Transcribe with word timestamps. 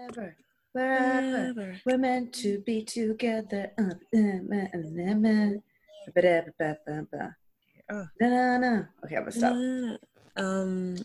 Wherever, 0.00 0.36
wherever, 0.72 1.76
we're 1.84 1.98
meant 1.98 2.32
to 2.34 2.60
be 2.60 2.82
together. 2.82 3.70
Uh, 3.76 3.90
uh, 4.16 4.18
uh, 4.18 4.66
uh, 4.74 5.28
uh, 5.28 5.50
ba-da-ba-ba-ba-ba. 6.14 7.36
Oh. 7.90 8.06
Na-na-na. 8.18 8.84
Okay, 9.04 9.16
I'm 9.16 9.22
gonna 9.22 9.32
stop. 9.32 10.00
Um, 10.36 10.96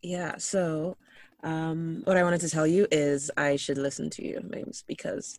yeah. 0.00 0.36
So, 0.38 0.96
um, 1.42 2.02
what 2.04 2.16
I 2.16 2.22
wanted 2.22 2.40
to 2.40 2.48
tell 2.48 2.66
you 2.66 2.86
is 2.90 3.30
I 3.36 3.56
should 3.56 3.76
listen 3.76 4.08
to 4.10 4.26
you, 4.26 4.40
Mims, 4.48 4.82
because 4.86 5.38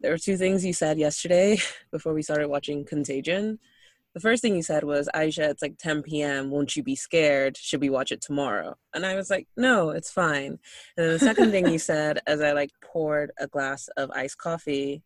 there 0.00 0.10
were 0.10 0.18
two 0.18 0.36
things 0.36 0.66
you 0.66 0.74
said 0.74 0.98
yesterday 0.98 1.58
before 1.92 2.12
we 2.12 2.22
started 2.22 2.48
watching 2.48 2.84
Contagion. 2.84 3.58
The 4.14 4.20
first 4.20 4.42
thing 4.42 4.54
you 4.54 4.62
said 4.62 4.84
was, 4.84 5.08
Aisha, 5.14 5.48
it's 5.50 5.62
like 5.62 5.78
10 5.78 6.02
p.m. 6.02 6.50
Won't 6.50 6.76
you 6.76 6.82
be 6.82 6.96
scared? 6.96 7.56
Should 7.56 7.80
we 7.80 7.88
watch 7.88 8.12
it 8.12 8.20
tomorrow? 8.20 8.76
And 8.94 9.06
I 9.06 9.14
was 9.14 9.30
like, 9.30 9.48
no, 9.56 9.90
it's 9.90 10.10
fine. 10.10 10.58
And 10.96 11.06
then 11.06 11.12
the 11.12 11.18
second 11.18 11.50
thing 11.50 11.66
you 11.68 11.78
said, 11.78 12.20
as 12.26 12.42
I 12.42 12.52
like 12.52 12.70
poured 12.82 13.32
a 13.38 13.46
glass 13.46 13.88
of 13.96 14.10
iced 14.10 14.38
coffee, 14.38 15.02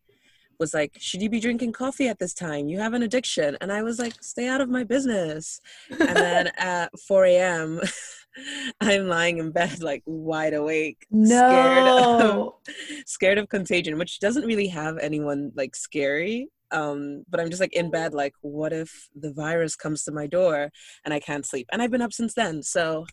was 0.59 0.73
like, 0.73 0.97
should 0.99 1.21
you 1.21 1.29
be 1.29 1.39
drinking 1.39 1.71
coffee 1.71 2.07
at 2.07 2.19
this 2.19 2.33
time? 2.33 2.67
You 2.67 2.79
have 2.79 2.93
an 2.93 3.03
addiction. 3.03 3.57
And 3.61 3.71
I 3.71 3.83
was 3.83 3.99
like, 3.99 4.21
stay 4.23 4.47
out 4.47 4.61
of 4.61 4.69
my 4.69 4.83
business. 4.83 5.61
And 5.89 6.15
then 6.15 6.47
at 6.57 6.89
4 6.99 7.25
a.m., 7.25 7.81
I'm 8.81 9.07
lying 9.07 9.39
in 9.39 9.51
bed, 9.51 9.81
like 9.81 10.03
wide 10.05 10.53
awake, 10.53 11.07
scared 11.23 11.87
of, 11.87 12.53
scared 13.05 13.37
of 13.39 13.49
contagion, 13.49 13.97
which 13.97 14.19
doesn't 14.19 14.45
really 14.45 14.67
have 14.67 14.97
anyone 14.99 15.51
like 15.55 15.75
scary. 15.75 16.49
Um, 16.71 17.23
but 17.29 17.39
I'm 17.39 17.49
just 17.49 17.61
like 17.61 17.73
in 17.73 17.89
bed, 17.89 18.13
like, 18.13 18.33
what 18.41 18.73
if 18.73 19.07
the 19.15 19.33
virus 19.33 19.75
comes 19.75 20.03
to 20.03 20.11
my 20.11 20.27
door 20.27 20.69
and 21.05 21.13
I 21.13 21.19
can't 21.19 21.45
sleep? 21.45 21.67
And 21.71 21.81
I've 21.81 21.91
been 21.91 22.01
up 22.01 22.13
since 22.13 22.33
then. 22.33 22.63
So 22.63 23.05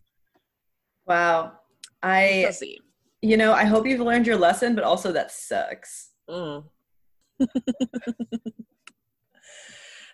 Wow. 1.06 1.52
I, 2.02 2.50
you 3.22 3.36
know, 3.36 3.52
I 3.52 3.64
hope 3.64 3.86
you've 3.86 4.00
learned 4.00 4.26
your 4.26 4.36
lesson, 4.36 4.74
but 4.74 4.84
also 4.84 5.12
that 5.12 5.30
sucks. 5.30 6.10
Mm. 6.28 6.64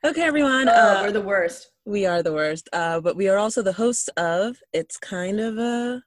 okay, 0.05 0.23
everyone. 0.23 0.69
Oh, 0.69 0.73
uh, 0.73 1.03
we're 1.03 1.13
the 1.13 1.21
worst. 1.21 1.71
We 1.85 2.07
are 2.07 2.23
the 2.23 2.33
worst. 2.33 2.69
Uh, 2.73 3.01
but 3.01 3.17
we 3.17 3.29
are 3.29 3.39
also 3.39 3.63
the 3.63 3.73
hosts 3.73 4.09
of 4.17 4.57
It's 4.73 4.97
Kind 4.97 5.41
of 5.41 5.59
a. 5.59 6.03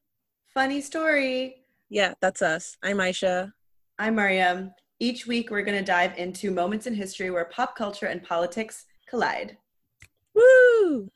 Funny 0.54 0.82
story. 0.82 1.66
Yeah, 1.90 2.14
that's 2.22 2.42
us. 2.42 2.78
I'm 2.84 2.98
Aisha. 2.98 3.52
I'm 4.00 4.16
Mariam. 4.16 4.72
Each 5.04 5.28
week, 5.28 5.52
we're 5.52 5.64
going 5.64 5.78
to 5.78 5.84
dive 5.84 6.18
into 6.18 6.50
moments 6.50 6.88
in 6.88 6.94
history 6.94 7.30
where 7.30 7.44
pop 7.44 7.76
culture 7.76 8.06
and 8.06 8.24
politics 8.24 8.86
collide. 9.06 9.58
Woo! 10.34 11.12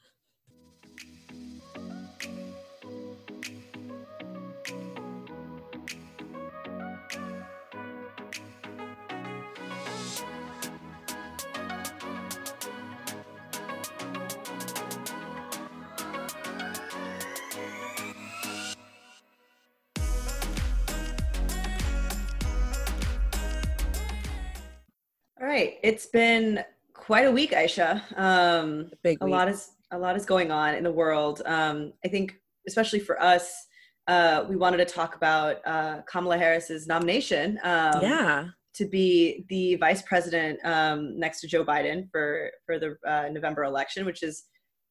All 25.39 25.45
right, 25.45 25.77
it's 25.83 26.07
been 26.07 26.63
quite 26.93 27.27
a 27.27 27.31
week, 27.31 27.51
Aisha. 27.51 28.01
Um, 28.17 28.89
Big 29.03 29.19
a 29.21 29.27
lot 29.27 29.47
is 29.47 29.69
a 29.91 29.97
lot 29.97 30.15
is 30.15 30.25
going 30.25 30.51
on 30.51 30.73
in 30.73 30.83
the 30.83 30.91
world. 30.91 31.43
Um, 31.45 31.93
I 32.03 32.07
think, 32.07 32.35
especially 32.67 32.99
for 32.99 33.21
us, 33.21 33.67
uh, 34.07 34.45
we 34.49 34.55
wanted 34.55 34.77
to 34.77 34.85
talk 34.85 35.15
about 35.15 35.57
uh, 35.63 36.01
Kamala 36.09 36.39
Harris's 36.39 36.87
nomination 36.87 37.59
um, 37.63 38.01
yeah. 38.01 38.47
to 38.73 38.85
be 38.85 39.45
the 39.49 39.75
vice 39.75 40.01
president 40.01 40.59
um, 40.65 41.19
next 41.19 41.41
to 41.41 41.47
Joe 41.47 41.63
Biden 41.63 42.09
for 42.11 42.49
for 42.65 42.79
the 42.79 42.97
uh, 43.05 43.29
November 43.31 43.63
election, 43.63 44.07
which 44.07 44.23
is 44.23 44.45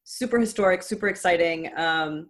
super 0.05 0.39
historic, 0.39 0.81
super 0.81 1.09
exciting. 1.09 1.71
Um, 1.75 2.29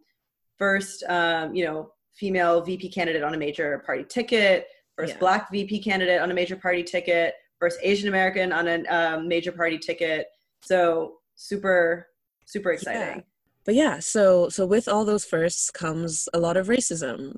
first, 0.57 1.03
um, 1.07 1.53
you 1.53 1.65
know, 1.65 1.91
female 2.15 2.61
VP 2.61 2.89
candidate 2.89 3.21
on 3.21 3.35
a 3.35 3.37
major 3.37 3.83
party 3.85 4.03
ticket. 4.03 4.65
First 4.97 5.13
Yeah. 5.13 5.19
Black 5.19 5.51
VP 5.51 5.83
candidate 5.83 6.19
on 6.19 6.31
a 6.31 6.33
major 6.33 6.55
party 6.55 6.83
ticket. 6.83 7.35
First 7.59 7.79
Asian 7.81 8.07
American 8.07 8.51
on 8.51 8.67
a 8.67 8.83
um, 8.85 9.27
major 9.27 9.51
party 9.51 9.77
ticket. 9.77 10.27
So 10.61 11.17
super, 11.35 12.07
super 12.45 12.71
exciting. 12.71 13.23
But 13.65 13.75
yeah, 13.75 13.99
so 13.99 14.49
so 14.49 14.65
with 14.65 14.87
all 14.87 15.05
those 15.05 15.25
firsts 15.25 15.69
comes 15.71 16.29
a 16.33 16.39
lot 16.39 16.57
of 16.57 16.67
racism, 16.67 17.35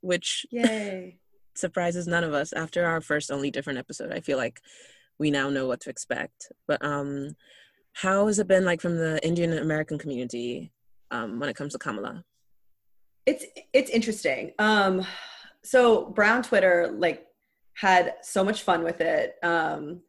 which 0.00 0.46
Yay! 0.50 1.18
surprises 1.54 2.06
none 2.06 2.24
of 2.24 2.34
us 2.34 2.52
after 2.52 2.84
our 2.84 3.00
first 3.00 3.30
only 3.30 3.50
different 3.50 3.78
episode. 3.78 4.12
I 4.12 4.20
feel 4.20 4.36
like 4.36 4.60
we 5.18 5.30
now 5.30 5.48
know 5.48 5.66
what 5.66 5.80
to 5.80 5.90
expect. 5.90 6.52
But 6.66 6.84
um 6.84 7.36
how 7.94 8.26
has 8.26 8.38
it 8.38 8.46
been 8.46 8.66
like 8.66 8.82
from 8.82 8.98
the 8.98 9.24
Indian 9.26 9.56
American 9.56 9.98
community 9.98 10.72
um 11.10 11.40
when 11.40 11.48
it 11.48 11.56
comes 11.56 11.72
to 11.72 11.78
Kamala? 11.78 12.24
it's 13.26 13.44
it's 13.72 13.90
interesting 13.90 14.52
um 14.58 15.04
so 15.62 16.06
brown 16.06 16.42
twitter 16.42 16.94
like 16.96 17.26
had 17.76 18.14
so 18.22 18.44
much 18.44 18.62
fun 18.62 18.82
with 18.82 19.00
it. 19.00 19.36
Um 19.42 20.02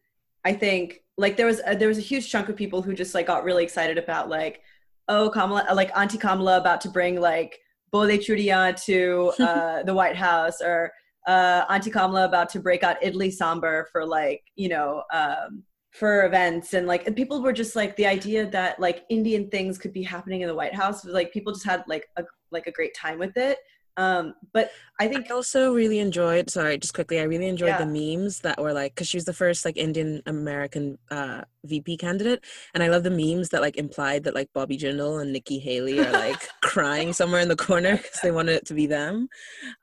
i 0.47 0.53
think 0.53 1.03
like 1.17 1.35
there 1.35 1.45
was 1.45 1.61
a, 1.65 1.75
there 1.75 1.87
was 1.87 1.97
a 1.97 2.09
huge 2.11 2.29
chunk 2.31 2.47
of 2.49 2.55
people 2.55 2.81
who 2.81 2.93
just 2.93 3.13
like 3.13 3.27
got 3.27 3.43
really 3.43 3.63
excited 3.63 3.97
about 3.97 4.29
like 4.29 4.61
oh 5.09 5.29
kamala 5.29 5.65
like 5.73 5.91
auntie 5.97 6.17
kamala 6.17 6.57
about 6.57 6.79
to 6.81 6.89
bring 6.89 7.19
like 7.19 7.59
bole 7.91 8.17
churia 8.25 8.73
to 8.85 9.33
uh 9.47 9.83
the 9.83 9.93
white 9.93 10.15
house 10.15 10.61
or 10.61 10.91
uh 11.27 11.65
auntie 11.69 11.91
kamala 11.91 12.23
about 12.25 12.49
to 12.49 12.59
break 12.59 12.81
out 12.83 13.01
idli 13.01 13.31
sambar 13.39 13.85
for 13.91 14.05
like 14.05 14.41
you 14.55 14.69
know 14.69 15.03
um 15.13 15.63
for 15.91 16.25
events. 16.25 16.73
And 16.75 16.85
like 16.85 17.07
and 17.07 17.15
people 17.15 17.41
were 17.41 17.53
just 17.53 17.75
like 17.75 17.95
the 17.95 18.05
idea 18.05 18.47
that 18.51 18.79
like 18.79 19.05
indian 19.09 19.49
things 19.49 19.79
could 19.79 19.93
be 19.93 20.03
happening 20.03 20.41
in 20.41 20.47
the 20.47 20.53
white 20.61 20.75
house 20.75 21.03
was 21.03 21.13
like 21.13 21.33
people 21.33 21.51
just 21.53 21.65
had 21.65 21.83
like 21.87 22.07
a 22.17 22.23
like 22.51 22.67
a 22.67 22.71
great 22.71 22.93
time 22.93 23.17
with 23.17 23.35
it 23.35 23.57
um 23.97 24.33
but 24.53 24.71
i 24.99 25.07
think 25.07 25.29
I 25.29 25.33
also 25.33 25.73
really 25.73 25.99
enjoyed 25.99 26.49
sorry, 26.49 26.77
just 26.77 26.93
quickly, 26.93 27.19
I 27.19 27.23
really 27.23 27.47
enjoyed 27.47 27.69
Yeah. 27.69 27.85
the 27.85 27.85
memes 27.85 28.39
that 28.41 28.61
were 28.61 28.73
like 28.73 28.93
because 28.95 29.07
she 29.07 29.17
was 29.17 29.25
the 29.25 29.33
first 29.33 29.65
like 29.65 29.77
Indian 29.77 30.21
American 30.25 30.97
uh 31.11 31.41
VP 31.65 31.97
candidate. 31.97 32.43
And 32.73 32.81
I 32.83 32.87
love 32.87 33.03
the 33.03 33.11
memes 33.11 33.49
that 33.49 33.61
like 33.61 33.77
implied 33.77 34.23
that 34.23 34.33
like 34.35 34.49
Bobby 34.53 34.77
Jindal 34.77 35.21
and 35.21 35.31
Nikki 35.33 35.59
Haley 35.59 35.99
are 35.99 36.13
like 36.13 36.47
crying 36.63 37.13
somewhere 37.13 37.41
in 37.41 37.47
the 37.49 37.55
corner 37.55 37.97
because 37.97 38.21
they 38.21 38.31
wanted 38.31 38.53
it 38.55 38.65
to 38.67 38.73
be 38.73 38.87
them. 38.87 39.27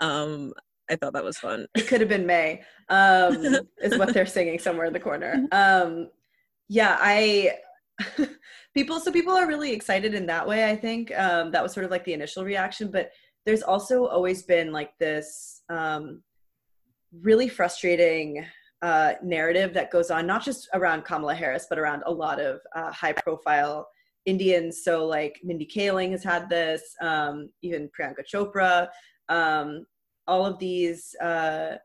Um 0.00 0.52
I 0.91 0.96
thought 0.96 1.12
that 1.14 1.25
was 1.25 1.38
fun. 1.38 1.66
it 1.75 1.86
could 1.88 2.00
have 2.00 2.08
been 2.10 2.26
may 2.26 2.62
um 2.91 3.60
is 3.82 3.96
what 3.96 4.12
they're 4.12 4.26
singing 4.38 4.58
somewhere 4.58 4.86
in 4.86 4.92
the 4.92 5.00
corner 5.00 5.46
um 5.52 6.10
yeah 6.69 6.96
i 7.00 7.52
people 8.75 8.98
so 9.00 9.12
people 9.12 9.32
are 9.34 9.46
really 9.46 9.72
excited 9.72 10.12
in 10.14 10.26
that 10.26 10.46
way 10.46 10.69
i 10.69 10.76
think 10.76 11.16
um 11.16 11.50
that 11.52 11.62
was 11.62 11.72
sort 11.72 11.84
of 11.84 11.91
like 11.91 12.04
the 12.04 12.12
initial 12.12 12.44
reaction 12.44 12.91
but 12.91 13.10
there's 13.47 13.62
also 13.62 14.06
always 14.06 14.43
been 14.43 14.72
like 14.72 14.97
this 14.99 15.62
um 15.69 16.22
really 17.22 17.49
frustrating 17.49 18.44
uh 18.82 19.15
narrative 19.22 19.72
that 19.72 19.91
goes 19.91 20.10
on 20.10 20.27
not 20.27 20.44
just 20.44 20.69
around 20.75 21.05
kamala 21.05 21.34
harris 21.34 21.66
but 21.69 21.78
around 21.78 22.03
a 22.06 22.12
lot 22.12 22.41
of 22.41 22.60
uh, 22.75 22.91
high 22.91 23.12
profile 23.12 23.87
indians. 24.27 24.82
So 24.82 25.06
like 25.06 25.41
mindy 25.43 25.66
kaling 25.66 26.12
has 26.12 26.25
had 26.25 26.49
this 26.49 26.82
um 27.00 27.50
even 27.62 27.91
priyanka 27.99 28.25
chopra 28.32 28.88
um 29.28 29.87
all 30.26 30.47
of 30.47 30.59
these 30.59 31.15
uh 31.21 31.76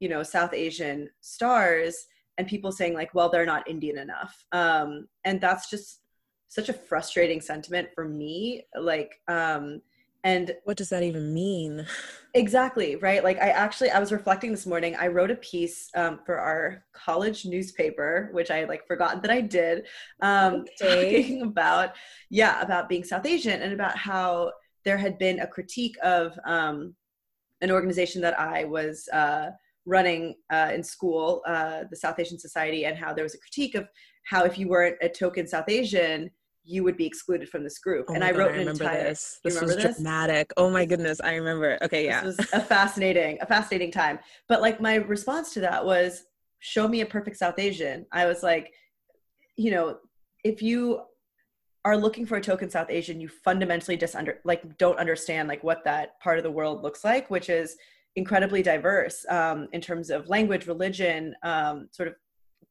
you 0.00 0.08
know 0.08 0.22
south 0.22 0.54
asian 0.54 1.10
stars 1.20 2.06
and 2.36 2.46
people 2.46 2.70
saying 2.70 2.94
like 2.94 3.12
well 3.14 3.28
they're 3.28 3.46
not 3.46 3.68
indian 3.68 3.98
enough. 3.98 4.44
Um 4.52 5.08
and 5.24 5.40
that's 5.40 5.70
just 5.70 6.00
such 6.48 6.68
a 6.68 6.72
frustrating 6.72 7.40
sentiment 7.40 7.88
for 7.94 8.08
me. 8.08 8.64
Like 8.78 9.20
um 9.28 9.82
and 10.28 10.46
What 10.64 10.76
does 10.76 10.90
that 10.90 11.02
even 11.02 11.32
mean? 11.34 11.86
exactly 12.34 12.96
right 12.96 13.24
like 13.24 13.38
i 13.38 13.48
actually 13.48 13.90
i 13.90 13.98
was 13.98 14.12
reflecting 14.12 14.50
this 14.50 14.66
morning 14.66 14.94
i 15.00 15.06
wrote 15.06 15.30
a 15.30 15.36
piece 15.36 15.88
um, 15.96 16.20
for 16.26 16.38
our 16.38 16.84
college 16.92 17.46
newspaper 17.46 18.28
which 18.32 18.50
i 18.50 18.58
had 18.58 18.68
like 18.68 18.86
forgotten 18.86 19.20
that 19.22 19.30
i 19.30 19.40
did 19.40 19.86
um 20.20 20.64
Okay. 20.80 21.12
talking 21.22 21.42
about 21.42 21.94
yeah 22.30 22.60
about 22.60 22.88
being 22.88 23.02
south 23.02 23.24
asian 23.24 23.62
and 23.62 23.72
about 23.72 23.96
how 23.96 24.52
there 24.84 24.98
had 24.98 25.18
been 25.18 25.40
a 25.40 25.46
critique 25.46 25.96
of 26.02 26.38
um 26.44 26.94
an 27.62 27.70
organization 27.70 28.20
that 28.22 28.38
i 28.38 28.64
was 28.64 29.08
uh 29.12 29.50
running 29.86 30.34
uh, 30.52 30.70
in 30.74 30.82
school 30.82 31.42
uh, 31.46 31.84
the 31.90 31.96
south 31.96 32.18
asian 32.20 32.38
society 32.38 32.84
and 32.84 32.98
how 32.98 33.12
there 33.14 33.24
was 33.24 33.34
a 33.34 33.38
critique 33.38 33.74
of 33.74 33.88
how 34.24 34.44
if 34.44 34.58
you 34.58 34.68
weren't 34.68 34.96
a 35.00 35.08
token 35.08 35.46
south 35.46 35.68
asian 35.68 36.30
you 36.68 36.84
would 36.84 36.96
be 36.96 37.06
excluded 37.06 37.48
from 37.48 37.64
this 37.64 37.78
group 37.78 38.06
Oh 38.10 38.14
and 38.14 38.22
i 38.22 38.30
God, 38.30 38.38
wrote 38.38 38.52
an 38.52 38.58
remember 38.58 38.84
entire 38.84 39.04
this. 39.04 39.40
This 39.42 39.60
was 39.60 39.76
this? 39.76 39.96
dramatic. 39.96 40.52
Oh 40.56 40.68
my 40.70 40.84
goodness, 40.84 41.20
I 41.20 41.34
remember. 41.34 41.78
Okay, 41.82 42.04
yeah. 42.04 42.22
This 42.22 42.36
was 42.36 42.52
a 42.52 42.60
fascinating, 42.60 43.38
a 43.40 43.46
fascinating 43.46 43.90
time. 43.90 44.18
But 44.48 44.60
like 44.60 44.80
my 44.80 44.96
response 44.96 45.54
to 45.54 45.60
that 45.60 45.84
was, 45.84 46.24
show 46.60 46.86
me 46.88 47.00
a 47.00 47.06
perfect 47.06 47.36
South 47.36 47.58
Asian. 47.58 48.04
I 48.12 48.26
was 48.26 48.42
like, 48.42 48.72
you 49.56 49.70
know, 49.70 49.98
if 50.44 50.60
you 50.60 51.02
are 51.84 51.96
looking 51.96 52.26
for 52.26 52.36
a 52.36 52.40
token 52.40 52.68
South 52.68 52.90
Asian, 52.90 53.20
you 53.20 53.28
fundamentally 53.28 53.96
just 53.96 54.14
under 54.14 54.40
like 54.44 54.76
don't 54.76 54.98
understand 54.98 55.48
like 55.48 55.64
what 55.64 55.84
that 55.84 56.20
part 56.20 56.36
of 56.36 56.44
the 56.44 56.50
world 56.50 56.82
looks 56.82 57.04
like, 57.04 57.30
which 57.30 57.48
is 57.48 57.76
incredibly 58.16 58.62
diverse 58.62 59.24
um, 59.30 59.68
in 59.72 59.80
terms 59.80 60.10
of 60.10 60.28
language, 60.28 60.66
religion, 60.66 61.34
um, 61.44 61.88
sort 61.92 62.08
of 62.08 62.14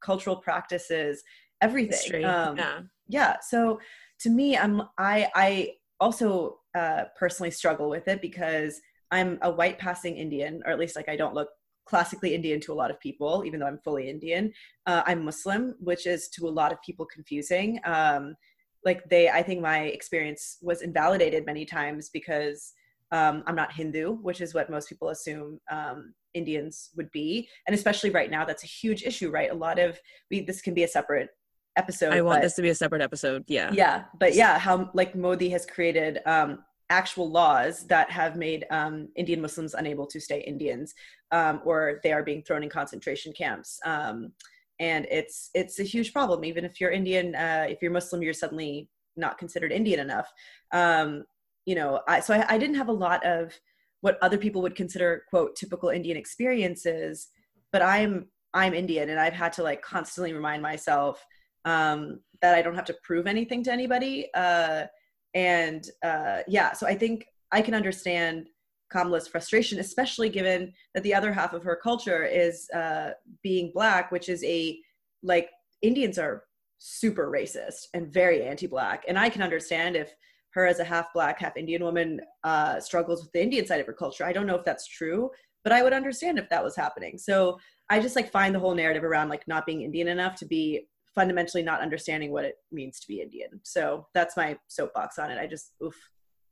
cultural 0.02 0.36
practices, 0.36 1.24
everything. 1.62 2.26
Um, 2.26 2.58
yeah. 2.58 2.80
Yeah. 3.08 3.38
So 3.42 3.80
to 4.22 4.30
me, 4.30 4.58
I'm 4.58 4.82
I 4.98 5.30
I 5.36 5.74
also 6.00 6.60
uh, 6.76 7.06
personally 7.18 7.52
struggle 7.52 7.90
with 7.90 8.08
it 8.08 8.22
because 8.22 8.80
I'm 9.12 9.40
a 9.42 9.52
white 9.52 9.80
passing 9.80 10.18
Indian, 10.18 10.62
or 10.66 10.72
at 10.72 10.80
least 10.80 10.96
like 10.96 11.10
I 11.10 11.16
don't 11.16 11.34
look 11.34 11.50
classically 11.86 12.36
Indian 12.36 12.60
to 12.62 12.74
a 12.74 12.76
lot 12.76 12.92
of 12.92 13.00
people, 13.00 13.44
even 13.46 13.60
though 13.60 13.66
I'm 13.68 13.80
fully 13.84 14.10
Indian. 14.10 14.52
Uh, 14.86 15.04
I'm 15.06 15.24
Muslim, 15.24 15.76
which 15.80 16.06
is 16.06 16.28
to 16.30 16.48
a 16.48 16.50
lot 16.50 16.72
of 16.72 16.82
people 16.82 17.06
confusing. 17.06 17.80
Um, 17.86 18.36
like 18.84 19.08
they, 19.10 19.30
I 19.30 19.42
think 19.42 19.62
my 19.62 19.80
experience 19.84 20.58
was 20.62 20.82
invalidated 20.82 21.46
many 21.46 21.66
times 21.66 22.10
because 22.10 22.74
um, 23.12 23.44
I'm 23.48 23.56
not 23.56 23.72
Hindu, 23.72 24.18
which 24.18 24.42
is 24.42 24.54
what 24.54 24.70
most 24.70 24.90
people 24.90 25.10
assume 25.10 25.60
um, 25.72 26.14
Indians 26.34 26.90
would 26.96 27.10
be, 27.12 27.48
and 27.66 27.74
especially 27.74 28.10
right 28.10 28.30
now, 28.30 28.44
that's 28.44 28.64
a 28.64 28.68
huge 28.68 29.04
issue, 29.04 29.30
right? 29.30 29.52
A 29.52 29.56
lot 29.56 29.80
of 29.80 30.00
we 30.30 30.42
this 30.42 30.62
can 30.62 30.74
be 30.74 30.84
a 30.84 30.88
separate 30.88 31.30
episode. 31.78 32.14
I 32.14 32.22
want 32.22 32.38
but, 32.38 32.44
this 32.44 32.56
to 32.56 32.62
be 32.62 32.70
a 32.70 32.76
separate 32.76 33.02
episode. 33.02 33.44
Yeah. 33.48 33.72
Yeah, 33.72 34.06
but 34.20 34.36
yeah, 34.36 34.58
how 34.60 34.90
like 34.94 35.16
Modi 35.16 35.50
has 35.50 35.66
created 35.66 36.20
um, 36.26 36.60
actual 36.90 37.30
laws 37.30 37.86
that 37.88 38.10
have 38.12 38.36
made 38.36 38.66
um, 38.72 39.10
Indian 39.16 39.42
Muslims 39.42 39.74
unable 39.74 40.08
to 40.08 40.20
stay 40.20 40.42
Indians, 40.42 40.94
um, 41.32 41.62
or 41.66 42.00
they 42.04 42.12
are 42.12 42.24
being 42.24 42.42
thrown 42.44 42.64
in 42.64 42.70
concentration 42.70 43.34
camps. 43.34 43.80
Um, 43.86 44.32
and 44.80 45.08
it's 45.10 45.50
it's 45.54 45.80
a 45.80 45.84
huge 45.84 46.14
problem. 46.14 46.46
Even 46.46 46.64
if 46.64 46.80
you're 46.80 46.92
Indian, 46.92 47.36
uh, 47.36 47.66
if 47.68 47.82
you're 47.82 47.92
Muslim, 47.92 48.22
you're 48.22 48.34
suddenly 48.34 48.90
not 49.16 49.38
considered 49.38 49.72
Indian 49.72 50.00
enough. 50.00 50.32
Um, 50.72 51.24
you 51.66 51.76
know, 51.76 52.02
I, 52.08 52.20
so 52.20 52.34
I, 52.34 52.46
I 52.48 52.58
didn't 52.58 52.76
have 52.76 52.88
a 52.88 52.94
lot 52.94 53.26
of 53.26 53.54
what 54.02 54.18
other 54.22 54.38
people 54.38 54.62
would 54.62 54.76
consider 54.76 55.24
quote 55.30 55.56
typical 55.56 55.90
Indian 55.90 56.16
experiences, 56.16 57.28
but 57.72 57.82
I'm 57.82 58.28
I'm 58.54 58.74
Indian, 58.74 59.10
and 59.10 59.20
I've 59.20 59.34
had 59.34 59.54
to 59.54 59.64
like 59.64 59.82
constantly 59.82 60.34
remind 60.34 60.62
myself 60.62 61.26
um, 61.68 62.20
that 62.42 62.56
I 62.56 62.62
don't 62.62 62.76
have 62.76 62.86
to 62.86 62.96
prove 63.04 63.28
anything 63.28 63.62
to 63.64 63.72
anybody. 63.72 64.16
Uh, 64.34 64.86
and 65.34 65.84
uh, 66.04 66.40
yeah, 66.48 66.72
so 66.74 66.88
I 66.88 66.96
think 66.96 67.26
I 67.52 67.62
can 67.62 67.74
understand 67.74 68.48
Kamala's 68.90 69.28
frustration, 69.28 69.80
especially 69.80 70.30
given 70.30 70.74
that 70.94 71.04
the 71.04 71.14
other 71.14 71.32
half 71.34 71.54
of 71.54 71.64
her 71.64 71.78
culture 71.90 72.24
is 72.26 72.70
uh, 72.74 73.12
being 73.44 73.72
black, 73.74 74.12
which 74.12 74.30
is 74.30 74.44
a 74.44 74.80
like 75.24 75.50
Indians 75.82 76.18
are 76.18 76.44
super 76.78 77.30
racist 77.30 77.88
and 77.94 78.14
very 78.14 78.44
anti-black, 78.44 79.04
and 79.08 79.18
I 79.20 79.30
can 79.30 79.42
understand 79.42 79.96
if 79.96 80.10
her 80.52 80.66
as 80.66 80.80
a 80.80 80.84
half 80.94 81.14
black, 81.14 81.40
half 81.40 81.58
Indian 81.58 81.84
woman 81.84 82.22
uh, 82.44 82.80
struggles 82.80 83.22
with 83.22 83.32
the 83.34 83.44
Indian 83.44 83.66
side 83.68 83.82
of 83.82 83.88
her 83.88 83.94
culture. 83.94 84.26
I 84.26 84.34
don't 84.34 84.48
know 84.48 84.56
if 84.56 84.66
that's 84.66 84.88
true, 84.88 85.30
but 85.64 85.74
I 85.74 85.84
would 85.84 85.94
understand 85.94 86.40
if 86.40 86.50
that 86.50 86.64
was 86.64 86.76
happening. 86.76 87.18
So 87.18 87.60
I 87.90 88.00
just 88.00 88.16
like 88.16 88.32
find 88.32 88.56
the 88.56 88.60
whole 88.60 88.74
narrative 88.74 89.04
around 89.04 89.30
like 89.30 89.48
not 89.48 89.66
being 89.66 89.82
Indian 89.82 90.08
enough 90.08 90.36
to 90.38 90.46
be 90.46 90.88
fundamentally 91.18 91.64
not 91.64 91.82
understanding 91.82 92.32
what 92.32 92.46
it 92.46 92.56
means 92.72 93.00
to 93.00 93.08
be 93.08 93.22
Indian. 93.22 93.60
So 93.64 94.06
that's 94.14 94.38
my 94.38 94.56
soapbox 94.68 95.18
on 95.18 95.32
it. 95.32 95.40
I 95.40 95.48
just 95.48 95.72
oof 95.84 95.96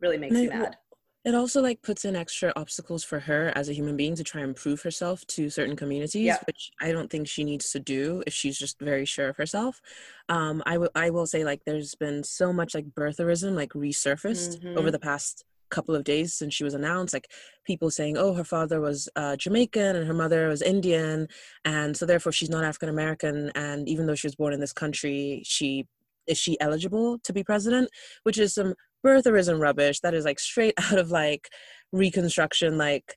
really 0.01 0.17
makes 0.17 0.33
me 0.33 0.47
mad. 0.47 0.75
It 1.23 1.35
also 1.35 1.61
like 1.61 1.81
puts 1.81 2.03
in 2.05 2.15
extra 2.15 2.51
obstacles 2.55 3.03
for 3.03 3.19
her 3.19 3.51
as 3.55 3.69
a 3.69 3.73
human 3.73 3.95
being 3.95 4.15
to 4.15 4.23
try 4.23 4.41
and 4.41 4.55
prove 4.55 4.81
herself 4.81 5.25
to 5.27 5.49
certain 5.49 5.75
communities, 5.75 6.23
yeah. 6.23 6.37
which 6.45 6.71
I 6.81 6.91
don't 6.91 7.09
think 7.09 7.27
she 7.27 7.43
needs 7.43 7.71
to 7.71 7.79
do 7.79 8.23
if 8.27 8.33
she's 8.33 8.57
just 8.57 8.79
very 8.79 9.05
sure 9.05 9.29
of 9.29 9.37
herself. 9.37 9.81
Um, 10.29 10.61
I, 10.65 10.73
w- 10.73 10.91
I 10.93 11.09
will 11.09 11.25
say 11.25 11.43
like 11.43 11.61
there's 11.65 11.95
been 11.95 12.23
so 12.23 12.53
much 12.53 12.75
like 12.75 12.85
birtherism 12.89 13.55
like 13.55 13.73
resurfaced 13.73 14.59
mm-hmm. 14.59 14.77
over 14.77 14.91
the 14.91 14.99
past 14.99 15.43
couple 15.69 15.95
of 15.95 16.03
days 16.03 16.33
since 16.33 16.53
she 16.53 16.63
was 16.63 16.73
announced 16.73 17.13
like 17.13 17.29
people 17.65 17.89
saying 17.89 18.17
oh 18.17 18.33
her 18.33 18.43
father 18.43 18.79
was 18.79 19.09
uh, 19.15 19.35
jamaican 19.35 19.95
and 19.95 20.07
her 20.07 20.13
mother 20.13 20.47
was 20.47 20.61
indian 20.61 21.27
and 21.63 21.97
so 21.97 22.05
therefore 22.05 22.31
she's 22.31 22.49
not 22.49 22.63
african 22.63 22.89
american 22.89 23.51
and 23.55 23.87
even 23.89 24.05
though 24.05 24.15
she 24.15 24.27
was 24.27 24.35
born 24.35 24.53
in 24.53 24.59
this 24.59 24.73
country 24.73 25.41
she 25.43 25.85
is 26.27 26.37
she 26.37 26.59
eligible 26.59 27.19
to 27.19 27.33
be 27.33 27.43
president? 27.43 27.89
Which 28.23 28.37
is 28.37 28.53
some 28.53 28.73
birtherism 29.05 29.59
rubbish. 29.59 29.99
That 29.99 30.13
is 30.13 30.25
like 30.25 30.39
straight 30.39 30.73
out 30.91 30.97
of 30.97 31.11
like 31.11 31.49
reconstruction 31.91 32.77
like 32.77 33.15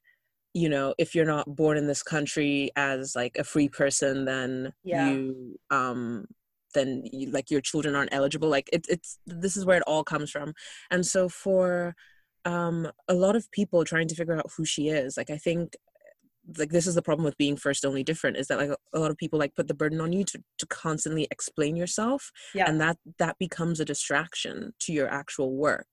you 0.55 0.69
know 0.69 0.95
if 0.99 1.15
you're 1.15 1.27
not 1.27 1.57
born 1.57 1.77
in 1.77 1.87
this 1.87 2.03
country 2.03 2.71
as 2.77 3.15
like 3.17 3.37
a 3.39 3.45
free 3.45 3.69
person 3.69 4.25
then 4.25 4.73
yeah. 4.85 5.11
you 5.11 5.59
um 5.71 6.27
then 6.75 7.03
you, 7.13 7.31
like 7.31 7.51
your 7.51 7.61
children 7.61 7.95
aren't 7.95 8.13
eligible. 8.13 8.49
Like 8.49 8.69
it, 8.73 8.87
it's 8.89 9.19
this 9.27 9.57
is 9.57 9.65
where 9.65 9.79
it 9.79 9.83
all 9.87 10.05
comes 10.05 10.31
from. 10.31 10.55
And 10.91 11.05
so 11.05 11.29
for 11.29 11.95
um, 12.45 12.91
a 13.09 13.15
lot 13.15 13.37
of 13.37 13.51
people 13.51 13.85
trying 13.85 14.09
to 14.09 14.15
figure 14.15 14.37
out 14.37 14.51
who 14.57 14.65
she 14.65 14.89
is. 14.89 15.17
Like 15.17 15.31
I 15.31 15.39
think 15.39 15.77
like 16.57 16.71
this 16.71 16.87
is 16.87 16.95
the 16.95 17.03
problem 17.03 17.25
with 17.25 17.37
being 17.37 17.57
first 17.57 17.85
only 17.85 18.03
different 18.03 18.37
is 18.37 18.47
that 18.47 18.59
like 18.59 18.71
a 18.93 18.99
lot 18.99 19.11
of 19.11 19.19
people 19.19 19.39
like 19.39 19.55
put 19.55 19.69
the 19.69 19.75
burden 19.75 20.01
on 20.01 20.13
you 20.13 20.25
to, 20.25 20.43
to 20.59 20.67
constantly 20.67 21.27
explain 21.31 21.77
yourself 21.77 22.31
yeah. 22.55 22.69
and 22.69 22.81
that 22.81 22.97
that 23.19 23.37
becomes 23.39 23.81
a 23.81 23.85
distraction 23.85 24.73
to 24.79 24.93
your 24.93 25.09
actual 25.09 25.55
work 25.55 25.87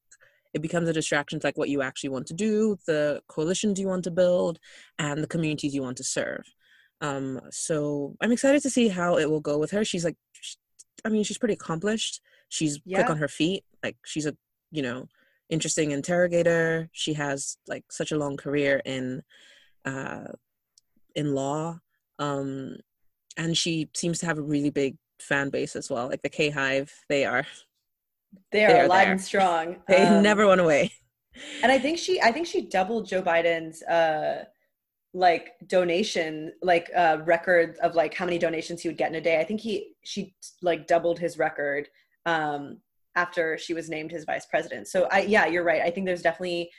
it 0.53 0.61
becomes 0.61 0.87
a 0.87 0.93
distraction 0.93 1.39
to 1.39 1.47
like 1.47 1.57
what 1.57 1.69
you 1.69 1.81
actually 1.81 2.09
want 2.09 2.25
to 2.25 2.33
do 2.33 2.77
the 2.87 3.21
coalitions 3.27 3.79
you 3.79 3.87
want 3.87 4.03
to 4.03 4.11
build 4.11 4.59
and 4.97 5.21
the 5.21 5.27
communities 5.27 5.75
you 5.75 5.81
want 5.81 5.97
to 5.97 6.03
serve 6.03 6.43
um 7.01 7.39
so 7.51 8.15
i'm 8.21 8.31
excited 8.31 8.61
to 8.61 8.69
see 8.69 8.87
how 8.87 9.17
it 9.17 9.29
will 9.29 9.41
go 9.41 9.57
with 9.57 9.71
her 9.71 9.83
she's 9.83 10.05
like 10.05 10.15
she, 10.39 10.55
i 11.03 11.09
mean 11.09 11.23
she's 11.23 11.37
pretty 11.37 11.53
accomplished 11.53 12.21
she's 12.47 12.79
yeah. 12.85 12.99
quick 12.99 13.09
on 13.09 13.17
her 13.17 13.27
feet 13.27 13.65
like 13.83 13.97
she's 14.05 14.25
a 14.25 14.35
you 14.71 14.81
know 14.81 15.07
interesting 15.49 15.91
interrogator. 15.91 16.89
She 16.91 17.13
has 17.13 17.57
like 17.67 17.85
such 17.91 18.11
a 18.11 18.17
long 18.17 18.37
career 18.37 18.81
in 18.85 19.23
uh, 19.85 20.25
in 21.15 21.33
law, 21.33 21.79
um, 22.19 22.77
and 23.37 23.57
she 23.57 23.89
seems 23.95 24.19
to 24.19 24.25
have 24.25 24.37
a 24.37 24.43
really 24.43 24.69
big 24.69 24.97
fan 25.19 25.49
base 25.49 25.75
as 25.75 25.89
well. 25.89 26.07
Like 26.07 26.21
the 26.21 26.29
K 26.29 26.49
Hive, 26.49 26.93
they 27.09 27.25
are 27.25 27.45
they 28.51 28.65
are, 28.65 28.67
they 28.67 28.79
are 28.79 28.85
alive 28.85 29.05
there. 29.05 29.11
and 29.11 29.21
strong. 29.21 29.75
They 29.87 30.03
um, 30.03 30.23
never 30.23 30.47
went 30.47 30.61
away. 30.61 30.91
And 31.63 31.71
I 31.71 31.79
think 31.79 31.97
she, 31.97 32.21
I 32.21 32.31
think 32.31 32.47
she 32.47 32.61
doubled 32.61 33.07
Joe 33.07 33.21
Biden's 33.21 33.83
uh, 33.83 34.45
like 35.13 35.51
donation, 35.67 36.53
like 36.61 36.89
uh, 36.95 37.17
record 37.25 37.77
of 37.81 37.95
like 37.95 38.13
how 38.13 38.25
many 38.25 38.37
donations 38.37 38.81
he 38.81 38.89
would 38.89 38.97
get 38.97 39.09
in 39.09 39.15
a 39.15 39.21
day. 39.21 39.39
I 39.39 39.43
think 39.43 39.59
he, 39.59 39.95
she 40.03 40.33
like 40.61 40.87
doubled 40.87 41.19
his 41.19 41.37
record 41.37 41.89
um, 42.25 42.77
after 43.15 43.57
she 43.57 43.73
was 43.73 43.89
named 43.89 44.11
his 44.11 44.25
vice 44.25 44.45
president. 44.45 44.87
So 44.87 45.07
I 45.11 45.21
yeah, 45.21 45.45
you're 45.45 45.63
right. 45.63 45.81
I 45.81 45.89
think 45.89 46.05
there's 46.05 46.21
definitely 46.21 46.71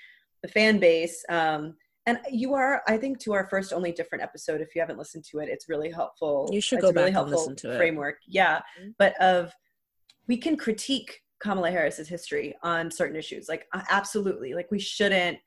the 0.42 0.48
fan 0.48 0.78
base. 0.78 1.24
Um, 1.28 1.74
and 2.08 2.20
you 2.30 2.54
are, 2.54 2.82
I 2.86 2.96
think, 2.98 3.18
to 3.20 3.32
our 3.32 3.48
first 3.48 3.72
only 3.72 3.90
different 3.90 4.22
episode. 4.22 4.60
If 4.60 4.74
you 4.74 4.80
haven't 4.80 4.98
listened 4.98 5.24
to 5.32 5.40
it, 5.40 5.48
it's 5.48 5.68
really 5.68 5.90
helpful. 5.90 6.48
You 6.52 6.60
should 6.60 6.78
it's 6.78 6.86
go 6.86 6.92
back 6.92 7.00
really 7.00 7.10
helpful 7.10 7.32
and 7.32 7.40
listen 7.40 7.56
to 7.68 7.74
it. 7.74 7.76
Framework, 7.76 8.18
yeah. 8.28 8.58
Mm-hmm. 8.80 8.90
But 8.98 9.20
of 9.20 9.52
we 10.28 10.36
can 10.36 10.56
critique 10.56 11.20
Kamala 11.40 11.70
Harris's 11.70 12.08
history 12.08 12.54
on 12.62 12.90
certain 12.90 13.16
issues, 13.16 13.48
like 13.48 13.66
uh, 13.72 13.82
absolutely. 13.90 14.54
Like 14.54 14.70
we 14.70 14.78
shouldn't 14.78 15.38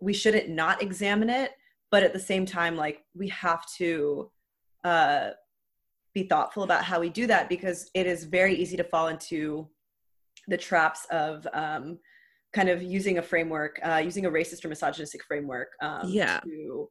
we 0.00 0.12
shouldn't 0.12 0.50
not 0.50 0.82
examine 0.82 1.30
it, 1.30 1.52
but 1.90 2.02
at 2.02 2.12
the 2.12 2.20
same 2.20 2.44
time, 2.44 2.76
like 2.76 3.02
we 3.14 3.28
have 3.28 3.64
to 3.78 4.30
uh, 4.84 5.30
be 6.12 6.24
thoughtful 6.24 6.64
about 6.64 6.84
how 6.84 7.00
we 7.00 7.08
do 7.08 7.26
that 7.28 7.48
because 7.48 7.90
it 7.94 8.06
is 8.06 8.24
very 8.24 8.54
easy 8.54 8.76
to 8.76 8.84
fall 8.84 9.08
into 9.08 9.68
the 10.48 10.56
traps 10.56 11.06
of 11.10 11.46
um, 11.52 11.98
kind 12.52 12.68
of 12.68 12.82
using 12.82 13.18
a 13.18 13.22
framework, 13.22 13.78
uh, 13.82 14.02
using 14.04 14.26
a 14.26 14.30
racist 14.30 14.64
or 14.64 14.68
misogynistic 14.68 15.24
framework 15.24 15.68
um, 15.80 16.08
yeah. 16.08 16.40
to 16.40 16.88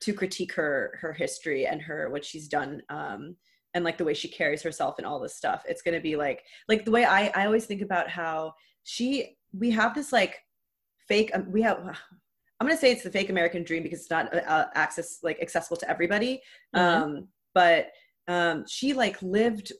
to 0.00 0.12
critique 0.12 0.52
her 0.52 0.98
her 1.00 1.12
history 1.12 1.66
and 1.66 1.80
her 1.80 2.10
what 2.10 2.24
she's 2.24 2.48
done 2.48 2.82
um, 2.90 3.36
and 3.72 3.84
like 3.84 3.96
the 3.96 4.04
way 4.04 4.12
she 4.12 4.28
carries 4.28 4.62
herself 4.62 4.96
and 4.98 5.06
all 5.06 5.20
this 5.20 5.36
stuff. 5.36 5.62
It's 5.66 5.82
going 5.82 5.94
to 5.94 6.00
be 6.00 6.16
like 6.16 6.42
like 6.68 6.84
the 6.84 6.90
way 6.90 7.04
I 7.04 7.28
I 7.34 7.46
always 7.46 7.66
think 7.66 7.82
about 7.82 8.08
how 8.08 8.54
she 8.84 9.36
we 9.52 9.70
have 9.70 9.94
this 9.94 10.12
like 10.12 10.38
fake 11.08 11.30
um, 11.34 11.50
we 11.50 11.62
have 11.62 11.78
I'm 12.60 12.68
going 12.68 12.76
to 12.76 12.80
say 12.80 12.92
it's 12.92 13.02
the 13.02 13.10
fake 13.10 13.30
American 13.30 13.64
dream 13.64 13.82
because 13.82 14.00
it's 14.00 14.10
not 14.10 14.32
uh, 14.32 14.66
access 14.74 15.18
like 15.22 15.40
accessible 15.42 15.76
to 15.78 15.90
everybody. 15.90 16.40
Mm-hmm. 16.74 17.02
Um, 17.02 17.28
but 17.52 17.88
um, 18.28 18.64
she 18.68 18.94
like 18.94 19.20
lived, 19.22 19.72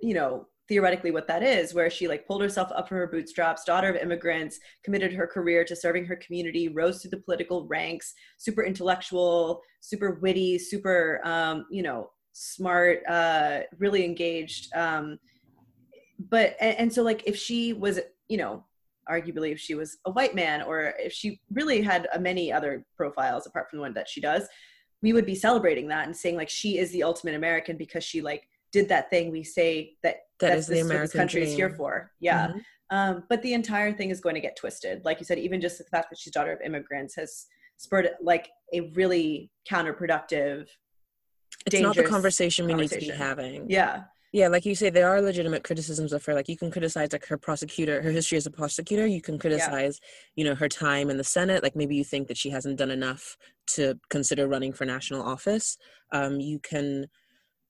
you 0.00 0.14
know, 0.14 0.46
theoretically 0.68 1.10
what 1.10 1.28
that 1.28 1.42
is 1.42 1.74
where 1.74 1.88
she 1.88 2.08
like 2.08 2.26
pulled 2.26 2.42
herself 2.42 2.70
up 2.74 2.88
from 2.88 2.98
her 2.98 3.06
bootstraps 3.06 3.64
daughter 3.64 3.88
of 3.88 3.96
immigrants 3.96 4.58
committed 4.82 5.12
her 5.12 5.26
career 5.26 5.64
to 5.64 5.76
serving 5.76 6.04
her 6.04 6.16
community 6.16 6.68
rose 6.68 7.00
through 7.00 7.10
the 7.10 7.16
political 7.18 7.66
ranks 7.66 8.14
super 8.38 8.64
intellectual 8.64 9.60
super 9.80 10.18
witty 10.22 10.58
super 10.58 11.20
um, 11.24 11.66
you 11.70 11.82
know 11.82 12.10
smart 12.32 13.00
uh, 13.08 13.60
really 13.78 14.04
engaged 14.04 14.74
um, 14.74 15.18
but 16.30 16.56
and, 16.60 16.78
and 16.78 16.92
so 16.92 17.02
like 17.02 17.22
if 17.26 17.36
she 17.36 17.72
was 17.72 18.00
you 18.28 18.36
know 18.36 18.64
arguably 19.08 19.52
if 19.52 19.60
she 19.60 19.74
was 19.74 19.98
a 20.06 20.10
white 20.10 20.34
man 20.34 20.62
or 20.62 20.94
if 20.98 21.12
she 21.12 21.40
really 21.52 21.80
had 21.80 22.08
uh, 22.12 22.18
many 22.18 22.52
other 22.52 22.84
profiles 22.96 23.46
apart 23.46 23.70
from 23.70 23.78
the 23.78 23.82
one 23.82 23.94
that 23.94 24.08
she 24.08 24.20
does 24.20 24.48
we 25.02 25.12
would 25.12 25.26
be 25.26 25.34
celebrating 25.34 25.86
that 25.86 26.06
and 26.06 26.16
saying 26.16 26.36
like 26.36 26.48
she 26.48 26.78
is 26.78 26.90
the 26.90 27.04
ultimate 27.04 27.36
american 27.36 27.76
because 27.76 28.02
she 28.02 28.20
like 28.20 28.48
did 28.72 28.88
that 28.88 29.10
thing 29.10 29.30
we 29.30 29.42
say 29.42 29.94
that 30.02 30.16
that 30.40 30.48
that's 30.48 30.60
is 30.62 30.66
the 30.66 30.80
American 30.80 31.18
country 31.18 31.42
is 31.42 31.54
here 31.54 31.70
for. 31.70 32.12
Yeah. 32.20 32.48
Mm-hmm. 32.48 32.58
Um, 32.90 33.24
but 33.28 33.42
the 33.42 33.54
entire 33.54 33.92
thing 33.92 34.10
is 34.10 34.20
going 34.20 34.34
to 34.36 34.40
get 34.40 34.56
twisted. 34.56 35.04
Like 35.04 35.18
you 35.18 35.26
said, 35.26 35.38
even 35.38 35.60
just 35.60 35.78
the 35.78 35.84
fact 35.84 36.10
that 36.10 36.18
she's 36.18 36.32
daughter 36.32 36.52
of 36.52 36.60
immigrants 36.60 37.16
has 37.16 37.46
spurred 37.78 38.10
like 38.22 38.48
a 38.72 38.92
really 38.94 39.50
counterproductive 39.70 40.66
it's 41.64 41.80
not 41.80 41.96
the 41.96 42.04
conversation 42.04 42.66
we 42.66 42.74
need 42.74 42.90
to 42.90 42.98
be 42.98 43.08
having. 43.08 43.68
Yeah. 43.68 44.04
Yeah 44.32 44.48
like 44.48 44.66
you 44.66 44.74
say 44.74 44.90
there 44.90 45.08
are 45.08 45.20
legitimate 45.20 45.64
criticisms 45.64 46.12
of 46.12 46.24
her. 46.26 46.34
Like 46.34 46.48
you 46.48 46.56
can 46.56 46.70
criticize 46.70 47.12
like 47.12 47.26
her 47.26 47.38
prosecutor 47.38 48.02
her 48.02 48.10
history 48.10 48.38
as 48.38 48.46
a 48.46 48.50
prosecutor. 48.50 49.06
You 49.06 49.20
can 49.20 49.38
criticize 49.38 50.00
you 50.36 50.44
know 50.44 50.54
her 50.54 50.68
time 50.68 51.10
in 51.10 51.16
the 51.16 51.24
senate. 51.24 51.62
Like 51.62 51.74
maybe 51.74 51.96
you 51.96 52.04
think 52.04 52.28
that 52.28 52.36
she 52.36 52.50
hasn't 52.50 52.78
done 52.78 52.90
enough 52.90 53.36
to 53.74 53.98
consider 54.10 54.46
running 54.46 54.72
for 54.72 54.84
national 54.84 55.22
office. 55.22 55.76
Um, 56.12 56.40
you 56.40 56.58
can 56.60 57.06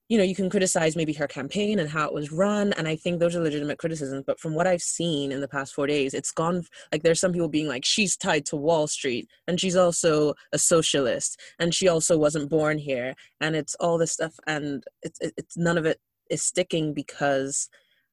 you 0.08 0.18
know 0.18 0.24
you 0.24 0.34
can 0.34 0.48
criticize 0.48 0.96
maybe 0.96 1.12
her 1.12 1.26
campaign 1.26 1.78
and 1.78 1.88
how 1.88 2.06
it 2.06 2.14
was 2.14 2.32
run 2.32 2.72
and 2.74 2.86
i 2.86 2.96
think 2.96 3.18
those 3.18 3.34
are 3.34 3.40
legitimate 3.40 3.78
criticisms 3.78 4.24
but 4.26 4.38
from 4.38 4.54
what 4.54 4.66
i've 4.66 4.82
seen 4.82 5.32
in 5.32 5.40
the 5.40 5.48
past 5.48 5.74
four 5.74 5.86
days 5.86 6.14
it's 6.14 6.30
gone 6.30 6.62
like 6.92 7.02
there's 7.02 7.20
some 7.20 7.32
people 7.32 7.48
being 7.48 7.68
like 7.68 7.84
she's 7.84 8.16
tied 8.16 8.44
to 8.44 8.56
wall 8.56 8.86
street 8.86 9.28
and 9.46 9.60
she's 9.60 9.76
also 9.76 10.34
a 10.52 10.58
socialist 10.58 11.40
and 11.58 11.74
she 11.74 11.88
also 11.88 12.16
wasn't 12.16 12.48
born 12.48 12.78
here 12.78 13.14
and 13.40 13.56
it's 13.56 13.74
all 13.76 13.98
this 13.98 14.12
stuff 14.12 14.34
and 14.46 14.84
it's 15.02 15.18
it's 15.20 15.56
none 15.56 15.78
of 15.78 15.86
it 15.86 15.98
is 16.30 16.42
sticking 16.42 16.92
because 16.92 17.68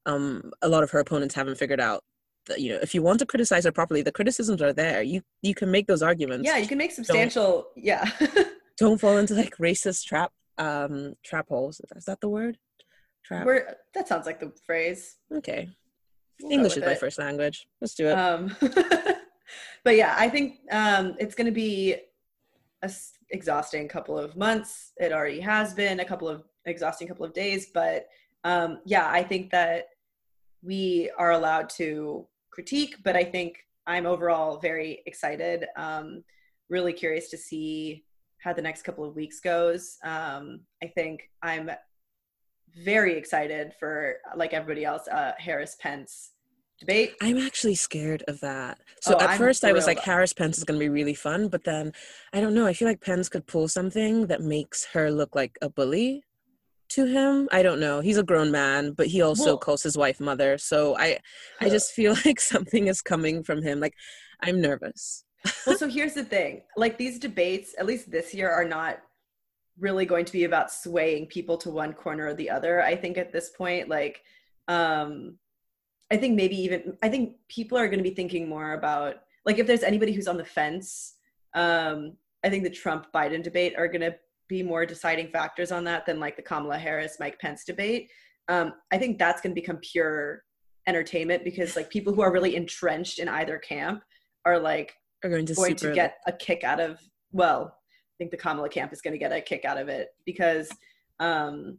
um 0.05 0.51
a 0.61 0.69
lot 0.69 0.83
of 0.83 0.91
her 0.91 0.99
opponents 0.99 1.35
haven't 1.35 1.57
figured 1.57 1.79
out 1.79 2.03
that 2.47 2.59
you 2.59 2.69
know 2.69 2.79
if 2.81 2.93
you 2.93 3.01
want 3.01 3.19
to 3.19 3.25
criticize 3.25 3.65
her 3.65 3.71
properly 3.71 4.01
the 4.01 4.11
criticisms 4.11 4.61
are 4.61 4.73
there. 4.73 5.01
You 5.01 5.21
you 5.41 5.55
can 5.55 5.71
make 5.71 5.87
those 5.87 6.01
arguments. 6.01 6.47
Yeah 6.47 6.57
you 6.57 6.67
can 6.67 6.77
make 6.77 6.91
substantial 6.91 7.67
yeah. 7.75 8.09
Don't 8.77 8.99
fall 8.99 9.17
into 9.17 9.35
like 9.35 9.55
racist 9.57 10.05
trap 10.05 10.31
um 10.57 11.15
trap 11.23 11.47
holes 11.49 11.81
is 11.95 12.05
that 12.05 12.21
the 12.21 12.29
word? 12.29 12.57
Trap 13.25 13.45
We're, 13.45 13.75
that 13.95 14.07
sounds 14.07 14.25
like 14.25 14.39
the 14.39 14.51
phrase. 14.65 15.17
Okay. 15.33 15.69
We'll 16.41 16.51
english 16.51 16.77
is 16.77 16.83
my 16.83 16.91
it. 16.91 16.99
first 16.99 17.19
language. 17.19 17.65
Let's 17.81 17.95
do 17.95 18.07
it. 18.07 18.13
Um 18.13 18.55
but 19.83 19.95
yeah 19.95 20.15
i 20.17 20.29
think 20.29 20.59
um 20.71 21.15
it's 21.19 21.35
going 21.35 21.45
to 21.45 21.51
be 21.51 21.93
a 22.81 22.85
s- 22.85 23.13
exhausting 23.29 23.87
couple 23.87 24.17
of 24.17 24.35
months. 24.35 24.91
It 24.97 25.11
already 25.11 25.39
has 25.39 25.73
been 25.73 25.99
a 25.99 26.05
couple 26.05 26.27
of 26.27 26.43
exhausting 26.65 27.07
couple 27.07 27.25
of 27.25 27.33
days 27.33 27.67
but 27.73 28.07
um 28.45 28.79
yeah 28.85 29.09
i 29.09 29.21
think 29.21 29.51
that 29.51 29.87
we 30.61 31.09
are 31.17 31.31
allowed 31.31 31.69
to 31.69 32.25
critique 32.51 32.95
but 33.03 33.15
i 33.17 33.23
think 33.23 33.57
i'm 33.87 34.05
overall 34.05 34.59
very 34.59 35.01
excited. 35.05 35.65
Um 35.75 36.23
really 36.69 36.93
curious 36.93 37.29
to 37.29 37.37
see 37.37 38.05
how 38.43 38.53
the 38.53 38.61
next 38.61 38.81
couple 38.83 39.05
of 39.05 39.15
weeks 39.15 39.39
goes. 39.39 39.97
Um 40.03 40.61
i 40.83 40.87
think 40.87 41.29
i'm 41.41 41.69
very 42.83 43.15
excited 43.17 43.73
for 43.79 44.15
like 44.35 44.53
everybody 44.53 44.83
else 44.83 45.07
uh 45.07 45.33
harris 45.37 45.75
pence 45.79 46.31
debate. 46.79 47.13
I'm 47.21 47.37
actually 47.37 47.75
scared 47.75 48.23
of 48.27 48.39
that. 48.41 48.79
So 49.01 49.13
Oh, 49.13 49.19
at 49.21 49.29
I'm 49.31 49.37
first 49.37 49.63
i 49.63 49.71
was 49.71 49.85
like 49.87 49.99
harris 49.99 50.33
pence 50.33 50.57
is 50.57 50.63
going 50.63 50.79
to 50.79 50.83
be 50.83 50.89
really 50.89 51.13
fun 51.13 51.47
but 51.47 51.63
then 51.63 51.93
i 52.33 52.41
don't 52.41 52.55
know 52.55 52.65
i 52.65 52.73
feel 52.73 52.87
like 52.87 52.99
pence 53.01 53.29
could 53.29 53.45
pull 53.47 53.67
something 53.67 54.27
that 54.27 54.41
makes 54.41 54.85
her 54.93 55.11
look 55.11 55.35
like 55.35 55.57
a 55.61 55.69
bully 55.69 56.23
to 56.89 57.05
him. 57.05 57.49
I 57.51 57.63
don't 57.63 57.79
know. 57.79 58.01
He's 58.01 58.19
a 58.19 58.23
grown 58.23 58.51
man 58.51 58.91
but 58.93 59.07
he 59.07 59.21
also 59.21 59.45
Well- 59.51 59.57
calls 59.57 59.81
his 59.83 59.97
wife 59.97 60.19
mother. 60.19 60.57
So 60.57 60.95
i 60.97 61.19
i 61.61 61.69
just 61.69 61.91
feel 61.93 62.15
like 62.25 62.39
something 62.39 62.87
is 62.87 63.01
coming 63.01 63.43
from 63.43 63.61
him. 63.63 63.79
Like 63.79 63.95
i'm 64.41 64.59
nervous 64.59 65.23
well 65.65 65.77
so 65.77 65.87
here's 65.87 66.13
the 66.13 66.23
thing. 66.23 66.61
Like 66.77 66.97
these 66.97 67.19
debates 67.19 67.75
at 67.77 67.85
least 67.85 68.11
this 68.11 68.33
year 68.33 68.49
are 68.49 68.65
not 68.65 68.99
really 69.79 70.05
going 70.05 70.25
to 70.25 70.31
be 70.31 70.43
about 70.43 70.71
swaying 70.71 71.27
people 71.27 71.57
to 71.57 71.69
one 71.69 71.93
corner 71.93 72.27
or 72.27 72.33
the 72.35 72.47
other 72.47 72.83
i 72.83 72.95
think 72.95 73.17
at 73.17 73.33
this 73.33 73.49
point. 73.49 73.89
Like 73.89 74.21
um 74.67 75.37
i 76.11 76.17
think 76.17 76.35
maybe 76.35 76.55
even 76.55 76.97
i 77.03 77.09
think 77.09 77.35
people 77.49 77.77
are 77.77 77.87
going 77.87 77.99
to 77.99 78.09
be 78.09 78.15
thinking 78.15 78.47
more 78.47 78.73
about 78.73 79.15
like 79.45 79.59
if 79.59 79.67
there's 79.67 79.83
anybody 79.83 80.13
who's 80.13 80.27
on 80.27 80.37
the 80.37 80.45
fence 80.45 81.15
um 81.53 82.13
i 82.43 82.49
think 82.49 82.63
the 82.63 82.69
trump 82.69 83.07
biden 83.13 83.43
debate 83.43 83.73
are 83.77 83.87
going 83.87 84.01
to 84.01 84.15
be 84.47 84.63
more 84.63 84.85
deciding 84.85 85.27
factors 85.27 85.71
on 85.71 85.83
that 85.83 86.05
than 86.05 86.19
like 86.19 86.35
the 86.35 86.41
kamala 86.41 86.77
harris 86.77 87.17
mike 87.19 87.39
pence 87.39 87.65
debate. 87.65 88.09
Um 88.47 88.73
i 88.91 88.97
think 88.97 89.17
that's 89.17 89.41
going 89.41 89.53
to 89.53 89.61
become 89.61 89.77
pure 89.77 90.43
entertainment 90.87 91.43
because 91.43 91.75
like 91.75 91.89
people 91.89 92.13
who 92.13 92.21
are 92.21 92.31
really 92.31 92.55
entrenched 92.55 93.19
in 93.19 93.27
either 93.27 93.57
camp 93.57 94.03
are 94.45 94.59
like 94.59 94.93
are 95.23 95.29
going 95.29 95.45
to 95.45 95.53
going 95.53 95.77
super 95.77 95.89
to 95.89 95.95
get 95.95 96.17
a 96.27 96.31
kick 96.31 96.63
out 96.63 96.79
of 96.79 96.99
well 97.31 97.77
i 97.85 98.15
think 98.17 98.31
the 98.31 98.37
kamala 98.37 98.69
camp 98.69 98.91
is 98.93 99.01
going 99.01 99.13
to 99.13 99.17
get 99.17 99.31
a 99.31 99.41
kick 99.41 99.65
out 99.65 99.77
of 99.77 99.87
it 99.87 100.09
because 100.25 100.69
um 101.19 101.77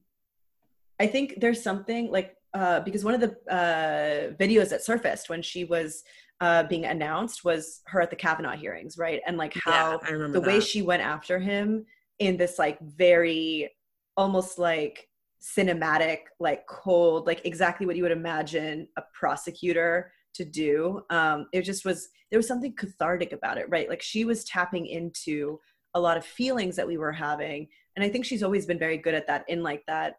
i 1.01 1.07
think 1.07 1.41
there's 1.41 1.63
something 1.63 2.11
like 2.11 2.37
uh 2.55 2.81
because 2.81 3.05
one 3.05 3.15
of 3.15 3.21
the 3.21 3.37
uh 3.53 4.33
videos 4.35 4.71
that 4.71 4.85
surfaced 4.85 5.29
when 5.29 5.43
she 5.43 5.65
was 5.65 6.05
uh 6.41 6.63
being 6.65 6.85
announced 6.85 7.45
was 7.45 7.81
her 7.87 8.01
at 8.01 8.11
the 8.11 8.17
kavanaugh 8.17 8.57
hearings 8.57 8.99
right? 8.99 9.21
And 9.27 9.37
like 9.37 9.55
how 9.55 9.93
yeah, 9.93 10.09
i 10.09 10.11
remember 10.13 10.41
the 10.41 10.47
way 10.47 10.61
she 10.61 10.83
went 10.83 11.03
after 11.03 11.39
him 11.39 11.85
in 12.19 12.37
this 12.37 12.59
like 12.59 12.81
very 12.81 13.71
almost 14.17 14.59
like 14.59 15.09
cinematic 15.43 16.19
like 16.41 16.67
cold 16.67 17.27
like 17.27 17.45
exactly 17.45 17.87
what 17.87 17.97
you 17.97 18.03
would 18.03 18.13
imagine 18.13 18.89
a 18.97 19.03
prosecutor 19.13 20.13
to 20.35 20.45
do 20.45 21.01
um 21.11 21.47
it 21.53 21.63
just 21.63 21.85
was 21.85 22.09
there 22.31 22.39
was 22.39 22.49
something 22.49 22.75
cathartic 22.77 23.33
about 23.33 23.59
it 23.59 23.67
right? 23.69 23.89
Like 23.89 24.03
she 24.03 24.25
was 24.25 24.45
tapping 24.45 24.87
into 24.87 25.59
a 25.95 26.01
lot 26.01 26.17
of 26.17 26.25
feelings 26.25 26.75
that 26.77 26.87
we 26.87 26.97
were 26.99 27.13
having 27.13 27.69
and 27.95 28.05
i 28.05 28.09
think 28.09 28.25
she's 28.25 28.43
always 28.43 28.67
been 28.67 28.79
very 28.79 28.99
good 28.99 29.15
at 29.15 29.27
that 29.29 29.45
in 29.49 29.63
like 29.63 29.83
that 29.87 30.17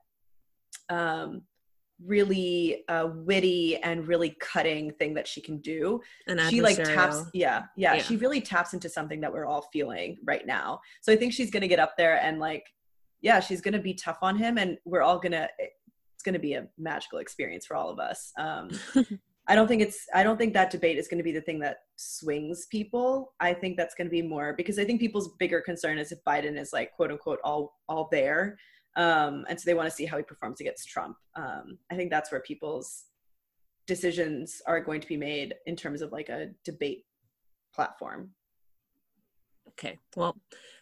um 0.89 1.41
really 2.03 2.83
uh 2.89 3.07
witty 3.13 3.77
and 3.77 4.07
really 4.07 4.35
cutting 4.41 4.91
thing 4.99 5.13
that 5.13 5.27
she 5.27 5.41
can 5.41 5.57
do. 5.59 6.01
An 6.27 6.39
she 6.49 6.61
like 6.61 6.75
taps 6.75 7.23
yeah, 7.33 7.63
yeah 7.77 7.95
Yeah. 7.95 8.01
she 8.01 8.17
really 8.17 8.41
taps 8.41 8.73
into 8.73 8.89
something 8.89 9.21
that 9.21 9.31
we're 9.31 9.45
all 9.45 9.69
feeling 9.71 10.17
right 10.25 10.45
now. 10.45 10.81
So 11.01 11.13
i 11.13 11.15
think 11.15 11.31
she's 11.33 11.49
gonna 11.51 11.67
get 11.69 11.79
up 11.79 11.93
there 11.97 12.17
and 12.21 12.39
like 12.39 12.63
yeah 13.21 13.39
she's 13.39 13.61
gonna 13.61 13.79
be 13.79 13.93
tough 13.93 14.17
on 14.21 14.37
him 14.37 14.57
and 14.57 14.77
we're 14.85 15.01
all 15.01 15.19
gonna 15.19 15.47
it's 15.59 16.23
gonna 16.23 16.39
be 16.39 16.53
a 16.53 16.67
magical 16.77 17.19
experience 17.19 17.65
for 17.65 17.75
all 17.77 17.89
of 17.89 17.97
us 17.99 18.31
um 18.37 18.69
i 19.47 19.55
don't 19.55 19.67
think 19.67 19.81
it's 19.81 20.05
i 20.13 20.23
don't 20.23 20.37
think 20.37 20.53
that 20.53 20.69
debate 20.69 20.97
is 20.97 21.07
gonna 21.07 21.23
be 21.23 21.31
the 21.31 21.41
thing 21.41 21.59
that 21.59 21.77
swings 21.95 22.67
people 22.67 23.33
i 23.39 23.53
think 23.53 23.77
that's 23.77 23.95
gonna 23.95 24.09
be 24.09 24.21
more 24.21 24.53
because 24.53 24.79
i 24.79 24.85
think 24.85 24.99
people's 24.99 25.33
bigger 25.39 25.61
concern 25.61 25.97
is 25.97 26.11
if 26.11 26.19
biden 26.27 26.59
is 26.59 26.73
like 26.73 26.91
quote 26.93 27.11
unquote 27.11 27.39
all 27.43 27.75
all 27.87 28.07
there 28.11 28.57
um 28.95 29.45
and 29.49 29.59
so 29.59 29.63
they 29.65 29.73
want 29.73 29.89
to 29.89 29.95
see 29.95 30.05
how 30.05 30.17
he 30.17 30.23
performs 30.23 30.61
against 30.61 30.87
trump 30.87 31.17
um 31.35 31.77
i 31.91 31.95
think 31.95 32.09
that's 32.09 32.31
where 32.31 32.41
people's 32.41 33.05
decisions 33.87 34.61
are 34.65 34.81
going 34.81 35.01
to 35.01 35.07
be 35.07 35.17
made 35.17 35.53
in 35.65 35.75
terms 35.75 36.01
of 36.01 36.11
like 36.11 36.29
a 36.29 36.49
debate 36.63 37.05
platform. 37.73 38.31
Okay. 39.69 39.97
Well, 40.15 40.35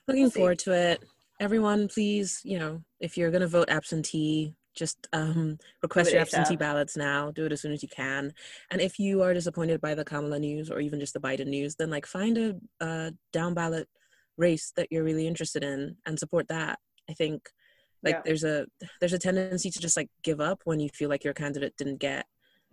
looking 0.08 0.24
We'll 0.24 0.32
forward 0.32 0.60
to 0.60 0.74
it. 0.74 1.03
Everyone, 1.39 1.88
please, 1.88 2.39
you 2.43 2.60
know, 2.60 2.82
if 3.00 3.17
you're 3.17 3.32
going 3.32 3.41
to 3.41 3.48
vote 3.48 3.70
absentee, 3.70 4.53
just 4.75 5.08
um, 5.13 5.58
request 5.82 6.12
your 6.12 6.22
absentee 6.22 6.56
ballots 6.58 6.98
now. 6.98 7.32
Do 7.32 7.46
it 7.46 7.51
as 7.51 7.62
soon 7.62 7.72
as 7.72 7.84
you 7.84 7.89
can. 7.89 8.34
And 8.72 8.82
if 8.82 9.00
you 9.00 9.22
are 9.22 9.34
disappointed 9.34 9.82
by 9.82 9.96
the 9.96 10.06
Kamala 10.06 10.39
news 10.39 10.70
or 10.70 10.80
even 10.80 11.00
just 11.00 11.13
the 11.13 11.20
Biden 11.20 11.48
news, 11.48 11.75
then 11.75 11.89
like 11.89 12.06
find 12.06 12.38
a, 12.38 12.56
a 12.82 13.13
down 13.32 13.53
ballot 13.53 13.88
race 14.38 14.72
that 14.75 14.88
you're 14.92 15.03
really 15.03 15.27
interested 15.27 15.63
in 15.63 15.98
and 16.06 16.18
support 16.18 16.48
that. 16.48 16.80
I 17.10 17.13
think 17.13 17.50
like 18.03 18.15
Yeah. 18.15 18.22
there's 18.25 18.44
a 18.44 18.65
there's 19.00 19.13
a 19.13 19.20
tendency 19.20 19.70
to 19.70 19.80
just 19.80 19.96
like 19.98 20.10
give 20.24 20.42
up 20.42 20.62
when 20.65 20.80
you 20.80 20.89
feel 20.89 21.10
like 21.10 21.24
your 21.24 21.34
candidate 21.34 21.75
didn't 21.77 21.98
get 22.00 22.25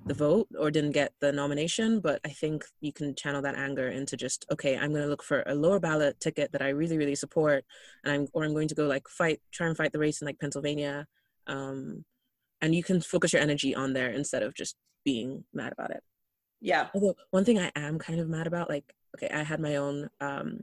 the 0.07 0.15
vote 0.15 0.49
or 0.59 0.71
didn't 0.71 0.93
get 0.93 1.13
the 1.21 1.31
nomination 1.31 2.01
but 2.01 2.21
i 2.25 2.31
think 2.31 2.65
you 2.81 2.91
can 2.91 3.15
channel 3.15 3.43
that 3.43 3.55
anger 3.55 3.89
into 3.89 4.17
just 4.17 4.47
okay 4.51 4.75
i'm 4.77 4.91
going 4.91 5.03
to 5.03 5.09
look 5.09 5.23
for 5.23 5.43
a 5.47 5.55
lower 5.55 5.79
ballot 5.79 6.19
ticket 6.21 6.51
that 6.53 6.63
i 6.63 6.71
really 6.71 6.97
really 6.97 7.15
support 7.15 7.65
and 8.03 8.13
i'm 8.13 8.27
or 8.33 8.43
i'm 8.45 8.55
going 8.55 8.67
to 8.67 8.75
go 8.75 8.87
like 8.87 9.07
fight 9.09 9.41
try 9.53 9.67
and 9.67 9.77
fight 9.77 9.93
the 9.93 9.99
race 9.99 10.23
in 10.23 10.27
like 10.27 10.39
pennsylvania 10.39 11.07
um 11.51 12.05
and 12.63 12.75
you 12.75 12.83
can 12.83 13.01
focus 13.01 13.33
your 13.33 13.43
energy 13.43 13.75
on 13.75 13.93
there 13.93 14.11
instead 14.11 14.43
of 14.43 14.55
just 14.55 14.77
being 15.05 15.45
mad 15.53 15.73
about 15.73 15.91
it 15.91 16.03
Yeah. 16.61 16.89
although 16.95 17.15
one 17.31 17.45
thing 17.45 17.59
i 17.59 17.71
am 17.77 17.99
kind 17.99 18.21
of 18.21 18.29
mad 18.29 18.47
about 18.47 18.69
like 18.71 18.85
okay 19.17 19.31
i 19.35 19.43
had 19.43 19.61
my 19.61 19.77
own 19.77 20.09
um 20.21 20.61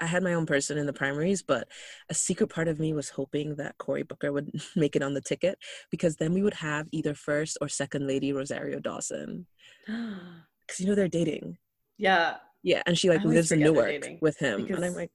I 0.00 0.06
had 0.06 0.22
my 0.22 0.34
own 0.34 0.46
person 0.46 0.78
in 0.78 0.86
the 0.86 0.92
primaries, 0.92 1.42
but 1.42 1.66
a 2.08 2.14
secret 2.14 2.50
part 2.50 2.68
of 2.68 2.78
me 2.78 2.92
was 2.92 3.08
hoping 3.08 3.56
that 3.56 3.76
Cory 3.78 4.04
Booker 4.04 4.30
would 4.32 4.48
make 4.76 4.94
it 4.94 5.02
on 5.02 5.12
the 5.12 5.20
ticket 5.20 5.58
because 5.90 6.14
then 6.14 6.32
we 6.32 6.40
would 6.40 6.54
have 6.54 6.86
either 6.92 7.14
first 7.14 7.58
or 7.60 7.68
second 7.68 8.06
lady 8.06 8.32
Rosario 8.32 8.78
Dawson. 8.78 9.46
Because 9.88 10.78
you 10.80 10.86
know 10.86 10.94
they're 10.94 11.08
dating. 11.08 11.58
yeah. 11.96 12.36
Yeah, 12.62 12.82
and 12.86 12.96
she 12.96 13.08
like 13.08 13.24
lives 13.24 13.50
in 13.50 13.58
Newark 13.58 14.06
with 14.20 14.38
him. 14.38 14.66
And 14.70 14.84
I'm 14.84 14.94
like, 14.94 15.10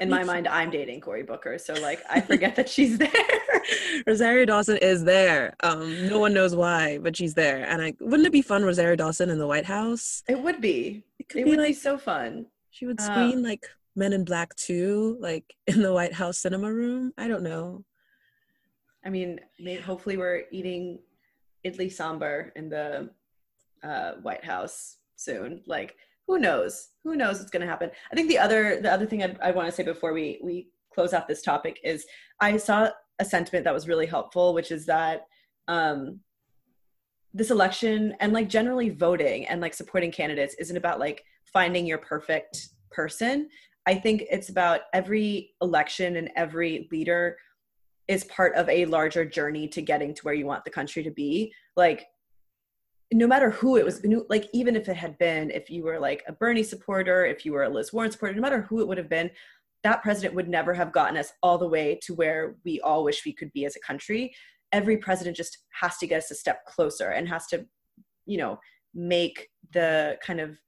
In 0.00 0.08
my 0.10 0.22
mind, 0.22 0.46
I'm 0.58 0.70
dating 0.70 1.00
Cory 1.00 1.24
Booker. 1.24 1.58
So 1.58 1.74
like 1.74 2.00
I 2.08 2.20
forget 2.20 2.54
that 2.54 2.68
she's 2.68 2.98
there. 3.04 3.10
Rosario 4.06 4.44
Dawson 4.44 4.76
is 4.78 5.04
there. 5.04 5.54
Um, 5.62 6.08
no 6.08 6.18
one 6.18 6.34
knows 6.34 6.54
why, 6.54 6.98
but 6.98 7.16
she's 7.16 7.34
there. 7.34 7.64
And 7.68 7.82
I 7.82 7.94
wouldn't 8.00 8.26
it 8.26 8.32
be 8.32 8.42
fun, 8.42 8.64
Rosario 8.64 8.96
Dawson 8.96 9.30
in 9.30 9.38
the 9.38 9.46
White 9.46 9.64
House? 9.66 10.22
It 10.28 10.40
would 10.40 10.60
be. 10.60 11.04
It 11.18 11.28
could 11.28 11.40
It 11.42 11.44
be 11.44 11.50
would 11.50 11.58
like 11.60 11.68
be 11.68 11.74
so 11.74 11.98
fun. 11.98 12.46
she 12.70 12.86
would 12.86 13.00
uh, 13.00 13.04
screen 13.04 13.42
like 13.42 13.66
Men 13.96 14.12
in 14.12 14.24
Black 14.24 14.54
2, 14.56 15.18
like 15.20 15.54
in 15.66 15.82
the 15.82 15.92
White 15.92 16.14
House 16.14 16.38
cinema 16.38 16.72
room. 16.72 17.12
I 17.18 17.28
don't 17.28 17.42
know. 17.42 17.84
I 19.04 19.10
mean, 19.10 19.40
maybe, 19.58 19.80
hopefully 19.80 20.16
we're 20.16 20.44
eating 20.50 20.98
idli 21.64 21.86
sambar 21.86 22.50
in 22.56 22.68
the 22.68 23.10
uh, 23.82 24.12
White 24.22 24.44
House 24.44 24.96
soon. 25.16 25.62
Like, 25.66 25.96
who 26.26 26.38
knows? 26.38 26.90
Who 27.04 27.16
knows 27.16 27.38
what's 27.38 27.50
going 27.50 27.62
to 27.62 27.66
happen? 27.68 27.90
I 28.12 28.14
think 28.14 28.28
the 28.28 28.38
other 28.38 28.80
the 28.82 28.92
other 28.92 29.06
thing 29.06 29.22
I'd, 29.22 29.38
I 29.40 29.50
want 29.50 29.66
to 29.68 29.72
say 29.72 29.82
before 29.82 30.12
we 30.12 30.38
we 30.42 30.68
close 30.92 31.12
out 31.14 31.26
this 31.28 31.42
topic 31.42 31.78
is 31.82 32.04
I 32.40 32.56
saw 32.58 32.90
a 33.18 33.24
sentiment 33.24 33.64
that 33.64 33.74
was 33.74 33.88
really 33.88 34.06
helpful, 34.06 34.54
which 34.54 34.70
is 34.70 34.86
that 34.86 35.26
um, 35.66 36.20
this 37.34 37.50
election 37.50 38.14
and 38.20 38.32
like 38.32 38.48
generally 38.48 38.88
voting 38.90 39.46
and 39.46 39.60
like 39.60 39.74
supporting 39.74 40.10
candidates 40.10 40.54
isn't 40.58 40.76
about 40.76 40.98
like 40.98 41.24
finding 41.44 41.86
your 41.86 41.98
perfect 41.98 42.70
person. 42.90 43.48
I 43.86 43.94
think 43.94 44.24
it's 44.30 44.48
about 44.48 44.82
every 44.92 45.54
election 45.62 46.16
and 46.16 46.30
every 46.36 46.88
leader 46.90 47.36
is 48.06 48.24
part 48.24 48.54
of 48.54 48.68
a 48.68 48.86
larger 48.86 49.24
journey 49.24 49.68
to 49.68 49.82
getting 49.82 50.14
to 50.14 50.22
where 50.22 50.34
you 50.34 50.46
want 50.46 50.64
the 50.64 50.70
country 50.70 51.02
to 51.02 51.10
be. 51.10 51.52
Like 51.76 52.06
no 53.12 53.26
matter 53.26 53.50
who 53.50 53.76
it 53.76 53.84
was 53.84 54.04
like 54.28 54.48
even 54.52 54.76
if 54.76 54.88
it 54.88 54.96
had 54.96 55.16
been 55.18 55.50
if 55.50 55.70
you 55.70 55.82
were 55.82 55.98
like 55.98 56.22
a 56.26 56.32
bernie 56.32 56.62
supporter 56.62 57.24
if 57.24 57.44
you 57.44 57.52
were 57.52 57.62
a 57.62 57.68
liz 57.68 57.92
warren 57.92 58.10
supporter 58.10 58.34
no 58.34 58.42
matter 58.42 58.60
who 58.62 58.80
it 58.80 58.88
would 58.88 58.98
have 58.98 59.08
been 59.08 59.30
that 59.84 60.02
president 60.02 60.34
would 60.34 60.48
never 60.48 60.74
have 60.74 60.92
gotten 60.92 61.16
us 61.16 61.32
all 61.42 61.58
the 61.58 61.68
way 61.68 61.98
to 62.02 62.14
where 62.14 62.56
we 62.64 62.80
all 62.80 63.04
wish 63.04 63.24
we 63.24 63.32
could 63.32 63.52
be 63.52 63.64
as 63.64 63.76
a 63.76 63.80
country. 63.80 64.34
Every 64.72 64.96
president 64.96 65.36
just 65.36 65.58
has 65.80 65.96
to 65.98 66.06
get 66.06 66.18
us 66.18 66.30
a 66.30 66.34
step 66.34 66.64
closer 66.66 67.10
and 67.10 67.28
has 67.28 67.46
to 67.48 67.66
you 68.26 68.38
know 68.38 68.58
make 68.94 69.48
the 69.72 70.18
kind 70.22 70.40
of 70.40 70.58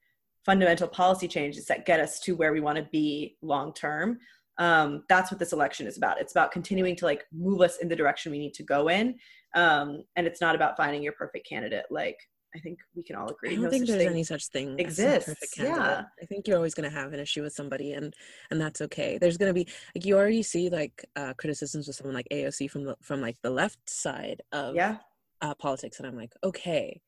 fundamental 0.47 0.89
policy 0.89 1.29
changes 1.29 1.67
that 1.67 1.87
get 1.87 2.01
us 2.01 2.19
to 2.21 2.35
where 2.35 2.53
we 2.53 2.61
want 2.61 2.77
to 2.77 2.89
be 2.91 3.37
long 3.43 3.75
term. 3.75 4.19
Um, 4.59 5.05
that's 5.09 5.31
what 5.31 5.39
this 5.39 5.53
election 5.53 5.87
is 5.87 5.97
about. 5.97 6.21
It's 6.21 6.33
about 6.33 6.53
continuing 6.53 6.97
to 6.97 7.05
like 7.05 7.25
move 7.33 7.61
us 7.61 7.79
in 7.79 7.89
the 7.89 7.97
direction 7.97 8.33
we 8.33 8.39
need 8.39 8.55
to 8.55 8.63
go 8.63 8.89
in 8.89 9.17
um, 9.55 10.05
and 10.17 10.27
it's 10.27 10.41
not 10.41 10.55
about 10.55 10.77
finding 10.77 11.03
your 11.03 11.13
perfect 11.13 11.49
candidate 11.49 11.87
like 11.91 12.19
I 12.55 12.59
think 12.59 12.79
we 12.97 13.03
can 13.03 13.17
all 13.17 13.29
agree. 13.29 13.51
I 13.51 13.55
don't 13.55 13.65
no 13.65 13.71
think 13.71 13.87
there's 13.87 14.03
any 14.03 14.25
such 14.25 14.47
thing 14.49 14.79
exists. 14.79 15.57
Yeah, 15.57 16.05
I 16.21 16.27
think 16.27 16.49
you're 16.49 16.57
always 16.57 16.75
going 16.75 16.89
to 16.89 16.95
have 16.95 17.13
an 17.13 17.21
issue 17.21 17.43
with 17.43 17.53
somebody, 17.53 17.93
and 17.93 18.13
and 18.51 18.61
that's 18.61 18.81
okay. 18.81 19.19
There's 19.19 19.37
going 19.37 19.51
to 19.51 19.55
be 19.55 19.69
like 19.95 20.05
you 20.05 20.17
already 20.17 20.43
see 20.43 20.69
like 20.69 21.05
uh, 21.17 21.35
criticisms 21.35 21.87
with 21.87 21.97
someone 21.97 22.15
like 22.15 22.29
AOC 22.33 22.71
from 22.71 22.85
the 22.85 22.97
from 23.03 23.21
like 23.21 23.37
the 23.43 23.51
left 23.51 23.79
side 23.89 24.43
of 24.53 24.75
yeah 24.75 24.97
uh, 25.43 25.55
politics, 25.55 25.99
and 25.99 26.07
I'm 26.07 26.17
like, 26.17 26.33
okay, 26.43 27.01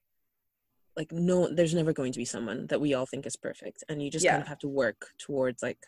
like 0.97 1.11
no, 1.13 1.53
there's 1.53 1.75
never 1.75 1.93
going 1.93 2.13
to 2.13 2.19
be 2.19 2.25
someone 2.25 2.67
that 2.69 2.81
we 2.81 2.95
all 2.95 3.07
think 3.07 3.27
is 3.27 3.37
perfect, 3.37 3.83
and 3.89 4.03
you 4.03 4.11
just 4.11 4.25
yeah. 4.25 4.33
kind 4.33 4.43
of 4.43 4.49
have 4.49 4.61
to 4.61 4.69
work 4.69 5.09
towards 5.19 5.63
like 5.63 5.79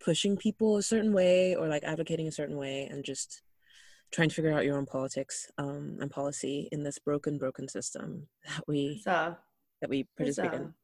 pushing 0.00 0.36
people 0.36 0.76
a 0.76 0.82
certain 0.82 1.14
way 1.14 1.54
or 1.54 1.68
like 1.68 1.84
advocating 1.84 2.28
a 2.28 2.32
certain 2.32 2.56
way, 2.56 2.86
and 2.90 3.04
just 3.04 3.42
trying 4.14 4.28
to 4.28 4.34
figure 4.34 4.52
out 4.52 4.64
your 4.64 4.78
own 4.78 4.86
politics 4.86 5.50
um, 5.58 5.98
and 6.00 6.10
policy 6.10 6.68
in 6.70 6.82
this 6.82 6.98
broken, 6.98 7.36
broken 7.36 7.66
system 7.68 8.28
that 8.46 8.62
we 8.68 9.02
that 9.04 9.90
we 9.90 10.06
participate 10.16 10.54
in. 10.54 10.74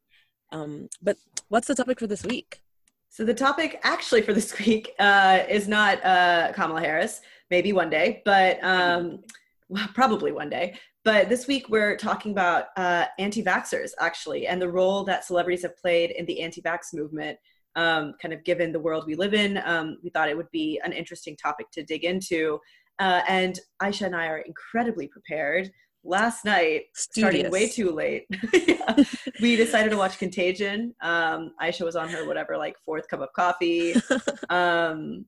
Um, 0.53 0.89
but 1.01 1.17
what's 1.49 1.69
the 1.69 1.75
topic 1.75 2.01
for 2.01 2.09
this 2.09 2.25
week? 2.25 2.61
So 3.09 3.25
the 3.25 3.35
topic 3.35 3.81
actually 3.83 4.23
for 4.23 4.33
this 4.33 4.59
week 4.67 4.93
uh, 4.99 5.45
is 5.49 5.69
not 5.69 6.05
uh, 6.05 6.53
Kamala 6.55 6.81
Harris. 6.81 7.21
Maybe 7.51 7.73
one 7.73 7.91
day, 7.91 8.23
but 8.25 8.63
um, 8.63 9.21
well, 9.69 9.89
probably 9.95 10.33
one 10.33 10.51
day. 10.51 10.79
But 11.05 11.29
this 11.29 11.47
week 11.47 11.69
we're 11.69 11.97
talking 11.97 12.33
about 12.33 12.67
uh, 12.77 13.07
anti-vaxxers 13.19 13.91
actually, 13.99 14.47
and 14.47 14.61
the 14.61 14.69
role 14.69 15.03
that 15.05 15.25
celebrities 15.25 15.63
have 15.63 15.77
played 15.77 16.11
in 16.11 16.27
the 16.27 16.43
anti-vax 16.43 16.93
movement. 16.93 17.39
Um, 17.77 18.15
kind 18.21 18.35
of 18.35 18.43
given 18.43 18.73
the 18.73 18.81
world 18.81 19.05
we 19.07 19.15
live 19.15 19.33
in, 19.33 19.63
um, 19.65 19.99
we 20.03 20.11
thought 20.11 20.29
it 20.29 20.37
would 20.37 20.51
be 20.51 20.81
an 20.83 20.93
interesting 20.93 21.37
topic 21.37 21.71
to 21.71 21.85
dig 21.85 22.03
into. 22.03 22.59
Uh, 23.01 23.23
and 23.27 23.59
Aisha 23.83 24.07
and 24.07 24.15
I 24.15 24.27
are 24.27 24.39
incredibly 24.39 25.09
prepared. 25.09 25.71
Last 26.05 26.45
night, 26.45 26.85
Studious. 26.95 27.31
starting 27.31 27.51
way 27.51 27.69
too 27.69 27.91
late, 27.91 28.27
yeah, 28.53 28.97
we 29.43 29.57
decided 29.57 29.91
to 29.91 29.99
watch 29.99 30.19
Contagion. 30.19 30.95
Um, 31.03 31.53
Aisha 31.61 31.85
was 31.85 31.97
on 31.97 32.09
her 32.09 32.27
whatever, 32.27 32.57
like 32.57 32.77
fourth 32.87 33.09
cup 33.09 33.21
of 33.21 33.33
coffee. 33.35 33.95
Um, 34.49 35.27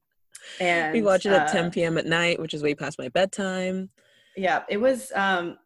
and 0.58 0.92
we 0.92 1.02
watched 1.02 1.26
it 1.26 1.32
at 1.32 1.48
uh, 1.48 1.52
10 1.52 1.70
p.m. 1.70 1.98
at 1.98 2.06
night, 2.06 2.40
which 2.40 2.52
is 2.52 2.62
way 2.62 2.74
past 2.74 2.98
my 2.98 3.08
bedtime. 3.08 3.90
Yeah, 4.36 4.62
it 4.68 4.78
was. 4.78 5.12
Um, 5.14 5.56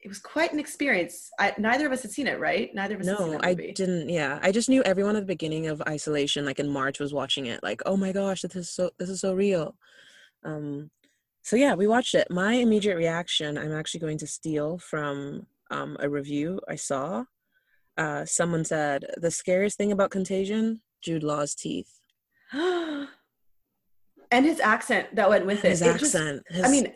it 0.00 0.08
was 0.08 0.18
quite 0.18 0.52
an 0.52 0.58
experience. 0.58 1.30
I, 1.38 1.54
neither 1.56 1.86
of 1.86 1.92
us 1.92 2.02
had 2.02 2.10
seen 2.10 2.26
it, 2.26 2.38
right? 2.38 2.70
Neither 2.74 2.96
of 2.96 3.00
us. 3.00 3.06
No, 3.06 3.38
I 3.42 3.54
didn't. 3.54 4.08
Yeah, 4.10 4.38
I 4.42 4.52
just 4.52 4.68
knew 4.68 4.82
everyone 4.82 5.16
at 5.16 5.20
the 5.20 5.26
beginning 5.26 5.66
of 5.66 5.82
isolation, 5.88 6.44
like 6.44 6.58
in 6.58 6.68
March, 6.68 7.00
was 7.00 7.14
watching 7.14 7.46
it. 7.46 7.62
Like, 7.62 7.80
oh 7.86 7.96
my 7.96 8.12
gosh, 8.12 8.42
this 8.42 8.54
is 8.54 8.70
so 8.70 8.90
this 8.98 9.08
is 9.08 9.20
so 9.20 9.34
real. 9.34 9.76
Um, 10.44 10.90
so 11.44 11.56
yeah, 11.56 11.74
we 11.74 11.86
watched 11.86 12.14
it. 12.14 12.30
My 12.30 12.54
immediate 12.54 12.96
reaction, 12.96 13.58
I'm 13.58 13.72
actually 13.72 14.00
going 14.00 14.16
to 14.18 14.26
steal 14.26 14.78
from 14.78 15.46
um, 15.70 15.98
a 16.00 16.08
review 16.08 16.58
I 16.66 16.76
saw. 16.76 17.24
Uh, 17.98 18.24
someone 18.24 18.64
said 18.64 19.04
the 19.18 19.30
scariest 19.30 19.76
thing 19.76 19.92
about 19.92 20.10
Contagion, 20.10 20.80
Jude 21.02 21.22
Law's 21.22 21.54
teeth, 21.54 22.00
and 22.52 23.08
his 24.30 24.58
accent 24.58 25.14
that 25.14 25.28
went 25.28 25.44
with 25.44 25.66
it. 25.66 25.68
His 25.68 25.82
it 25.82 25.88
accent. 25.88 26.42
Just, 26.48 26.56
his... 26.56 26.64
I 26.64 26.70
mean, 26.70 26.92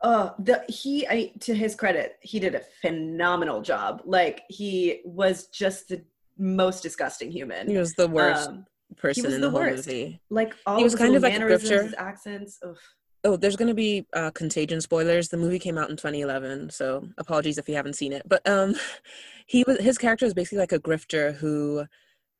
uh, 0.00 0.30
the 0.40 0.64
he. 0.68 1.06
I, 1.06 1.32
to 1.40 1.54
his 1.54 1.76
credit, 1.76 2.16
he 2.22 2.40
did 2.40 2.56
a 2.56 2.62
phenomenal 2.82 3.62
job. 3.62 4.02
Like 4.04 4.42
he 4.48 5.00
was 5.04 5.46
just 5.46 5.88
the 5.88 6.02
most 6.36 6.82
disgusting 6.82 7.30
human. 7.30 7.68
He 7.68 7.78
was 7.78 7.94
the 7.94 8.08
worst 8.08 8.48
um, 8.48 8.66
person 8.96 9.26
in 9.26 9.40
the, 9.40 9.46
the 9.46 9.50
whole 9.50 9.60
worst. 9.60 9.86
movie. 9.86 10.20
Like 10.28 10.54
all 10.66 10.76
he 10.76 10.82
was 10.84 10.96
kind 10.96 11.14
of 11.14 11.22
like 11.22 11.34
a 11.34 11.38
grifter. 11.38 11.94
accents. 11.96 12.58
Ugh 12.66 12.76
oh 13.26 13.36
there's 13.36 13.56
going 13.56 13.68
to 13.68 13.74
be 13.74 14.06
uh, 14.14 14.30
contagion 14.30 14.80
spoilers. 14.80 15.28
The 15.28 15.36
movie 15.36 15.58
came 15.58 15.76
out 15.76 15.90
in 15.90 15.96
2011 15.96 16.70
so 16.70 17.08
apologies 17.18 17.58
if 17.58 17.68
you 17.68 17.74
haven't 17.74 17.96
seen 17.96 18.12
it. 18.12 18.22
But 18.26 18.46
um 18.48 18.74
he 19.46 19.64
was 19.66 19.78
his 19.80 19.98
character 19.98 20.24
is 20.24 20.34
basically 20.34 20.58
like 20.58 20.72
a 20.72 20.78
grifter 20.78 21.34
who 21.34 21.86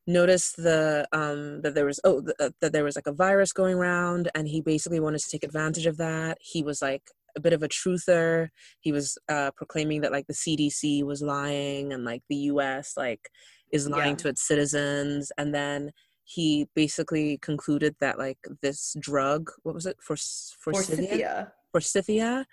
noticed 0.06 0.56
the 0.56 1.06
um 1.12 1.62
that 1.62 1.74
there 1.74 1.84
was 1.84 2.00
oh 2.04 2.22
uh, 2.38 2.50
that 2.60 2.72
there 2.72 2.84
was 2.84 2.96
like 2.96 3.08
a 3.08 3.12
virus 3.12 3.52
going 3.52 3.76
around 3.76 4.30
and 4.34 4.46
he 4.46 4.60
basically 4.60 5.00
wanted 5.00 5.20
to 5.20 5.30
take 5.30 5.44
advantage 5.44 5.86
of 5.86 5.96
that. 5.98 6.38
He 6.40 6.62
was 6.62 6.80
like 6.80 7.02
a 7.36 7.40
bit 7.40 7.52
of 7.52 7.62
a 7.62 7.68
truther. 7.68 8.48
He 8.80 8.92
was 8.92 9.18
uh 9.28 9.50
proclaiming 9.56 10.02
that 10.02 10.12
like 10.12 10.26
the 10.28 10.34
cdc 10.34 11.04
was 11.04 11.22
lying 11.22 11.92
and 11.92 12.04
like 12.04 12.22
the 12.28 12.36
us 12.36 12.94
like 12.96 13.28
is 13.72 13.88
lying 13.88 14.10
yeah. 14.10 14.16
to 14.16 14.28
its 14.28 14.46
citizens. 14.46 15.32
And 15.36 15.54
then 15.54 15.90
he 16.26 16.68
basically 16.74 17.38
concluded 17.38 17.94
that 18.00 18.18
like 18.18 18.38
this 18.60 18.96
drug 18.98 19.50
what 19.62 19.74
was 19.74 19.86
it? 19.86 19.96
For 20.00 20.16
for 20.16 20.72
forsythia 20.72 21.52
forsythia 21.72 22.46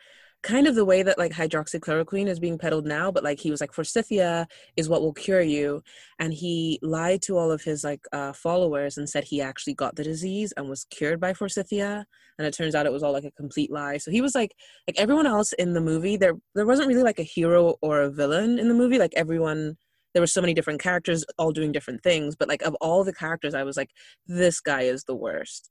kind 0.43 0.67
of 0.67 0.75
the 0.75 0.83
way 0.83 1.01
that 1.01 1.17
like 1.17 1.31
hydroxychloroquine 1.31 2.27
is 2.27 2.39
being 2.39 2.57
peddled 2.57 2.85
now 2.85 3.09
but 3.09 3.23
like 3.23 3.39
he 3.39 3.49
was 3.49 3.61
like 3.61 3.73
forsythia 3.73 4.45
is 4.75 4.89
what 4.89 5.01
will 5.01 5.13
cure 5.13 5.41
you 5.41 5.81
and 6.19 6.33
he 6.33 6.77
lied 6.81 7.21
to 7.21 7.37
all 7.37 7.49
of 7.49 7.63
his 7.63 7.83
like 7.83 8.01
uh, 8.11 8.33
followers 8.33 8.97
and 8.97 9.09
said 9.09 9.23
he 9.23 9.41
actually 9.41 9.73
got 9.73 9.95
the 9.95 10.03
disease 10.03 10.53
and 10.57 10.69
was 10.69 10.85
cured 10.89 11.19
by 11.19 11.33
forsythia 11.33 12.05
and 12.37 12.47
it 12.47 12.53
turns 12.53 12.75
out 12.75 12.85
it 12.85 12.91
was 12.91 13.03
all 13.03 13.13
like 13.13 13.23
a 13.23 13.31
complete 13.31 13.71
lie. 13.71 13.97
So 13.97 14.11
he 14.11 14.21
was 14.21 14.35
like 14.35 14.53
like 14.87 14.99
everyone 14.99 15.27
else 15.27 15.53
in 15.53 15.73
the 15.73 15.81
movie 15.81 16.17
there 16.17 16.33
there 16.55 16.65
wasn't 16.65 16.87
really 16.87 17.03
like 17.03 17.19
a 17.19 17.23
hero 17.23 17.75
or 17.81 18.01
a 18.01 18.09
villain 18.09 18.59
in 18.59 18.67
the 18.67 18.73
movie. 18.73 18.97
Like 18.97 19.13
everyone 19.15 19.77
there 20.13 20.21
were 20.21 20.27
so 20.27 20.41
many 20.41 20.53
different 20.53 20.81
characters 20.81 21.25
all 21.37 21.51
doing 21.51 21.71
different 21.71 22.01
things 22.03 22.35
but 22.35 22.47
like 22.47 22.61
of 22.61 22.75
all 22.75 23.03
the 23.03 23.13
characters 23.13 23.53
i 23.53 23.63
was 23.63 23.77
like 23.77 23.89
this 24.27 24.59
guy 24.59 24.81
is 24.81 25.03
the 25.03 25.15
worst. 25.15 25.69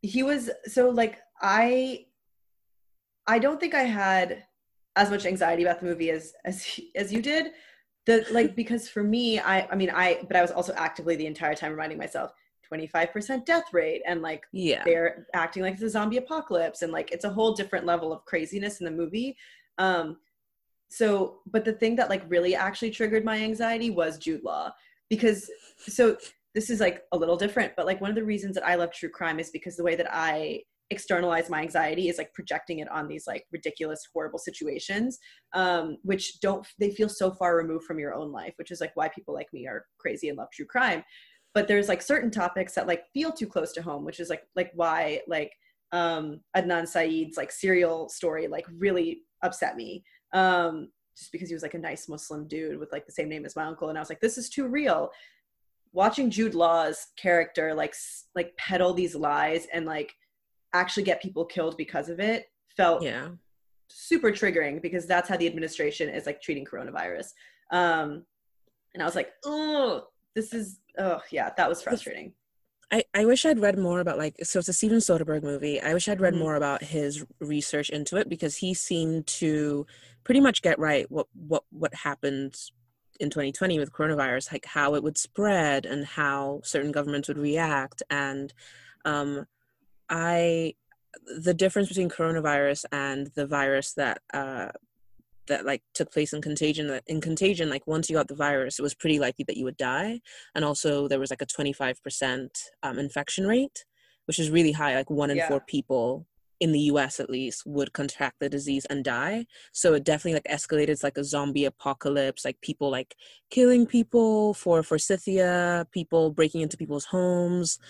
He 0.00 0.22
was 0.22 0.50
so 0.66 0.88
like 0.90 1.18
i 1.40 2.06
i 3.26 3.38
don't 3.38 3.60
think 3.60 3.74
i 3.74 3.82
had 3.82 4.44
as 4.96 5.10
much 5.10 5.26
anxiety 5.26 5.62
about 5.62 5.80
the 5.80 5.86
movie 5.86 6.10
as 6.10 6.34
as 6.44 6.80
as 6.96 7.12
you 7.12 7.22
did. 7.22 7.52
The 8.06 8.26
like 8.32 8.56
because 8.62 8.88
for 8.88 9.02
me 9.02 9.38
i 9.38 9.66
i 9.70 9.76
mean 9.76 9.90
i 9.90 10.20
but 10.26 10.36
i 10.36 10.42
was 10.42 10.50
also 10.50 10.72
actively 10.74 11.16
the 11.16 11.26
entire 11.26 11.54
time 11.54 11.70
reminding 11.70 11.98
myself 11.98 12.32
25% 12.72 13.44
death 13.44 13.64
rate 13.72 14.02
and 14.06 14.22
like 14.22 14.44
yeah. 14.52 14.82
they're 14.84 15.26
acting 15.34 15.62
like 15.62 15.74
it's 15.74 15.82
a 15.82 15.90
zombie 15.90 16.16
apocalypse 16.16 16.82
and 16.82 16.90
like 16.90 17.12
it's 17.12 17.24
a 17.24 17.30
whole 17.30 17.52
different 17.52 17.84
level 17.84 18.12
of 18.12 18.24
craziness 18.24 18.80
in 18.80 18.86
the 18.86 18.90
movie. 18.90 19.36
Um 19.78 20.16
so 20.92 21.38
but 21.46 21.64
the 21.64 21.72
thing 21.72 21.96
that 21.96 22.10
like 22.10 22.22
really 22.28 22.54
actually 22.54 22.90
triggered 22.90 23.24
my 23.24 23.38
anxiety 23.38 23.90
was 23.90 24.18
jude 24.18 24.44
law 24.44 24.70
because 25.08 25.50
so 25.78 26.16
this 26.54 26.68
is 26.68 26.80
like 26.80 27.02
a 27.12 27.16
little 27.16 27.36
different 27.36 27.72
but 27.76 27.86
like 27.86 28.00
one 28.00 28.10
of 28.10 28.16
the 28.16 28.24
reasons 28.24 28.54
that 28.54 28.66
i 28.66 28.74
love 28.74 28.92
true 28.92 29.08
crime 29.08 29.40
is 29.40 29.50
because 29.50 29.76
the 29.76 29.84
way 29.84 29.96
that 29.96 30.08
i 30.12 30.60
externalize 30.92 31.48
my 31.48 31.62
anxiety 31.62 32.10
is 32.10 32.18
like 32.18 32.32
projecting 32.34 32.80
it 32.80 32.90
on 32.90 33.08
these 33.08 33.26
like 33.26 33.46
ridiculous 33.50 34.06
horrible 34.12 34.38
situations 34.38 35.18
um, 35.54 35.96
which 36.02 36.38
don't 36.40 36.66
they 36.78 36.90
feel 36.90 37.08
so 37.08 37.30
far 37.30 37.56
removed 37.56 37.84
from 37.86 37.98
your 37.98 38.14
own 38.14 38.30
life 38.30 38.52
which 38.56 38.70
is 38.70 38.80
like 38.80 38.92
why 38.94 39.08
people 39.08 39.32
like 39.32 39.50
me 39.54 39.66
are 39.66 39.86
crazy 39.98 40.28
and 40.28 40.36
love 40.36 40.48
true 40.52 40.66
crime. 40.66 41.02
But 41.54 41.66
there's 41.68 41.88
like 41.88 42.02
certain 42.02 42.30
topics 42.30 42.74
that 42.74 42.86
like 42.86 43.04
feel 43.12 43.32
too 43.32 43.46
close 43.46 43.72
to 43.72 43.82
home 43.82 44.04
which 44.04 44.20
is 44.20 44.28
like 44.28 44.42
like 44.54 44.70
why 44.74 45.20
like 45.26 45.52
um 45.92 46.40
adnan 46.56 46.86
syed's 46.86 47.36
like 47.36 47.52
serial 47.52 48.08
story 48.10 48.46
like 48.46 48.66
really 48.78 49.22
upset 49.42 49.76
me 49.76 50.04
um, 50.32 50.88
just 51.16 51.32
because 51.32 51.48
he 51.48 51.54
was 51.54 51.62
like 51.62 51.74
a 51.74 51.78
nice 51.78 52.08
Muslim 52.08 52.46
dude 52.46 52.78
with 52.78 52.92
like 52.92 53.06
the 53.06 53.12
same 53.12 53.28
name 53.28 53.44
as 53.44 53.56
my 53.56 53.64
uncle. 53.64 53.88
And 53.88 53.98
I 53.98 54.00
was 54.00 54.08
like, 54.08 54.20
this 54.20 54.38
is 54.38 54.48
too 54.48 54.66
real. 54.66 55.10
Watching 55.92 56.30
Jude 56.30 56.54
Law's 56.54 57.08
character 57.16 57.74
like 57.74 57.94
like 58.34 58.56
peddle 58.56 58.94
these 58.94 59.14
lies 59.14 59.66
and 59.72 59.84
like 59.84 60.12
actually 60.72 61.02
get 61.02 61.20
people 61.20 61.44
killed 61.44 61.76
because 61.76 62.08
of 62.08 62.18
it 62.18 62.46
felt 62.74 63.02
yeah 63.02 63.28
super 63.92 64.30
triggering 64.30 64.80
because 64.80 65.06
that's 65.06 65.28
how 65.28 65.36
the 65.36 65.46
administration 65.46 66.08
is 66.08 66.26
like 66.26 66.40
treating 66.40 66.64
coronavirus. 66.64 67.28
Um, 67.70 68.24
and 68.94 69.02
I 69.02 69.04
was 69.04 69.14
like, 69.14 69.32
oh, 69.44 70.06
this 70.34 70.52
is 70.54 70.80
oh 70.98 71.20
yeah, 71.30 71.50
that 71.56 71.68
was 71.68 71.82
frustrating. 71.82 72.32
I, 72.92 73.04
I 73.14 73.24
wish 73.24 73.46
I'd 73.46 73.58
read 73.58 73.78
more 73.78 74.00
about 74.00 74.18
like 74.18 74.36
so 74.44 74.58
it's 74.58 74.68
a 74.68 74.72
Steven 74.72 74.98
Soderbergh 74.98 75.42
movie. 75.42 75.80
I 75.80 75.94
wish 75.94 76.08
I'd 76.08 76.20
read 76.20 76.34
Mhm. 76.34 76.38
more 76.38 76.56
about 76.56 76.82
his 76.84 77.24
research 77.40 77.88
into 77.88 78.16
it 78.18 78.28
because 78.28 78.56
he 78.56 78.74
seemed 78.74 79.26
to 79.28 79.86
pretty 80.24 80.40
much 80.40 80.60
get 80.62 80.78
right 80.78 81.10
what 81.10 81.26
what 81.34 81.64
what 81.70 81.94
happened 81.94 82.54
in 83.18 83.30
2020 83.30 83.78
with 83.78 83.92
coronavirus, 83.92 84.52
like 84.52 84.66
how 84.66 84.94
it 84.94 85.02
would 85.02 85.16
spread 85.16 85.86
and 85.86 86.04
how 86.04 86.60
certain 86.64 86.92
governments 86.92 87.28
would 87.28 87.38
react. 87.38 88.02
And 88.10 88.52
um, 89.06 89.46
I 90.10 90.74
the 91.26 91.54
difference 91.54 91.88
between 91.88 92.10
coronavirus 92.10 92.84
and 92.92 93.28
the 93.28 93.46
virus 93.46 93.94
that 93.94 94.20
uh, 94.34 94.68
that 95.48 95.64
like 95.66 95.82
took 95.94 96.12
place 96.12 96.32
in 96.32 96.40
contagion 96.42 96.86
that 96.88 97.02
in 97.06 97.20
contagion 97.20 97.68
like 97.68 97.86
once 97.86 98.08
you 98.08 98.16
got 98.16 98.28
the 98.28 98.34
virus 98.34 98.78
it 98.78 98.82
was 98.82 98.94
pretty 98.94 99.18
likely 99.18 99.44
that 99.46 99.56
you 99.56 99.64
would 99.64 99.76
die. 99.76 100.20
And 100.54 100.64
also 100.64 101.08
there 101.08 101.18
was 101.20 101.30
like 101.30 101.42
a 101.42 101.46
25% 101.46 102.48
um, 102.82 102.98
infection 102.98 103.46
rate 103.46 103.84
which 104.26 104.38
is 104.38 104.50
really 104.50 104.72
high 104.72 104.94
like 104.94 105.10
one 105.10 105.30
in 105.30 105.36
Yeah. 105.38 105.48
four 105.48 105.60
people 105.60 106.26
in 106.60 106.70
the 106.70 106.78
us 106.82 107.18
at 107.18 107.28
least 107.28 107.64
would 107.66 107.92
contract 107.92 108.36
the 108.38 108.48
disease 108.48 108.84
and 108.88 109.02
die. 109.04 109.46
So 109.72 109.94
it 109.94 110.04
definitely 110.04 110.34
like 110.34 110.58
escalated 110.58 110.90
it's 110.90 111.02
like 111.02 111.18
a 111.18 111.24
zombie 111.24 111.64
apocalypse 111.64 112.44
like 112.44 112.60
people 112.60 112.88
like 112.88 113.16
killing 113.50 113.84
people 113.84 114.54
for 114.54 114.84
forsythia 114.84 115.86
people 115.90 116.30
breaking 116.30 116.60
into 116.60 116.76
people's 116.76 117.06
homes 117.06 117.80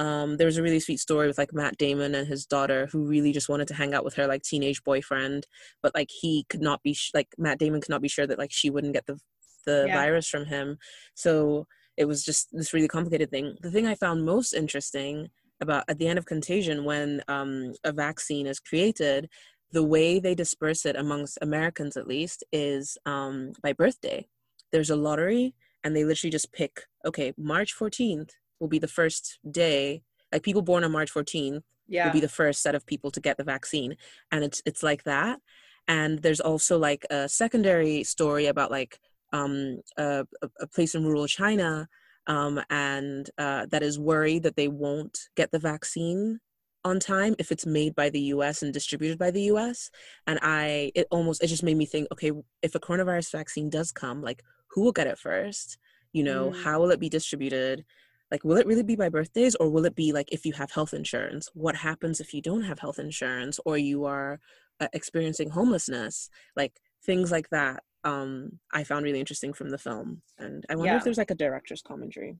um, 0.00 0.38
there 0.38 0.46
was 0.46 0.56
a 0.56 0.62
really 0.62 0.80
sweet 0.80 0.98
story 0.98 1.26
with 1.26 1.36
like 1.36 1.52
Matt 1.52 1.76
Damon 1.76 2.14
and 2.14 2.26
his 2.26 2.46
daughter 2.46 2.88
who 2.90 3.06
really 3.06 3.32
just 3.32 3.50
wanted 3.50 3.68
to 3.68 3.74
hang 3.74 3.92
out 3.92 4.02
with 4.02 4.14
her 4.14 4.26
like 4.26 4.42
teenage 4.42 4.82
boyfriend, 4.82 5.46
but 5.82 5.94
like 5.94 6.08
he 6.10 6.46
could 6.48 6.62
not 6.62 6.82
be 6.82 6.94
sh- 6.94 7.10
like 7.12 7.28
Matt 7.36 7.58
Damon 7.58 7.82
could 7.82 7.90
not 7.90 8.00
be 8.00 8.08
sure 8.08 8.26
that 8.26 8.38
like 8.38 8.50
she 8.50 8.70
wouldn't 8.70 8.94
get 8.94 9.04
the 9.06 9.20
the 9.66 9.84
Yeah. 9.86 9.94
virus 9.94 10.26
from 10.26 10.46
him. 10.46 10.78
So 11.14 11.66
it 11.98 12.06
was 12.06 12.24
just 12.24 12.48
this 12.50 12.72
really 12.72 12.88
complicated 12.88 13.30
thing. 13.30 13.56
The 13.60 13.70
thing 13.70 13.86
I 13.86 13.94
found 13.94 14.24
most 14.24 14.54
interesting 14.54 15.28
about 15.60 15.84
at 15.86 15.98
the 15.98 16.08
end 16.08 16.18
of 16.18 16.24
Contagion 16.24 16.84
when 16.84 17.22
um, 17.28 17.74
a 17.84 17.92
vaccine 17.92 18.46
is 18.46 18.58
created, 18.58 19.28
the 19.70 19.84
way 19.84 20.18
they 20.18 20.34
disperse 20.34 20.86
it 20.86 20.96
amongst 20.96 21.36
Americans 21.42 21.98
at 21.98 22.08
least 22.08 22.42
is 22.52 22.96
um, 23.04 23.52
by 23.62 23.74
birthday. 23.74 24.26
There's 24.72 24.88
a 24.88 24.96
lottery 24.96 25.54
and 25.84 25.94
they 25.94 26.04
literally 26.04 26.30
just 26.30 26.52
pick 26.54 26.80
okay 27.04 27.34
March 27.36 27.74
14th 27.78 28.30
will 28.60 28.68
be 28.68 28.78
the 28.78 28.88
first 28.88 29.38
day 29.50 30.02
like 30.32 30.42
people 30.44 30.62
born 30.62 30.84
on 30.84 30.92
March 30.92 31.12
14th 31.12 31.62
Yeah. 31.88 32.04
will 32.04 32.12
be 32.12 32.20
the 32.20 32.28
first 32.28 32.62
set 32.62 32.74
of 32.76 32.86
people 32.86 33.10
to 33.10 33.20
get 33.20 33.36
the 33.36 33.44
vaccine. 33.44 33.96
And 34.30 34.44
it's 34.44 34.62
it's 34.64 34.82
like 34.82 35.02
that. 35.04 35.40
And 35.88 36.20
there's 36.22 36.40
also 36.40 36.78
like 36.78 37.04
a 37.10 37.28
secondary 37.28 38.04
story 38.04 38.46
about 38.46 38.70
like 38.70 39.00
um 39.32 39.80
a, 39.96 40.24
a- 40.60 40.66
place 40.66 40.94
in 40.94 41.04
rural 41.04 41.26
china 41.26 41.88
um 42.26 42.60
and 42.68 43.30
uh 43.38 43.64
that 43.70 43.82
is 43.82 43.98
worried 43.98 44.42
that 44.42 44.56
they 44.56 44.68
won't 44.68 45.28
get 45.36 45.50
the 45.52 45.58
vaccine 45.58 46.40
on 46.84 46.98
time 46.98 47.34
if 47.38 47.52
it's 47.52 47.66
made 47.66 47.94
by 47.94 48.08
the 48.10 48.20
US 48.34 48.62
and 48.62 48.72
distributed 48.72 49.18
by 49.18 49.30
the 49.30 49.42
US 49.52 49.90
and 50.26 50.38
I 50.42 50.90
it 50.94 51.06
almost 51.10 51.42
it 51.42 51.46
just 51.48 51.62
made 51.62 51.76
me 51.76 51.86
think 51.86 52.08
okay 52.12 52.32
if 52.62 52.74
a 52.74 52.80
coronavirus 52.80 53.30
vaccine 53.32 53.70
does 53.70 53.92
come 53.92 54.20
like 54.22 54.42
who 54.70 54.82
will 54.82 54.92
get 54.92 55.06
it 55.06 55.18
first? 55.18 55.78
You 56.12 56.24
know 56.24 56.50
Mm. 56.50 56.62
how 56.64 56.80
will 56.80 56.90
it 56.90 57.00
be 57.00 57.08
distributed 57.08 57.84
like 58.30 58.44
will 58.44 58.56
it 58.56 58.66
really 58.66 58.82
be 58.82 58.96
by 58.96 59.08
birthdays 59.08 59.54
or 59.56 59.68
will 59.70 59.84
it 59.84 59.94
be 59.96 60.12
like 60.12 60.28
if 60.32 60.44
you 60.46 60.52
have 60.52 60.70
health 60.70 60.94
insurance 60.94 61.48
what 61.54 61.76
happens 61.76 62.20
if 62.20 62.32
you 62.34 62.42
don't 62.42 62.62
have 62.62 62.78
health 62.78 62.98
insurance 62.98 63.58
or 63.64 63.76
you 63.78 64.04
are 64.04 64.40
uh, 64.80 64.88
experiencing 64.92 65.50
homelessness 65.50 66.30
like 66.56 66.80
things 67.04 67.30
like 67.30 67.48
that 67.50 67.82
um 68.04 68.58
i 68.72 68.82
found 68.84 69.04
really 69.04 69.20
interesting 69.20 69.52
from 69.52 69.70
the 69.70 69.78
film 69.78 70.22
and 70.38 70.64
i 70.70 70.74
wonder 70.74 70.92
Yeah. 70.92 70.96
if 70.98 71.04
there's 71.04 71.18
like 71.18 71.30
a 71.30 71.34
director's 71.34 71.82
commentary 71.82 72.36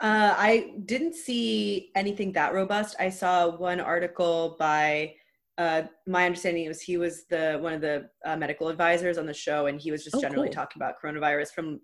Uh, 0.00 0.34
I 0.36 0.74
didn't 0.86 1.14
see 1.14 1.90
anything 1.94 2.32
that 2.32 2.52
robust. 2.52 2.96
I 2.98 3.10
saw 3.10 3.56
one 3.56 3.80
article 3.80 4.56
by. 4.58 5.14
Uh, 5.56 5.82
my 6.08 6.26
understanding 6.26 6.66
was 6.66 6.80
he 6.80 6.96
was 6.96 7.26
the 7.30 7.58
one 7.62 7.72
of 7.72 7.80
the 7.80 8.10
uh, 8.24 8.36
medical 8.36 8.68
advisors 8.68 9.18
on 9.18 9.26
the 9.26 9.32
show, 9.32 9.66
and 9.66 9.80
he 9.80 9.92
was 9.92 10.02
just 10.02 10.16
Oh, 10.16 10.20
generally 10.20 10.48
cool. 10.48 10.54
talking 10.54 10.82
about 10.82 10.94
coronavirus 11.00 11.52
from. 11.52 11.80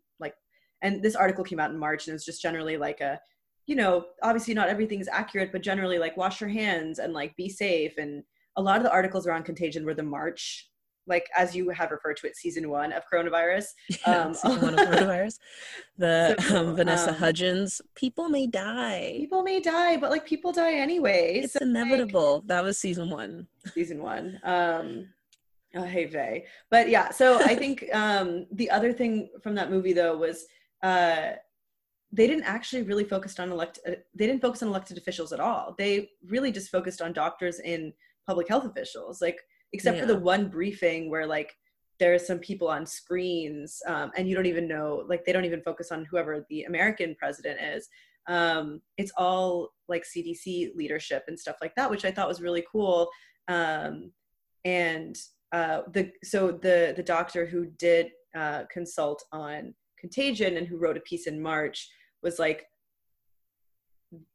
And 0.83 1.03
this 1.03 1.17
article 1.17 1.45
came 1.45 1.61
out 1.61 1.71
in 1.71 1.79
March, 1.79 2.07
and 2.07 2.15
it's 2.15 2.25
just 2.25 2.43
generally 2.43 2.77
like 2.77 3.01
a, 3.01 3.21
you 3.67 3.77
know, 3.77 4.07
obviously 4.23 4.55
not 4.55 4.69
everything's 4.69 5.09
accurate, 5.09 5.53
but 5.53 5.63
generally 5.63 5.99
like 5.99 6.17
wash 6.17 6.41
your 6.41 6.51
hands 6.51 6.99
and 6.99 7.13
like 7.13 7.37
be 7.37 7.49
safe. 7.49 7.99
And 7.99 8.23
a 8.57 8.63
lot 8.63 8.79
of 8.79 8.83
the 8.83 8.93
articles 8.93 9.27
around 9.27 9.45
contagion 9.45 9.85
were 9.85 9.95
the 9.95 10.03
March, 10.03 10.71
like 11.07 11.29
as 11.37 11.55
you 11.55 11.69
have 11.71 11.91
referred 11.91 12.17
to 12.19 12.27
it, 12.27 12.37
season 12.37 12.69
one 12.71 12.93
of 12.93 13.03
coronavirus. 13.13 13.67
Um, 14.07 14.33
Season 14.35 14.61
one 14.63 14.79
of 14.79 14.89
coronavirus 14.89 15.39
the 15.99 16.37
So, 16.41 16.57
um, 16.57 16.77
vanessa 16.77 17.11
um, 17.11 17.17
hudgens 17.17 17.83
people 17.95 18.29
may 18.29 18.47
die 18.47 19.17
People 19.19 19.43
may 19.43 19.61
die, 19.61 19.97
but 19.99 20.11
like 20.11 20.25
people 20.25 20.53
die 20.53 20.75
anyway. 20.75 21.41
it's 21.45 21.53
so, 21.53 21.59
like, 21.59 21.69
inevitable 21.69 22.43
that 22.47 22.63
was 22.65 22.79
season 22.79 23.11
one 23.11 23.47
season 23.75 24.03
one. 24.03 24.41
Um, 24.45 25.09
oh, 25.75 25.83
hey 25.83 26.07
Vay. 26.07 26.47
But 26.71 26.89
yeah, 26.89 27.11
so 27.11 27.41
I 27.41 27.55
think 27.55 27.85
um, 27.93 28.47
the 28.53 28.71
other 28.71 28.93
thing 28.93 29.31
from 29.43 29.55
that 29.57 29.71
movie 29.71 29.93
though 29.93 30.17
was 30.17 30.47
uh, 30.83 31.33
they 32.13 32.27
didn't 32.27 32.45
actually 32.45 32.83
really 32.83 33.05
focus 33.05 33.39
on 33.39 33.51
elect. 33.51 33.79
Uh, 33.87 33.93
they 34.15 34.27
didn't 34.27 34.43
focus 34.43 34.63
on 34.63 34.69
elected 34.69 34.99
officials 34.99 35.33
at 35.33 35.41
all. 35.41 35.75
They 35.79 36.11
really 36.27 36.51
just 36.51 36.71
focused 36.71 37.01
on 37.01 37.13
doctors 37.13 37.61
and 37.61 37.93
public 38.27 38.49
health 38.49 38.65
officials, 38.65 39.21
like 39.21 39.41
except 39.73 40.01
for 40.01 40.07
the 40.07 40.19
one 40.19 40.49
briefing 40.49 41.11
where 41.11 41.27
like 41.27 41.55
there 42.01 42.15
are 42.15 42.19
some 42.19 42.39
people 42.39 42.67
on 42.69 42.85
screens 42.87 43.81
um, 43.87 44.11
and 44.17 44.29
you 44.29 44.35
don't 44.35 44.47
even 44.47 44.67
know 44.67 45.05
like 45.09 45.25
they 45.25 45.33
don't 45.33 45.45
even 45.45 45.63
focus 45.63 45.93
on 45.93 46.05
whoever 46.07 46.45
the 46.49 46.65
american 46.65 47.15
president 47.17 47.61
is 47.61 47.89
um, 48.27 48.81
it's 48.97 49.13
all 49.17 49.69
like 49.89 50.05
cdc 50.05 50.75
leadership 50.75 51.25
and 51.29 51.39
stuff 51.39 51.57
like 51.61 51.75
that 51.77 51.91
which 51.91 52.05
i 52.05 52.11
thought 52.11 52.27
was 52.27 52.41
really 52.41 52.65
cool 52.71 53.09
um, 53.49 54.11
and 54.65 55.17
uh, 55.53 55.83
the 55.93 56.11
so 56.25 56.51
the 56.51 56.95
the 56.97 57.03
doctor 57.03 57.47
who 57.47 57.67
did 57.67 58.11
uh, 58.37 58.63
consult 58.71 59.23
on 59.33 59.75
contagion 60.01 60.57
and 60.57 60.67
who 60.67 60.79
wrote 60.79 60.97
a 60.97 61.01
piece 61.01 61.27
in 61.27 61.41
march 61.41 61.89
was 62.23 62.39
like 62.39 62.67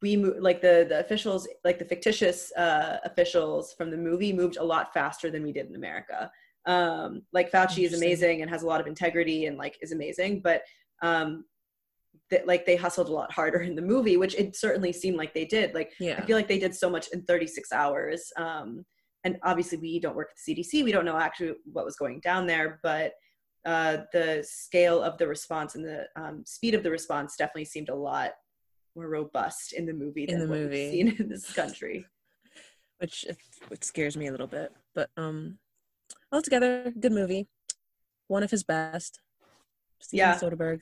we 0.02 0.16
mo- 0.16 0.36
like 0.40 0.62
the 0.62 0.86
the 0.88 1.00
officials 1.00 1.48
like 1.64 1.80
the 1.80 1.86
fictitious 1.86 2.52
uh, 2.56 2.98
officials 3.04 3.74
from 3.74 3.92
the 3.92 3.98
movie 3.98 4.32
moved 4.32 4.58
a 4.58 4.64
lot 4.64 4.94
faster 4.94 5.30
than 5.30 5.44
we 5.44 5.52
did 5.52 5.68
in 5.68 5.76
america 5.76 6.32
um, 6.66 7.22
like 7.34 7.52
fauci 7.52 7.86
is 7.86 7.94
amazing 7.94 8.42
and 8.42 8.50
has 8.50 8.64
a 8.64 8.68
lot 8.68 8.82
of 8.82 8.88
integrity 8.88 9.46
and 9.48 9.58
like 9.58 9.78
is 9.82 9.92
amazing 9.92 10.40
but 10.42 10.62
um, 11.02 11.44
that 12.32 12.48
like 12.48 12.66
they 12.66 12.76
hustled 12.76 13.10
a 13.10 13.14
lot 13.14 13.32
harder 13.32 13.60
in 13.60 13.76
the 13.76 13.82
movie 13.82 14.18
which 14.18 14.34
it 14.36 14.56
certainly 14.56 14.94
seemed 14.94 15.18
like 15.18 15.34
they 15.34 15.46
did 15.46 15.74
like 15.74 15.92
yeah 16.00 16.18
I 16.18 16.26
feel 16.26 16.38
like 16.38 16.48
they 16.48 16.58
did 16.60 16.74
so 16.74 16.90
much 16.90 17.10
in 17.14 17.22
36 17.24 17.72
hours. 17.72 18.32
Um, 18.38 18.86
and 19.26 19.38
obviously, 19.42 19.80
we 19.80 20.00
don't 20.00 20.16
work 20.16 20.30
at 20.32 20.38
the 20.46 20.56
CDC. 20.56 20.84
We 20.84 20.92
don't 20.92 21.04
know 21.04 21.18
actually 21.18 21.56
what 21.74 21.84
was 21.84 21.96
going 21.96 22.20
down 22.20 22.46
there, 22.46 22.80
but 22.84 23.14
uh, 23.66 23.98
the 24.14 24.44
scale 24.48 25.02
of 25.02 25.18
the 25.18 25.28
response 25.28 25.76
and 25.76 25.84
the 25.86 26.08
um, 26.16 26.44
speed 26.46 26.74
of 26.76 26.84
the 26.84 26.92
response 26.92 27.36
definitely 27.36 27.66
seemed 27.66 27.90
a 27.90 27.96
lot 27.96 28.32
more 28.96 29.08
robust 29.10 29.74
in 29.74 29.86
the 29.86 29.94
movie 29.94 30.24
In 30.26 30.40
than 30.40 30.48
the 30.48 30.52
what 30.54 30.60
movie. 30.62 30.84
we've 30.84 30.92
seen 30.92 31.16
in 31.20 31.30
this 31.30 31.52
country. 31.54 32.06
which 33.00 33.26
it 33.72 33.84
scares 33.84 34.16
me 34.16 34.28
a 34.28 34.32
little 34.32 34.48
bit 34.48 34.72
but 34.94 35.10
um 35.18 35.58
altogether 36.32 36.94
good 36.98 37.12
movie 37.12 37.46
one 38.28 38.42
of 38.42 38.50
his 38.52 38.64
best 38.64 39.20
Steven 40.00 40.18
Yeah. 40.30 40.36
Soderbergh. 40.38 40.80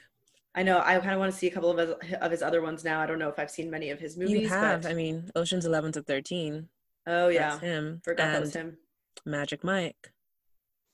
I 0.55 0.61
know. 0.61 0.79
I 0.79 0.99
kind 0.99 1.13
of 1.13 1.19
want 1.19 1.31
to 1.31 1.37
see 1.37 1.47
a 1.47 1.51
couple 1.51 1.71
of 1.71 1.77
his, 1.79 2.13
of 2.21 2.29
his 2.31 2.43
other 2.43 2.61
ones 2.61 2.83
now. 2.83 2.99
I 3.01 3.07
don't 3.07 3.17
know 3.17 3.29
if 3.29 3.39
I've 3.39 3.49
seen 3.49 3.71
many 3.71 3.89
of 3.89 3.99
his 3.99 4.15
movies. 4.17 4.41
You 4.41 4.49
have, 4.49 4.83
but- 4.83 4.91
I 4.91 4.93
mean, 4.93 5.31
Ocean's 5.35 5.65
Eleven 5.65 5.91
to 5.93 6.03
Thirteen. 6.03 6.69
oh 7.07 7.29
yeah, 7.29 7.49
that's 7.49 7.61
him. 7.61 8.01
forgot 8.03 8.25
and 8.27 8.35
that 8.35 8.41
was 8.41 8.53
him. 8.55 8.77
Magic 9.25 9.63
Mike. 9.63 10.11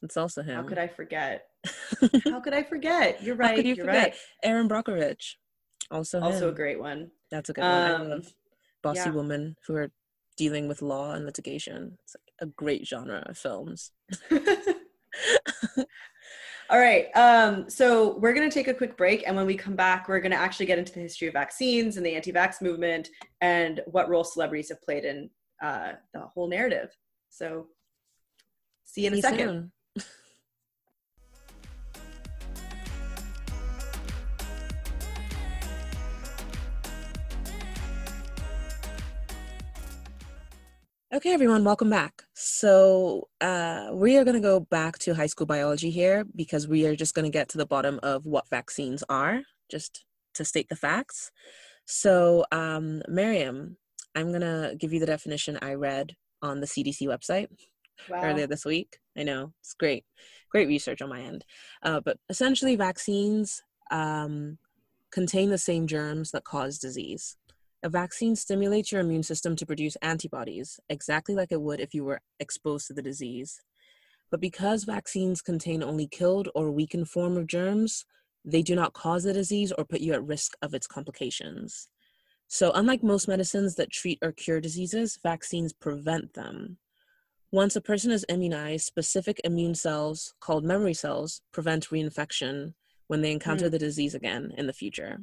It's 0.02 0.16
also 0.16 0.42
him. 0.44 0.56
How 0.56 0.64
could 0.64 0.78
I 0.78 0.88
forget? 0.88 1.49
How 2.26 2.40
could 2.40 2.54
I 2.54 2.64
forget? 2.70 3.22
You're 3.24 3.36
How 3.36 3.42
right. 3.42 3.56
could 3.56 3.66
you 3.66 3.76
You're 3.76 3.86
forget? 3.86 4.04
right. 4.12 4.16
Erin 4.44 4.70
Brockovich. 4.70 5.36
Also, 5.92 6.22
Also 6.22 6.50
a 6.50 6.54
great 6.54 6.80
one. 6.80 7.12
That's 7.32 7.50
a 7.50 7.54
good 7.54 7.62
one. 7.64 7.92
Um, 8.02 8.10
love 8.10 8.34
bossy 8.82 9.10
yeah. 9.10 9.12
women 9.12 9.56
who 9.68 9.76
are 9.76 9.92
dealing 10.38 10.68
with 10.68 10.82
law 10.82 11.12
and 11.12 11.26
litigation. 11.26 11.98
It's 12.04 12.16
a 12.42 12.46
great 12.46 12.88
genre 12.88 13.24
of 13.26 13.38
films. 13.38 13.92
All 16.72 16.78
right. 16.80 17.08
Um, 17.16 17.68
so 17.70 18.18
we're 18.20 18.34
going 18.34 18.50
to 18.50 18.54
take 18.54 18.68
a 18.68 18.74
quick 18.74 18.96
break. 18.96 19.24
And 19.26 19.36
when 19.36 19.48
we 19.48 19.56
come 19.56 19.76
back, 19.76 20.08
we're 20.08 20.20
going 20.20 20.32
to 20.32 20.38
actually 20.38 20.68
get 20.68 20.78
into 20.78 20.94
the 20.94 21.00
history 21.00 21.28
of 21.28 21.34
vaccines 21.34 21.98
and 21.98 22.06
the 22.06 22.16
anti 22.16 22.32
vax 22.32 22.62
movement 22.62 23.10
and 23.42 23.82
what 23.88 24.08
role 24.08 24.24
celebrities 24.24 24.70
have 24.70 24.82
played 24.82 25.04
in 25.04 25.30
uh, 25.64 25.94
the 26.14 26.22
whole 26.22 26.48
narrative. 26.48 26.96
So 27.30 27.68
see 28.86 29.02
you 29.02 29.08
in 29.08 29.16
a 29.16 29.22
second. 29.22 29.48
soon. 29.48 29.72
Okay, 41.12 41.34
everyone, 41.34 41.64
welcome 41.64 41.90
back. 41.90 42.22
So, 42.36 43.30
uh, 43.42 43.90
we 43.94 44.16
are 44.18 44.24
going 44.24 44.36
to 44.36 44.40
go 44.40 44.60
back 44.60 45.00
to 45.00 45.16
high 45.16 45.26
school 45.26 45.48
biology 45.48 45.90
here 45.90 46.24
because 46.36 46.68
we 46.68 46.86
are 46.86 46.96
just 46.96 47.16
going 47.16 47.26
to 47.26 47.36
get 47.36 47.50
to 47.50 47.58
the 47.58 47.66
bottom 47.66 48.00
of 48.04 48.28
what 48.28 48.48
vaccines 48.48 49.04
are, 49.10 49.42
just 49.72 50.06
to 50.36 50.46
state 50.46 50.70
the 50.70 50.76
facts. 50.76 51.32
So, 51.86 52.46
um, 52.52 53.02
Mariam, 53.08 53.78
I'm 54.14 54.32
gonna 54.32 54.76
give 54.78 54.94
you 54.94 55.00
the 55.00 55.08
definition 55.08 55.58
I 55.64 55.74
read 55.74 56.16
on 56.44 56.60
the 56.60 56.68
CDC 56.68 57.08
website 57.08 57.48
wow. 58.08 58.22
earlier 58.22 58.46
this 58.46 58.64
week. 58.64 59.00
I 59.18 59.24
know 59.24 59.54
it's 59.62 59.74
great, 59.74 60.06
great 60.52 60.68
research 60.68 61.02
on 61.02 61.10
my 61.10 61.22
end. 61.22 61.44
Uh, 61.82 62.02
but 62.06 62.18
essentially, 62.30 62.76
vaccines 62.76 63.64
um, 63.90 64.60
contain 65.12 65.50
the 65.50 65.58
same 65.58 65.88
germs 65.88 66.30
that 66.32 66.44
cause 66.44 66.78
disease. 66.78 67.36
A 67.82 67.90
vaccine 67.90 68.36
stimulates 68.36 68.92
your 68.92 69.00
immune 69.00 69.24
system 69.24 69.56
to 69.56 69.66
produce 69.66 69.96
antibodies, 70.02 70.80
exactly 70.90 71.34
like 71.34 71.52
it 71.52 71.62
would 71.62 71.80
if 71.80 71.94
you 71.94 72.04
were 72.04 72.20
exposed 72.40 72.88
to 72.88 72.94
the 72.94 73.02
disease. 73.02 73.62
But 74.30 74.42
because 74.42 74.84
vaccines 74.84 75.42
contain 75.42 75.82
only 75.82 76.06
killed 76.06 76.50
or 76.54 76.72
weakened 76.72 77.10
form 77.10 77.38
of 77.38 77.48
germs, 77.48 78.06
they 78.44 78.62
do 78.62 78.76
not 78.76 78.94
cause 78.94 79.24
the 79.24 79.34
disease 79.34 79.72
or 79.72 79.86
put 79.86 80.02
you 80.02 80.14
at 80.14 80.26
risk 80.26 80.54
of 80.62 80.74
its 80.74 80.88
complications. 80.88 81.88
So, 82.50 82.72
unlike 82.74 83.02
most 83.02 83.28
medicines 83.28 83.76
that 83.76 83.92
treat 83.92 84.20
or 84.22 84.32
cure 84.34 84.60
diseases, 84.60 85.18
vaccines 85.24 85.72
prevent 85.72 86.34
them. 86.34 86.80
Once 87.52 87.76
a 87.76 87.82
person 87.82 88.12
is 88.12 88.26
immunized, 88.28 88.86
specific 88.86 89.40
immune 89.44 89.76
cells, 89.76 90.34
called 90.42 90.66
memory 90.66 90.94
cells, 90.94 91.42
prevent 91.52 91.90
reinfection 91.90 92.74
when 93.08 93.22
they 93.22 93.32
encounter 93.32 93.68
mm. 93.68 93.72
the 93.72 93.80
disease 93.80 94.16
again 94.16 94.54
in 94.58 94.68
the 94.68 94.74
future. 94.74 95.20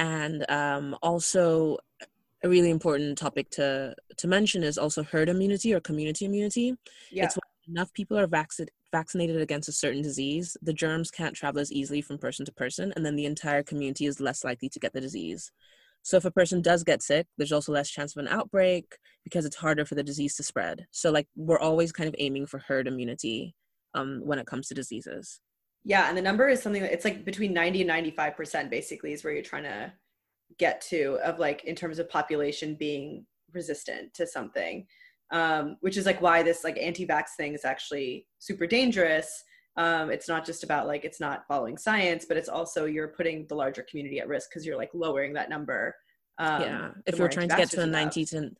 And 0.00 0.50
um, 0.50 0.96
also, 1.02 1.76
a 2.42 2.48
really 2.48 2.70
important 2.70 3.18
topic 3.18 3.50
to, 3.50 3.94
to 4.16 4.26
mention 4.26 4.64
is 4.64 4.78
also 4.78 5.02
herd 5.02 5.28
immunity 5.28 5.74
or 5.74 5.80
community 5.80 6.24
immunity. 6.24 6.74
Yeah. 7.12 7.26
It's 7.26 7.36
when 7.36 7.76
enough 7.76 7.92
people 7.92 8.18
are 8.18 8.26
vaccinated 8.26 8.74
vaccinated 8.92 9.40
against 9.40 9.68
a 9.68 9.72
certain 9.72 10.02
disease, 10.02 10.56
the 10.62 10.72
germs 10.72 11.12
can't 11.12 11.36
travel 11.36 11.60
as 11.60 11.70
easily 11.70 12.00
from 12.02 12.18
person 12.18 12.44
to 12.44 12.52
person, 12.52 12.92
and 12.96 13.06
then 13.06 13.14
the 13.14 13.24
entire 13.24 13.62
community 13.62 14.06
is 14.06 14.20
less 14.20 14.42
likely 14.42 14.68
to 14.68 14.80
get 14.80 14.92
the 14.92 15.00
disease. 15.00 15.52
So 16.02 16.16
if 16.16 16.24
a 16.24 16.30
person 16.30 16.62
does 16.62 16.82
get 16.82 17.02
sick, 17.02 17.26
there's 17.36 17.52
also 17.52 17.72
less 17.72 17.88
chance 17.88 18.16
of 18.16 18.20
an 18.24 18.28
outbreak 18.28 18.96
because 19.22 19.44
it's 19.44 19.56
harder 19.56 19.84
for 19.84 19.94
the 19.94 20.02
disease 20.02 20.34
to 20.36 20.42
spread. 20.42 20.86
So 20.90 21.10
like 21.10 21.28
we're 21.36 21.58
always 21.58 21.92
kind 21.92 22.08
of 22.08 22.14
aiming 22.18 22.46
for 22.46 22.58
herd 22.58 22.88
immunity 22.88 23.54
um, 23.94 24.22
when 24.24 24.38
it 24.38 24.46
comes 24.46 24.68
to 24.68 24.74
diseases. 24.74 25.40
Yeah, 25.84 26.08
and 26.08 26.16
the 26.16 26.22
number 26.22 26.48
is 26.48 26.62
something 26.62 26.82
that 26.82 26.92
it's 26.92 27.04
like 27.04 27.24
between 27.24 27.52
90 27.52 27.80
and 27.80 27.88
95 27.88 28.36
percent 28.36 28.70
basically 28.70 29.12
is 29.12 29.24
where 29.24 29.32
you're 29.32 29.42
trying 29.42 29.62
to 29.64 29.92
get 30.58 30.80
to 30.82 31.18
of 31.24 31.38
like 31.38 31.64
in 31.64 31.74
terms 31.74 31.98
of 31.98 32.08
population 32.10 32.74
being 32.74 33.24
resistant 33.52 34.12
to 34.14 34.26
something 34.26 34.86
um, 35.30 35.76
which 35.80 35.96
is 35.96 36.06
like 36.06 36.20
why 36.20 36.42
this 36.42 36.64
like 36.64 36.78
anti-vax 36.78 37.30
thing 37.36 37.54
is 37.54 37.64
actually 37.64 38.26
super 38.38 38.66
dangerous. 38.66 39.44
Um, 39.76 40.10
it's 40.10 40.28
not 40.28 40.44
just 40.44 40.64
about 40.64 40.86
like 40.86 41.04
it's 41.04 41.20
not 41.20 41.46
following 41.46 41.78
science, 41.78 42.24
but 42.26 42.36
it's 42.36 42.48
also 42.48 42.86
you're 42.86 43.08
putting 43.08 43.46
the 43.48 43.54
larger 43.54 43.84
community 43.88 44.18
at 44.18 44.28
risk 44.28 44.50
because 44.50 44.66
you're 44.66 44.76
like 44.76 44.90
lowering 44.92 45.32
that 45.34 45.48
number. 45.48 45.94
Um, 46.38 46.62
yeah, 46.62 46.90
if 47.06 47.18
you're 47.18 47.28
trying 47.28 47.48
to 47.48 47.56
get 47.56 47.70
to 47.70 47.82
a 47.82 47.86
90 47.86 48.24
to 48.26 48.50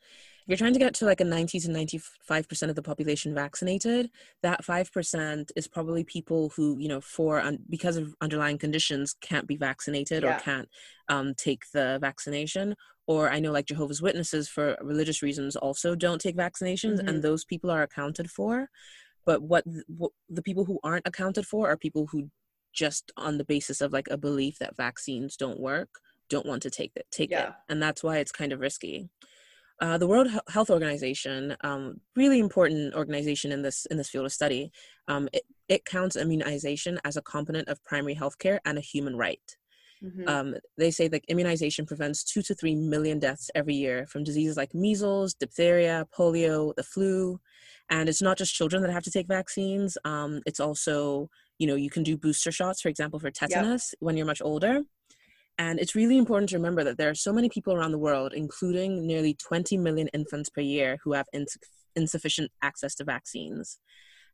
you're 0.47 0.57
trying 0.57 0.73
to 0.73 0.79
get 0.79 0.95
to 0.95 1.05
like 1.05 1.21
a 1.21 1.25
90 1.25 1.61
to 1.61 1.69
95% 1.69 2.69
of 2.69 2.75
the 2.75 2.83
population 2.83 3.35
vaccinated, 3.35 4.11
that 4.43 4.65
5% 4.65 5.51
is 5.57 5.69
probably 5.69 6.05
people 6.05 6.53
who, 6.57 6.79
you 6.79 6.89
know, 6.89 7.01
for 7.01 7.41
un- 7.41 7.61
because 7.69 7.97
of 7.97 8.15
underlying 8.21 8.59
conditions 8.59 9.15
can't 9.21 9.47
be 9.47 9.57
vaccinated 9.57 10.23
yeah. 10.23 10.37
or 10.37 10.41
can't 10.41 10.69
um, 11.09 11.35
take 11.35 11.63
the 11.73 11.99
vaccination 12.01 12.75
or 13.07 13.29
I 13.29 13.41
know 13.41 13.51
like 13.51 13.67
Jehovah's 13.67 14.01
Witnesses 14.01 14.49
for 14.49 14.77
religious 14.81 15.21
reasons 15.21 15.57
also 15.57 15.97
don't 15.97 16.21
take 16.21 16.37
vaccinations, 16.37 16.99
mm-hmm. 16.99 17.09
and 17.09 17.23
those 17.23 17.45
people 17.45 17.69
are 17.69 17.83
accounted 17.83 18.31
for. 18.31 18.69
But 19.27 19.43
what, 19.43 19.65
what 19.89 20.13
the 20.29 20.43
people 20.43 20.65
who 20.65 20.79
aren't 20.85 21.09
accounted 21.09 21.45
for 21.45 21.69
are 21.69 21.77
people 21.77 22.07
who 22.07 22.31
just 22.73 23.11
on 23.17 23.37
the 23.37 23.45
basis 23.45 23.81
of 23.81 23.93
like 23.93 24.07
a 24.11 24.17
belief 24.17 24.59
that 24.61 24.77
vaccines 24.77 25.37
don't 25.37 25.59
work 25.59 25.89
don't 26.29 26.47
want 26.47 26.63
to 26.63 26.71
take 26.71 26.93
it 26.95 27.05
take 27.11 27.31
yeah. 27.31 27.49
it 27.49 27.53
and 27.69 27.83
that's 27.83 28.05
why 28.05 28.19
it's 28.19 28.31
kind 28.31 28.53
of 28.53 28.61
risky 28.61 29.09
uh, 29.81 29.99
the 29.99 30.07
world 30.07 30.29
health 30.49 30.71
organization 30.71 31.57
um, 31.63 32.01
really 32.17 32.39
important 32.39 32.95
organization 32.95 33.53
in 33.53 33.63
this 33.63 33.87
in 33.87 33.97
this 33.97 34.11
field 34.11 34.27
of 34.27 34.33
study 34.33 34.71
um, 35.09 35.29
it, 35.33 35.43
it 35.69 35.85
counts 35.85 36.17
immunization 36.17 36.99
as 37.05 37.17
a 37.17 37.23
component 37.23 37.69
of 37.69 37.83
primary 37.85 38.15
health 38.15 38.39
care 38.39 38.61
and 38.65 38.79
a 38.79 38.83
human 38.83 39.17
right 39.17 39.57
Mm-hmm. 40.03 40.29
Um, 40.29 40.55
they 40.79 40.91
say 40.91 41.09
that 41.09 41.25
immunization 41.29 41.85
prevents 41.85 42.25
two 42.25 42.43
to 42.43 42.55
three 42.55 42.75
million 42.75 43.19
deaths 43.19 43.51
every 43.55 43.75
year 43.75 44.07
from 44.07 44.25
diseases 44.25 44.57
like 44.57 44.75
measles, 44.75 45.35
diphtheria, 45.35 46.07
polio, 46.17 46.75
the 46.75 46.83
flu. 46.83 47.39
And 47.91 48.09
it's 48.09 48.23
not 48.23 48.39
just 48.39 48.55
children 48.55 48.83
that 48.83 48.93
have 48.93 49.03
to 49.05 49.11
take 49.11 49.27
vaccines. 49.27 49.99
Um, 50.05 50.41
it's 50.47 50.61
also, 50.61 51.29
you 51.59 51.67
know, 51.67 51.75
you 51.75 51.91
can 51.91 52.03
do 52.03 52.17
booster 52.17 52.53
shots, 52.53 52.81
for 52.81 52.89
example, 52.89 53.19
for 53.19 53.31
tetanus 53.31 53.93
yep. 53.93 53.99
when 54.01 54.17
you're 54.17 54.27
much 54.27 54.41
older. 54.43 54.83
And 55.61 55.79
it's 55.79 55.95
really 55.95 56.17
important 56.17 56.49
to 56.49 56.57
remember 56.57 56.83
that 56.85 56.97
there 56.97 57.11
are 57.11 57.15
so 57.15 57.35
many 57.35 57.51
people 57.51 57.75
around 57.75 57.93
the 57.93 57.99
world, 57.99 58.33
including 58.33 59.07
nearly 59.07 59.35
20 59.35 59.77
million 59.77 60.09
infants 60.15 60.49
per 60.49 60.63
year, 60.63 60.99
who 61.05 61.13
have 61.13 61.27
ins- 61.35 61.59
insufficient 61.95 62.51
access 62.63 62.95
to 62.95 63.05
vaccines. 63.05 63.77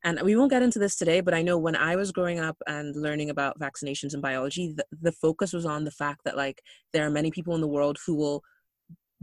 And 0.05 0.23
we 0.23 0.37
won't 0.37 0.53
get 0.53 0.63
into 0.63 0.79
this 0.79 0.95
today, 0.95 1.21
but 1.21 1.35
I 1.35 1.43
know 1.43 1.59
when 1.59 1.75
I 1.75 1.97
was 1.97 2.13
growing 2.13 2.39
up 2.39 2.57
and 2.69 2.95
learning 2.95 3.31
about 3.31 3.59
vaccinations 3.59 4.13
and 4.13 4.23
biology, 4.23 4.73
the, 4.77 4.87
the 5.03 5.11
focus 5.11 5.53
was 5.53 5.67
on 5.67 5.83
the 5.83 5.91
fact 5.91 6.21
that 6.27 6.37
like 6.37 6.63
there 6.93 7.05
are 7.05 7.11
many 7.11 7.33
people 7.33 7.57
in 7.57 7.61
the 7.61 7.67
world 7.67 7.99
who 8.07 8.15
will 8.15 8.45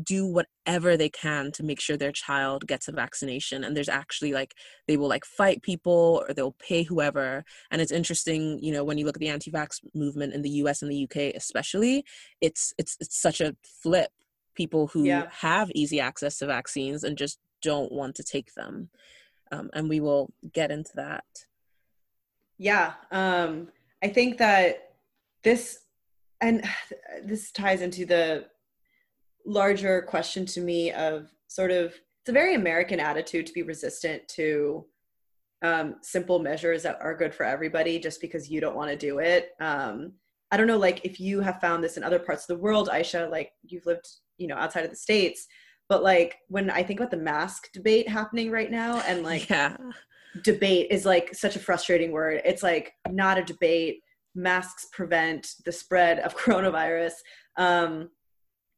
do 0.02 0.26
whatever 0.26 0.98
they 0.98 1.10
can 1.10 1.52
to 1.52 1.64
make 1.64 1.80
sure 1.80 1.96
their 1.96 2.12
child 2.12 2.66
gets 2.66 2.88
a 2.88 2.92
vaccination 2.92 3.64
and 3.64 3.78
there's 3.78 3.90
actually 3.90 4.34
like 4.34 4.54
they 4.88 4.98
will 4.98 5.08
like 5.08 5.26
fight 5.26 5.62
people 5.62 6.24
or 6.28 6.34
they'll 6.34 6.56
pay 6.60 6.82
whoever 6.82 7.44
and 7.70 7.80
it's 7.80 7.92
interesting 7.92 8.58
you 8.60 8.74
know 8.74 8.84
when 8.84 8.98
you 8.98 9.06
look 9.06 9.16
at 9.16 9.20
the 9.20 9.30
anti-vax 9.30 9.80
movement 9.94 10.34
in 10.34 10.42
the 10.42 10.50
US 10.50 10.82
and 10.82 10.92
the 10.92 11.04
UK 11.04 11.36
especially 11.36 12.04
it's 12.42 12.74
it's 12.80 12.98
it's 13.00 13.22
such 13.22 13.40
a 13.40 13.56
flip 13.84 14.10
people 14.56 14.88
who 14.88 15.04
yeah. 15.04 15.28
have 15.30 15.70
easy 15.76 16.00
access 16.00 16.40
to 16.40 16.48
vaccines 16.48 17.04
and 17.04 17.18
just 17.18 17.38
don't 17.62 17.92
want 17.92 18.16
to 18.16 18.24
take 18.24 18.54
them 18.56 18.90
um, 19.54 19.70
and 19.74 19.90
we 19.90 20.00
will 20.00 20.32
get 20.54 20.72
into 20.72 20.92
that. 20.96 21.24
Yeah, 22.58 22.94
um, 23.12 23.70
I 24.02 24.08
think 24.08 24.38
that 24.40 24.94
this 25.44 25.80
and 26.42 26.64
this 27.24 27.52
ties 27.52 27.82
into 27.82 28.06
the 28.06 28.46
larger 29.46 30.02
question 30.02 30.46
to 30.46 30.62
me 30.62 30.92
of 30.92 31.30
sort 31.48 31.72
of 31.72 31.94
it's 32.22 32.30
a 32.30 32.34
very 32.34 32.56
American 32.56 33.00
attitude 33.00 33.46
to 33.48 33.54
be 33.54 33.64
resistant 33.64 34.26
to 34.30 34.86
um, 35.62 35.96
simple 36.02 36.40
measures 36.40 36.84
that 36.84 36.98
are 37.02 37.16
good 37.16 37.34
for 37.34 37.46
everybody 37.46 38.00
just 38.00 38.22
because 38.22 38.50
you 38.50 38.62
don't 38.62 38.76
want 38.76 38.90
to 38.90 38.98
do 38.98 39.20
it. 39.20 39.52
Um, 39.60 40.14
I 40.52 40.58
don't 40.58 40.68
know, 40.68 40.78
like 40.78 41.02
if 41.04 41.20
you 41.20 41.42
have 41.42 41.60
found 41.60 41.84
this 41.84 41.98
in 41.98 42.04
other 42.04 42.20
parts 42.20 42.44
of 42.44 42.56
the 42.56 42.62
world, 42.62 42.90
Aisha, 42.90 43.30
like 43.30 43.52
you've 43.64 43.86
lived, 43.86 44.08
you 44.38 44.48
know, 44.48 44.56
outside 44.56 44.86
of 44.86 44.90
the 44.90 44.96
states 44.96 45.48
but 45.90 46.04
like 46.04 46.40
when 46.48 46.70
i 46.70 46.82
think 46.82 47.00
about 47.00 47.12
the 47.12 47.18
mask 47.18 47.72
debate 47.72 48.08
happening 48.08 48.52
right 48.52 48.72
now 48.72 49.00
and 49.02 49.24
like 49.32 49.50
yeah. 49.50 49.76
debate 50.44 50.88
is 50.90 51.06
like 51.06 51.34
such 51.34 51.56
a 51.56 51.60
frustrating 51.60 52.12
word 52.12 52.42
it's 52.46 52.64
like 52.64 52.94
not 53.10 53.38
a 53.38 53.44
debate 53.44 54.02
masks 54.36 54.88
prevent 54.92 55.54
the 55.66 55.72
spread 55.72 56.20
of 56.20 56.36
coronavirus 56.44 57.14
um 57.58 58.10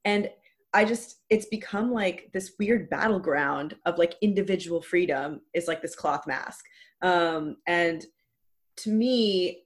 and 0.03 0.29
i 0.75 0.85
just 0.85 1.21
it's 1.29 1.47
become 1.47 1.91
like 1.91 2.29
this 2.33 2.53
weird 2.59 2.89
battleground 2.89 3.75
of 3.85 3.97
like 3.97 4.15
individual 4.21 4.81
freedom 4.81 5.41
is 5.53 5.67
like 5.67 5.81
this 5.81 5.95
cloth 5.95 6.27
mask. 6.27 6.65
Um 7.01 7.57
and 7.67 8.05
to 8.77 8.89
me 8.89 9.63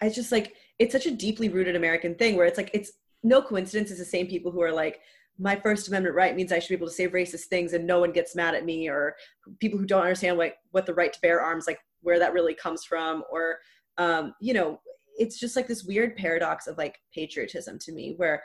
i 0.00 0.08
just 0.08 0.32
like 0.32 0.54
it's 0.78 0.92
such 0.92 1.06
a 1.06 1.10
deeply 1.10 1.48
rooted 1.48 1.76
american 1.76 2.14
thing 2.14 2.36
where 2.36 2.46
it's 2.46 2.58
like 2.58 2.70
it's 2.74 2.92
no 3.22 3.40
coincidence 3.40 3.90
it's 3.90 4.00
the 4.00 4.04
same 4.04 4.26
people 4.26 4.50
who 4.50 4.62
are 4.62 4.72
like 4.72 5.00
my 5.38 5.54
First 5.54 5.88
Amendment 5.88 6.16
right 6.16 6.34
means 6.34 6.50
I 6.50 6.58
should 6.58 6.70
be 6.70 6.74
able 6.74 6.88
to 6.88 6.92
say 6.92 7.08
racist 7.08 7.44
things 7.44 7.72
and 7.72 7.86
no 7.86 8.00
one 8.00 8.12
gets 8.12 8.34
mad 8.34 8.54
at 8.54 8.64
me, 8.64 8.88
or 8.88 9.14
people 9.60 9.78
who 9.78 9.86
don't 9.86 10.02
understand 10.02 10.36
like 10.36 10.56
what 10.72 10.84
the 10.84 10.94
right 10.94 11.12
to 11.12 11.20
bear 11.20 11.40
arms, 11.40 11.66
like 11.66 11.78
where 12.02 12.18
that 12.18 12.32
really 12.32 12.54
comes 12.54 12.84
from, 12.84 13.22
or 13.30 13.58
um, 13.98 14.34
you 14.40 14.52
know, 14.52 14.80
it's 15.16 15.38
just 15.38 15.54
like 15.56 15.68
this 15.68 15.84
weird 15.84 16.16
paradox 16.16 16.66
of 16.66 16.76
like 16.76 16.98
patriotism 17.14 17.78
to 17.80 17.92
me, 17.92 18.14
where 18.16 18.42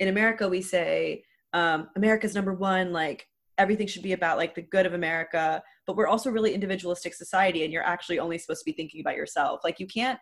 in 0.00 0.08
America 0.08 0.48
we 0.48 0.62
say 0.62 1.22
um, 1.52 1.88
America's 1.96 2.34
number 2.34 2.52
one, 2.52 2.92
like 2.92 3.26
everything 3.58 3.86
should 3.86 4.02
be 4.02 4.12
about 4.12 4.36
like 4.36 4.54
the 4.54 4.62
good 4.62 4.86
of 4.86 4.92
America, 4.92 5.62
but 5.86 5.96
we're 5.96 6.06
also 6.06 6.30
really 6.30 6.52
individualistic 6.52 7.14
society, 7.14 7.64
and 7.64 7.72
you're 7.72 7.82
actually 7.82 8.18
only 8.18 8.38
supposed 8.38 8.60
to 8.60 8.70
be 8.70 8.76
thinking 8.76 9.00
about 9.00 9.16
yourself. 9.16 9.60
Like 9.64 9.80
you 9.80 9.86
can't 9.86 10.18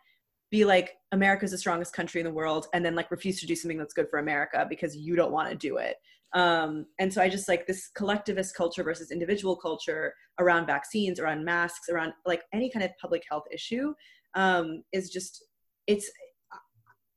be 0.55 0.65
like 0.65 0.93
america's 1.11 1.51
the 1.51 1.59
strongest 1.59 1.93
country 1.93 2.21
in 2.21 2.25
the 2.25 2.33
world 2.33 2.69
and 2.73 2.85
then 2.85 2.95
like 2.95 3.11
refuse 3.11 3.41
to 3.41 3.47
do 3.47 3.57
something 3.57 3.77
that's 3.77 3.93
good 3.93 4.09
for 4.09 4.21
america 4.21 4.65
because 4.69 4.97
you 4.97 5.17
don't 5.17 5.33
want 5.33 5.51
to 5.51 5.57
do 5.57 5.79
it 5.79 5.97
um, 6.33 6.87
and 7.01 7.13
so 7.13 7.21
i 7.21 7.29
just 7.29 7.49
like 7.49 7.67
this 7.67 7.91
collectivist 7.97 8.55
culture 8.55 8.85
versus 8.85 9.11
individual 9.11 9.57
culture 9.57 10.15
around 10.39 10.65
vaccines 10.65 11.19
around 11.19 11.45
masks 11.45 11.89
around 11.89 12.13
like 12.25 12.43
any 12.53 12.71
kind 12.71 12.85
of 12.85 12.91
public 13.01 13.25
health 13.29 13.43
issue 13.53 13.93
um, 14.35 14.85
is 14.93 15.11
just 15.11 15.45
it's 15.89 16.09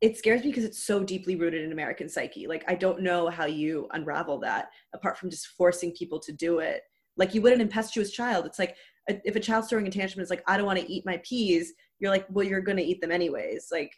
it 0.01 0.17
scares 0.17 0.41
me 0.43 0.49
because 0.49 0.63
it's 0.63 0.83
so 0.83 1.03
deeply 1.03 1.36
rooted 1.36 1.63
in 1.63 1.71
american 1.71 2.07
psyche. 2.10 2.47
Like 2.47 2.63
i 2.67 2.75
don't 2.75 3.01
know 3.01 3.29
how 3.29 3.45
you 3.45 3.88
unravel 3.93 4.39
that 4.41 4.69
apart 4.93 5.17
from 5.17 5.29
just 5.29 5.47
forcing 5.57 5.91
people 5.91 6.19
to 6.19 6.31
do 6.31 6.60
it. 6.60 6.81
Like 7.15 7.33
you 7.33 7.41
would 7.41 7.53
an 7.53 7.62
impetuous 7.62 8.12
child. 8.12 8.45
It's 8.45 8.60
like 8.60 8.75
uh, 9.10 9.15
if 9.25 9.36
a 9.36 9.39
child's 9.39 9.69
throwing 9.69 9.88
a 9.88 9.91
tantrum 9.91 10.21
it's 10.21 10.29
like 10.29 10.43
i 10.47 10.55
don't 10.57 10.65
want 10.65 10.79
to 10.79 10.91
eat 10.91 11.05
my 11.05 11.19
peas 11.23 11.73
you're 11.99 12.12
like 12.12 12.25
well 12.29 12.45
you're 12.45 12.62
going 12.62 12.77
to 12.77 12.83
eat 12.83 13.01
them 13.01 13.12
anyways. 13.12 13.69
Like 13.71 13.91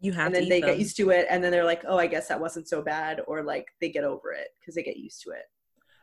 You 0.00 0.12
have 0.12 0.26
and 0.26 0.34
then 0.34 0.48
they 0.48 0.60
them. 0.60 0.70
get 0.70 0.78
used 0.80 0.96
to 0.96 1.10
it 1.10 1.26
and 1.30 1.42
then 1.42 1.52
they're 1.52 1.64
like 1.64 1.84
oh 1.86 1.98
i 1.98 2.06
guess 2.06 2.28
that 2.28 2.40
wasn't 2.40 2.68
so 2.68 2.82
bad 2.82 3.20
or 3.28 3.42
like 3.42 3.66
they 3.80 3.90
get 3.90 4.04
over 4.04 4.32
it 4.32 4.48
because 4.60 4.74
they 4.74 4.82
get 4.82 4.96
used 4.96 5.22
to 5.22 5.30
it 5.30 5.44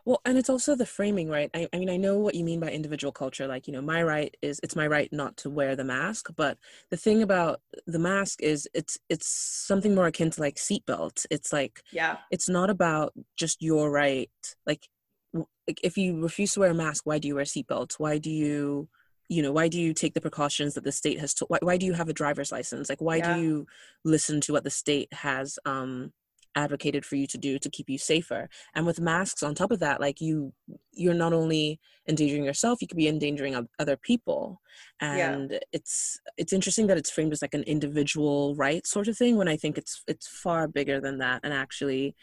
Well, 0.05 0.21
and 0.25 0.37
it's 0.37 0.49
also 0.49 0.75
the 0.75 0.85
framing, 0.85 1.29
right? 1.29 1.49
I, 1.53 1.67
I 1.73 1.77
mean, 1.77 1.89
I 1.89 1.97
know 1.97 2.17
what 2.17 2.35
you 2.35 2.43
mean 2.43 2.59
by 2.59 2.69
individual 2.71 3.11
culture. 3.11 3.47
Like, 3.47 3.67
you 3.67 3.73
know, 3.73 3.81
my 3.81 4.01
right 4.03 4.35
is 4.41 4.59
it's 4.63 4.75
my 4.75 4.87
right 4.87 5.11
not 5.11 5.37
to 5.37 5.49
wear 5.49 5.75
the 5.75 5.83
mask. 5.83 6.29
But 6.35 6.57
the 6.89 6.97
thing 6.97 7.21
about 7.21 7.61
the 7.87 7.99
mask 7.99 8.41
is 8.41 8.67
it's 8.73 8.97
it's 9.09 9.27
something 9.27 9.93
more 9.95 10.07
akin 10.07 10.31
to 10.31 10.41
like 10.41 10.55
seatbelts. 10.55 11.25
It's 11.29 11.53
like 11.53 11.83
yeah 11.91 12.17
it's 12.31 12.49
not 12.49 12.69
about 12.69 13.13
just 13.37 13.61
your 13.61 13.91
right. 13.91 14.31
Like, 14.65 14.87
like 15.33 15.79
if 15.83 15.97
you 15.97 16.21
refuse 16.21 16.53
to 16.53 16.61
wear 16.61 16.71
a 16.71 16.73
mask, 16.73 17.05
why 17.05 17.19
do 17.19 17.27
you 17.27 17.35
wear 17.35 17.43
seatbelts? 17.45 17.95
Why 17.99 18.17
do 18.17 18.29
you, 18.31 18.87
you 19.29 19.41
know, 19.41 19.51
why 19.51 19.67
do 19.67 19.79
you 19.79 19.93
take 19.93 20.13
the 20.13 20.21
precautions 20.21 20.73
that 20.73 20.83
the 20.83 20.91
state 20.91 21.19
has? 21.19 21.33
To, 21.35 21.45
why, 21.49 21.59
why 21.61 21.77
do 21.77 21.85
you 21.85 21.93
have 21.93 22.09
a 22.09 22.13
driver's 22.13 22.51
license? 22.51 22.89
Like, 22.89 23.01
why 23.01 23.19
Yeah. 23.19 23.33
do 23.33 23.39
you 23.39 23.67
listen 24.03 24.41
to 24.41 24.53
what 24.53 24.63
the 24.63 24.69
state 24.69 25.13
has 25.13 25.59
um, 25.65 26.13
advocated 26.55 27.05
for 27.05 27.15
you 27.15 27.27
to 27.27 27.37
do 27.37 27.59
to 27.59 27.69
keep 27.69 27.89
you 27.89 27.97
safer? 27.97 28.49
And 28.75 28.85
with 28.85 28.99
masks, 28.99 29.43
on 29.43 29.55
top 29.55 29.71
of 29.71 29.79
that, 29.79 30.01
like 30.01 30.21
you, 30.21 30.53
you're 30.91 31.13
not 31.13 31.33
only 31.33 31.79
endangering 32.07 32.43
yourself, 32.43 32.81
you 32.81 32.87
could 32.87 32.97
be 32.97 33.07
endangering 33.07 33.67
other 33.79 33.97
people. 33.97 34.61
Yeah. 35.01 35.31
And 35.31 35.59
it's 35.71 36.19
it's 36.37 36.53
interesting 36.53 36.87
that 36.87 36.97
it's 36.97 37.11
framed 37.11 37.33
as 37.33 37.41
like 37.41 37.53
an 37.53 37.63
individual 37.63 38.55
right 38.55 38.85
sort 38.85 39.07
of 39.07 39.17
thing 39.17 39.37
when 39.37 39.47
I 39.47 39.57
think 39.57 39.77
it's 39.77 40.03
it's 40.07 40.27
far 40.27 40.67
bigger 40.67 40.99
than 40.99 41.19
that. 41.19 41.41
And 41.43 41.53
actually, 41.53 42.15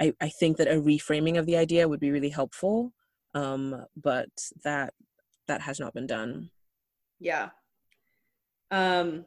I, 0.00 0.12
I 0.20 0.28
think 0.28 0.56
that 0.56 0.68
a 0.68 0.80
reframing 0.80 1.38
of 1.38 1.46
the 1.46 1.56
idea 1.56 1.88
would 1.88 2.00
be 2.00 2.10
really 2.10 2.30
helpful 2.30 2.92
um, 3.34 3.84
but 3.96 4.28
that 4.64 4.94
that 5.48 5.60
has 5.60 5.78
not 5.78 5.92
been 5.92 6.06
done 6.06 6.50
Yeah. 7.20 7.50
Um 8.70 9.26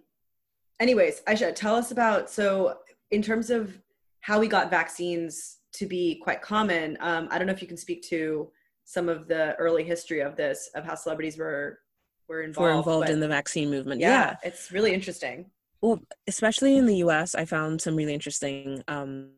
anyways, 0.79 1.21
Aisha, 1.27 1.53
tell 1.53 1.75
us 1.75 1.91
about 1.91 2.29
so 2.29 2.77
in 3.12 3.21
terms 3.21 3.49
of 3.49 3.79
how 4.27 4.41
we 4.41 4.47
got 4.49 4.69
vaccines 4.69 5.59
to 5.71 5.85
be 5.85 6.15
quite 6.15 6.41
common, 6.41 6.97
um, 6.99 7.29
I 7.31 7.37
don't 7.37 7.47
know 7.47 7.53
if 7.53 7.61
you 7.61 7.67
can 7.67 7.77
speak 7.77 8.01
to 8.09 8.51
some 8.83 9.07
of 9.07 9.29
the 9.29 9.55
early 9.55 9.85
history 9.85 10.19
of 10.19 10.35
this, 10.35 10.69
of 10.75 10.83
how 10.83 10.95
celebrities 10.95 11.37
were 11.37 11.79
were 12.27 12.41
involved. 12.41 12.69
we're 12.73 12.77
involved 12.77 13.05
but 13.07 13.13
in 13.13 13.21
the 13.21 13.27
vaccine 13.29 13.69
movement 13.69 14.01
yeah, 14.01 14.09
yeah. 14.09 14.35
it's 14.43 14.69
really 14.69 14.93
interesting. 14.93 15.45
well 15.79 15.97
especially 16.27 16.75
in 16.75 16.85
the 16.85 16.95
us 16.95 17.33
i 17.35 17.45
found 17.45 17.79
some 17.81 17.95
really 17.95 18.13
interesting 18.13 18.83
um, 18.89 19.29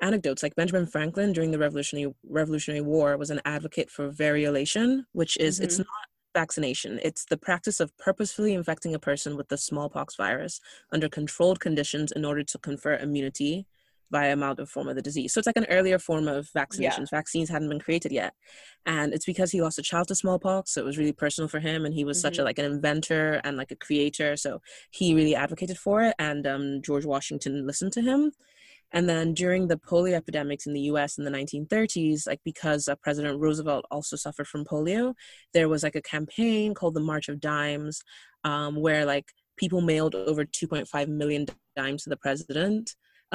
anecdotes 0.00 0.42
like 0.42 0.54
benjamin 0.56 0.86
franklin 0.86 1.34
during 1.34 1.50
the 1.50 1.58
revolutionary 1.58 2.10
revolutionary 2.40 2.80
war 2.80 3.18
was 3.18 3.28
an 3.28 3.42
advocate 3.44 3.90
for 3.90 4.10
variolation 4.10 5.04
which 5.12 5.36
is 5.36 5.60
it's 5.60 5.74
Mhm. 5.76 5.80
not 5.80 6.06
vaccination 6.34 6.98
it's 7.02 7.26
the 7.26 7.36
practice 7.36 7.78
of 7.78 7.94
purposefully 7.98 8.54
infecting 8.54 8.94
a 8.94 8.98
person 9.10 9.36
with 9.36 9.48
the 9.50 9.58
smallpox 9.58 10.16
virus 10.16 10.54
under 10.94 11.10
controlled 11.10 11.60
conditions 11.60 12.10
in 12.10 12.24
order 12.24 12.42
to 12.42 12.56
confer 12.58 12.94
immunity 12.96 13.66
via 14.14 14.32
a 14.34 14.36
milder 14.36 14.66
form 14.74 14.88
of 14.88 14.96
the 14.96 15.02
disease. 15.08 15.30
So 15.32 15.38
it's 15.38 15.50
like 15.50 15.62
an 15.64 15.72
earlier 15.76 15.98
form 16.08 16.26
of 16.36 16.40
vaccinations. 16.62 17.10
Vaccines 17.20 17.48
hadn't 17.54 17.68
been 17.72 17.84
created 17.86 18.12
yet. 18.22 18.32
And 18.94 19.08
it's 19.14 19.28
because 19.32 19.50
he 19.50 19.62
lost 19.66 19.78
a 19.82 19.82
child 19.90 20.06
to 20.08 20.14
smallpox 20.22 20.62
so 20.72 20.80
it 20.82 20.88
was 20.90 20.98
really 21.00 21.12
personal 21.24 21.48
for 21.54 21.60
him 21.68 21.80
and 21.86 21.94
he 21.98 22.04
was 22.10 22.18
such 22.26 22.38
a 22.38 22.42
Mhm. 22.42 22.48
like 22.48 22.58
an 22.62 22.70
inventor 22.74 23.26
and 23.44 23.56
like 23.60 23.72
a 23.76 23.76
creator 23.86 24.30
so 24.44 24.50
he 24.98 25.06
really 25.18 25.34
advocated 25.44 25.78
for 25.84 25.96
it 26.08 26.14
and 26.28 26.42
um, 26.52 26.64
george 26.86 27.06
washington 27.14 27.54
listened 27.70 27.92
to 27.96 28.02
him. 28.10 28.20
And 28.96 29.04
then 29.10 29.26
during 29.42 29.62
the 29.66 29.80
polio 29.88 30.14
epidemics 30.22 30.66
in 30.68 30.72
the 30.74 30.84
us 31.02 31.12
in 31.18 31.24
the 31.28 31.30
1930s 31.38 32.20
like 32.30 32.42
because 32.50 32.82
uh, 32.88 32.94
president 33.06 33.34
roosevelt 33.44 33.84
also 33.94 34.14
suffered 34.24 34.48
from 34.52 34.64
polio 34.72 35.04
there 35.54 35.68
was 35.72 35.82
like 35.86 35.96
a 36.00 36.08
campaign 36.14 36.68
called 36.78 36.94
the 36.94 37.08
march 37.10 37.26
of 37.30 37.40
dimes 37.52 37.94
um, 38.50 38.72
where 38.84 39.04
like 39.14 39.28
people 39.62 39.80
mailed 39.92 40.14
over 40.30 40.42
2.5 40.44 41.08
million 41.20 41.42
dimes 41.80 42.00
to 42.04 42.10
the 42.12 42.22
president 42.26 42.84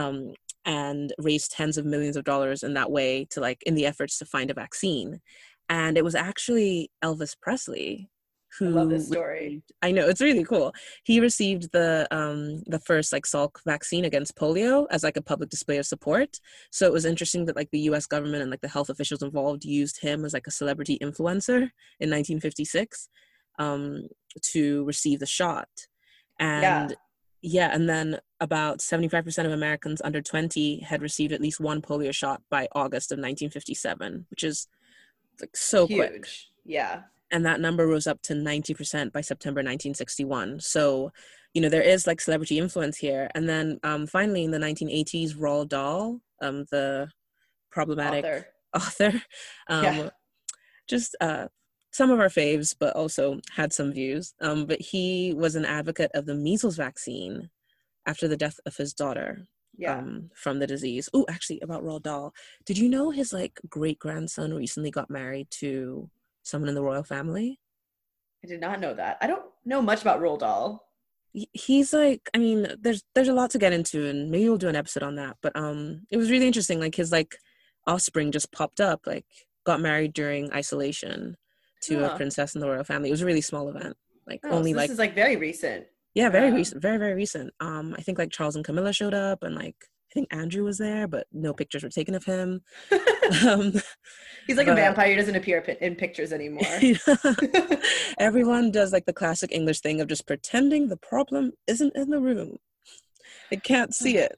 um, 0.02 0.18
and 0.66 1.14
raised 1.28 1.52
tens 1.52 1.78
of 1.78 1.86
millions 1.86 2.18
of 2.18 2.24
dollars 2.32 2.64
in 2.64 2.74
that 2.76 2.92
way 2.92 3.26
to 3.32 3.40
like 3.40 3.62
in 3.70 3.76
the 3.76 3.86
efforts 3.86 4.18
to 4.18 4.26
find 4.26 4.50
a 4.52 4.54
vaccine 4.64 5.20
and 5.70 5.98
it 5.98 6.04
was 6.04 6.16
actually 6.16 6.90
elvis 7.04 7.36
presley 7.46 8.10
I 8.52 8.56
who 8.58 8.70
love 8.72 8.90
this 8.90 9.08
story. 9.08 9.46
received- 9.46 9.72
I 9.82 9.92
know 9.92 10.08
it's 10.10 10.22
really 10.22 10.44
cool. 10.44 10.74
He 11.04 11.20
received 11.20 11.64
the 11.72 12.08
um 12.20 12.64
the 12.66 12.80
first 12.90 13.14
like 13.14 13.26
Salk 13.26 13.54
vaccine 13.74 14.06
against 14.06 14.36
polio 14.36 14.88
as 14.90 15.04
like 15.04 15.18
a 15.18 15.22
public 15.32 15.50
display 15.50 15.78
of 15.78 15.86
support. 15.86 16.32
So 16.72 16.82
it 16.88 16.94
was 16.98 17.06
interesting 17.06 17.46
that 17.46 17.56
like 17.56 17.70
the 17.72 17.86
U.S. 17.92 18.06
government 18.08 18.42
and 18.42 18.52
like 18.52 18.62
the 18.62 18.68
health 18.76 18.90
officials 18.90 19.22
involved 19.22 19.64
used 19.66 19.98
him 20.02 20.26
as 20.26 20.34
like 20.34 20.48
a 20.48 20.58
celebrity 20.60 20.98
influencer 21.08 21.60
in 22.04 22.10
1956 22.10 23.10
um 23.60 24.08
to 24.54 24.84
receive 24.86 25.20
the 25.20 25.26
shot. 25.40 25.70
And 26.40 26.90
yeah, 26.92 26.96
and 27.73 27.89
then 27.89 28.19
about 28.39 28.80
75% 28.80 29.45
of 29.45 29.52
Americans 29.52 30.02
under 30.04 30.21
20 30.21 30.80
had 30.82 31.02
received 31.02 31.34
at 31.34 31.41
least 31.41 31.60
one 31.60 31.82
polio 31.82 32.13
shot 32.13 32.41
by 32.49 32.67
August 32.73 33.12
of 33.12 33.17
1957, 33.17 34.25
which 34.30 34.43
is 34.43 34.67
like 35.39 35.56
so 35.56 35.88
quick 35.88 36.28
Yeah. 36.65 37.04
and 37.32 37.45
that 37.45 37.62
number 37.62 37.88
rose 37.88 38.08
up 38.08 38.21
to 38.23 38.34
90% 38.34 39.12
by 39.13 39.21
September 39.21 39.60
1961. 39.60 40.60
So, 40.60 41.12
you 41.54 41.62
know, 41.62 41.69
there 41.69 41.82
is 41.82 42.06
like 42.08 42.19
celebrity 42.21 42.60
influence 42.60 42.97
here. 42.97 43.30
And 43.36 43.47
then 43.47 43.80
um, 43.84 44.06
finally 44.08 44.43
in 44.43 44.52
the 44.52 44.58
1980s, 44.60 45.36
Roald 45.36 45.69
Dahl, 45.69 46.19
um, 46.41 46.65
the 46.71 47.10
problematic 47.71 48.25
Author. 48.25 48.47
author, 48.75 49.23
um, 49.69 49.84
Yeah. 49.84 50.10
just 50.88 51.15
uh, 51.21 51.47
some 51.91 52.12
of 52.12 52.19
our 52.19 52.30
faves, 52.30 52.75
but 52.80 52.95
also 52.95 53.39
had 53.56 53.73
some 53.73 53.91
views. 53.91 54.34
Um, 54.41 54.65
but 54.65 54.80
he 54.82 55.34
was 55.36 55.56
an 55.56 55.65
advocate 55.65 56.12
of 56.13 56.25
the 56.25 56.36
measles 56.36 56.75
vaccine 56.78 57.49
after 58.06 58.28
the 58.28 58.38
death 58.38 58.60
of 58.65 58.75
his 58.78 58.93
daughter 58.93 59.47
Yeah. 59.78 59.97
um, 59.97 60.30
from 60.36 60.60
the 60.60 60.67
disease. 60.67 61.10
Oh, 61.13 61.25
actually, 61.30 61.60
about 61.62 61.84
Roald 61.84 62.04
Dahl, 62.04 62.34
did 62.65 62.78
you 62.78 62.89
know 62.89 63.10
his 63.12 63.34
like 63.34 63.60
great 63.69 63.99
grandson 63.99 64.54
recently 64.54 64.91
got 64.91 65.10
married 65.10 65.49
to 65.62 66.10
someone 66.43 66.69
in 66.69 66.75
the 66.75 66.84
royal 66.84 67.04
family? 67.04 67.60
I 68.43 68.47
did 68.47 68.62
not 68.62 68.80
know 68.80 68.93
that. 68.93 69.17
I 69.21 69.28
don't 69.28 69.43
know 69.65 69.82
much 69.82 70.02
about 70.02 70.21
Roald 70.21 70.39
Dahl. 70.39 70.86
He's 71.54 71.93
like, 71.93 72.28
I 72.34 72.38
mean, 72.39 72.67
there's 72.80 73.04
there's 73.13 73.28
a 73.28 73.34
lot 73.34 73.52
to 73.52 73.60
get 73.60 73.73
into, 73.73 74.08
and 74.08 74.32
maybe 74.32 74.47
we'll 74.49 74.58
do 74.58 74.67
an 74.69 74.75
episode 74.75 75.04
on 75.04 75.15
that. 75.15 75.38
But 75.41 75.56
um, 75.56 76.08
it 76.10 76.17
was 76.17 76.32
really 76.32 76.47
interesting. 76.47 76.80
Like 76.80 76.95
his 76.95 77.12
like 77.12 77.36
offspring 77.86 78.32
just 78.32 78.52
popped 78.52 78.80
up, 78.80 79.02
like 79.06 79.25
got 79.65 79.82
married 79.82 80.13
during 80.13 80.52
isolation 80.54 81.36
to 81.82 82.00
Huh. 82.00 82.12
a 82.13 82.15
princess 82.18 82.56
in 82.56 82.62
the 82.62 82.68
royal 82.70 82.84
family. 82.84 83.10
It 83.10 83.12
was 83.13 83.22
a 83.22 83.26
really 83.26 83.42
small 83.42 83.70
event, 83.70 83.96
like 84.28 84.39
Oh, 84.44 84.50
only 84.52 84.72
so 84.72 84.76
this 84.80 84.82
like 84.84 84.89
is 84.92 85.00
like 85.00 85.15
very 85.15 85.36
recent. 85.36 85.86
yeah, 86.13 86.30
very 86.30 86.52
recent, 86.52 86.82
very 86.82 86.98
very 86.98 87.13
recent. 87.13 87.54
Um, 87.60 87.96
I 87.98 88.02
think 88.02 88.18
like 88.18 88.32
Charles 88.32 88.56
and 88.56 88.65
Camilla 88.65 88.94
showed 88.94 89.13
up, 89.13 89.44
and 89.44 89.56
like 89.56 89.76
I 89.82 90.13
think 90.13 90.28
Andrew 90.34 90.63
was 90.63 90.80
there, 90.80 91.08
but 91.08 91.28
no 91.32 91.54
pictures 91.54 91.84
were 91.84 91.89
taken 91.89 92.15
of 92.15 92.24
him. 92.26 92.62
um, 93.48 93.74
He's 94.48 94.58
like 94.58 94.68
a 94.68 94.74
vampire. 94.74 95.12
He 95.12 95.15
doesn't 95.15 95.36
appear 95.36 95.60
in 95.60 95.96
pictures 95.96 96.34
anymore. 96.34 96.65
everyone 98.20 98.72
does 98.72 98.92
like 98.92 99.06
the 99.06 99.13
classic 99.13 99.52
English 99.52 99.82
thing 99.82 100.02
of 100.02 100.08
just 100.08 100.26
pretending 100.26 100.88
the 100.88 100.98
problem 100.98 101.52
isn't 101.68 101.96
in 101.96 102.10
the 102.10 102.20
room. 102.20 102.58
They 103.52 103.58
can't 103.58 103.94
see 103.94 104.18
it. 104.18 104.36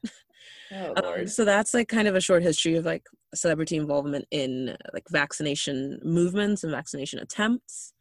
Oh 0.72 0.94
Um, 1.22 1.28
so 1.28 1.46
that's 1.46 1.74
like 1.74 1.88
kind 1.88 2.08
of 2.08 2.16
a 2.16 2.22
short 2.22 2.44
history 2.44 2.76
of 2.76 2.86
like 2.86 3.04
celebrity 3.34 3.78
involvement 3.78 4.26
in 4.32 4.76
like 4.94 5.06
vaccination 5.10 6.00
movements 6.04 6.64
and 6.64 6.72
vaccination 6.72 7.20
attempts. 7.20 7.94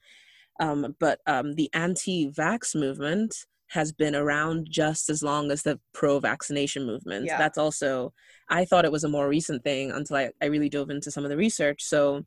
Um, 0.60 0.94
but 1.00 1.20
um, 1.26 1.54
the 1.54 1.70
anti-vax 1.72 2.74
movement 2.74 3.34
has 3.68 3.92
been 3.92 4.16
around 4.16 4.66
just 4.68 5.08
as 5.08 5.22
long 5.22 5.50
as 5.50 5.62
the 5.62 5.78
pro-vaccination 5.94 6.84
movement. 6.84 7.26
Yeah. 7.26 7.38
That's 7.38 7.56
also 7.56 8.12
I 8.48 8.64
thought 8.64 8.84
it 8.84 8.92
was 8.92 9.04
a 9.04 9.08
more 9.08 9.28
recent 9.28 9.62
thing 9.62 9.92
until 9.92 10.16
I, 10.16 10.30
I 10.42 10.46
really 10.46 10.68
dove 10.68 10.90
into 10.90 11.10
some 11.10 11.24
of 11.24 11.30
the 11.30 11.36
research. 11.36 11.82
So 11.82 12.24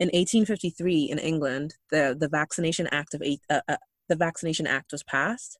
in 0.00 0.08
1853 0.08 1.04
in 1.04 1.18
England, 1.18 1.74
the 1.90 2.16
the 2.18 2.28
Vaccination 2.28 2.88
Act 2.88 3.14
of 3.14 3.22
eight, 3.22 3.40
uh, 3.48 3.60
uh, 3.68 3.76
the 4.08 4.16
Vaccination 4.16 4.66
Act 4.66 4.92
was 4.92 5.02
passed, 5.04 5.58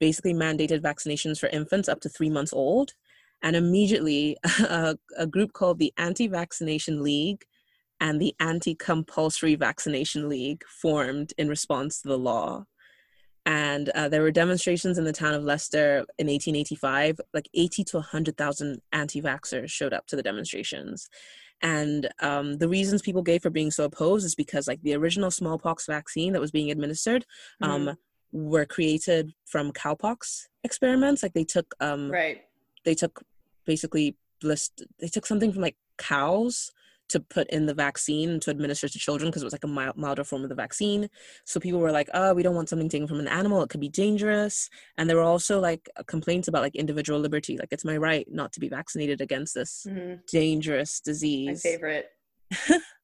basically 0.00 0.34
mandated 0.34 0.80
vaccinations 0.80 1.38
for 1.38 1.48
infants 1.48 1.88
up 1.88 2.00
to 2.00 2.08
three 2.08 2.30
months 2.30 2.52
old, 2.52 2.92
and 3.42 3.56
immediately 3.56 4.36
a, 4.60 4.96
a 5.16 5.26
group 5.26 5.52
called 5.52 5.78
the 5.78 5.92
Anti-Vaccination 5.96 7.02
League 7.02 7.44
and 8.00 8.20
the 8.20 8.34
Anti-Compulsory 8.40 9.56
Vaccination 9.56 10.28
League 10.28 10.62
formed 10.80 11.32
in 11.38 11.48
response 11.48 12.00
to 12.00 12.08
the 12.08 12.18
law. 12.18 12.64
And 13.44 13.88
uh, 13.90 14.08
there 14.08 14.22
were 14.22 14.30
demonstrations 14.30 14.98
in 14.98 15.04
the 15.04 15.12
town 15.12 15.34
of 15.34 15.42
Leicester 15.42 16.04
in 16.18 16.26
1885. 16.26 17.18
Like 17.32 17.48
80 17.54 17.84
to 17.84 17.96
100,000 17.96 18.80
anti-vaxxers 18.92 19.70
showed 19.70 19.94
up 19.94 20.06
to 20.08 20.16
the 20.16 20.22
demonstrations. 20.22 21.08
And 21.62 22.08
um, 22.20 22.58
the 22.58 22.68
reasons 22.68 23.02
people 23.02 23.22
gave 23.22 23.42
for 23.42 23.50
being 23.50 23.70
so 23.70 23.84
opposed 23.84 24.24
is 24.26 24.34
because, 24.34 24.68
like, 24.68 24.82
the 24.82 24.94
original 24.94 25.30
smallpox 25.30 25.86
vaccine 25.86 26.34
that 26.34 26.40
was 26.40 26.50
being 26.50 26.70
administered 26.70 27.24
um, 27.62 27.86
Mhm. 27.86 27.96
Were 28.32 28.66
created 28.66 29.32
from 29.46 29.72
cowpox 29.72 30.46
experiments. 30.64 31.22
Like, 31.22 31.34
they 31.34 31.44
took 31.44 31.74
um, 31.80 32.10
right. 32.10 32.42
they 32.84 32.94
took 32.94 33.22
basically 33.64 34.16
blist- 34.40 34.84
they 34.98 35.08
took 35.08 35.26
something 35.26 35.52
from 35.52 35.62
like 35.62 35.76
cows 35.96 36.72
to 37.08 37.20
put 37.20 37.48
in 37.48 37.66
the 37.66 37.74
vaccine 37.74 38.38
to 38.40 38.50
administer 38.50 38.88
to 38.88 38.98
children 38.98 39.30
because 39.30 39.42
it 39.42 39.46
was 39.46 39.54
like 39.54 39.64
a 39.64 39.68
mild, 39.68 39.96
milder 39.96 40.24
form 40.24 40.42
of 40.42 40.48
the 40.48 40.54
vaccine. 40.54 41.08
So 41.44 41.58
people 41.58 41.80
were 41.80 41.90
like, 41.90 42.08
"Oh, 42.14 42.34
we 42.34 42.42
don't 42.42 42.54
want 42.54 42.68
something 42.68 42.88
taken 42.88 43.08
from 43.08 43.20
an 43.20 43.28
animal; 43.28 43.62
it 43.62 43.70
could 43.70 43.80
be 43.80 43.88
dangerous." 43.88 44.68
And 44.96 45.08
there 45.08 45.16
were 45.16 45.22
also 45.22 45.60
like 45.60 45.88
complaints 46.06 46.48
about 46.48 46.62
like 46.62 46.76
individual 46.76 47.18
liberty, 47.18 47.56
like 47.56 47.72
it's 47.72 47.84
my 47.84 47.96
right 47.96 48.26
not 48.30 48.52
to 48.52 48.60
be 48.60 48.68
vaccinated 48.68 49.20
against 49.20 49.54
this 49.54 49.86
mm-hmm. 49.88 50.16
dangerous 50.30 51.00
disease. 51.00 51.64
My 51.64 51.70
favorite. 51.70 52.10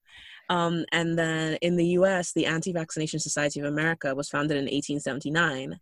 um, 0.49 0.85
and 0.93 1.19
then 1.19 1.59
in 1.63 1.77
the 1.77 1.87
U.S., 1.99 2.33
the 2.33 2.47
Anti-Vaccination 2.47 3.21
Society 3.21 3.61
of 3.61 3.67
America 3.67 4.15
was 4.15 4.29
founded 4.29 4.57
in 4.57 4.65
1879 4.65 5.79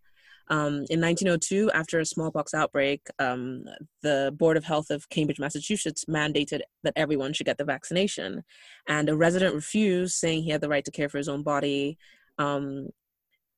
um, 0.48 0.84
in 0.90 1.00
1902, 1.00 1.70
after 1.72 1.98
a 1.98 2.04
smallpox 2.04 2.52
outbreak, 2.52 3.00
um, 3.18 3.64
the 4.02 4.34
Board 4.36 4.56
of 4.56 4.64
Health 4.64 4.90
of 4.90 5.08
Cambridge, 5.08 5.38
Massachusetts 5.38 6.04
mandated 6.06 6.60
that 6.82 6.92
everyone 6.96 7.32
should 7.32 7.46
get 7.46 7.58
the 7.58 7.64
vaccination. 7.64 8.42
And 8.86 9.08
a 9.08 9.16
resident 9.16 9.54
refused, 9.54 10.14
saying 10.14 10.42
he 10.42 10.50
had 10.50 10.60
the 10.60 10.68
right 10.68 10.84
to 10.84 10.90
care 10.90 11.08
for 11.08 11.18
his 11.18 11.28
own 11.28 11.42
body. 11.42 11.96
Um, 12.38 12.88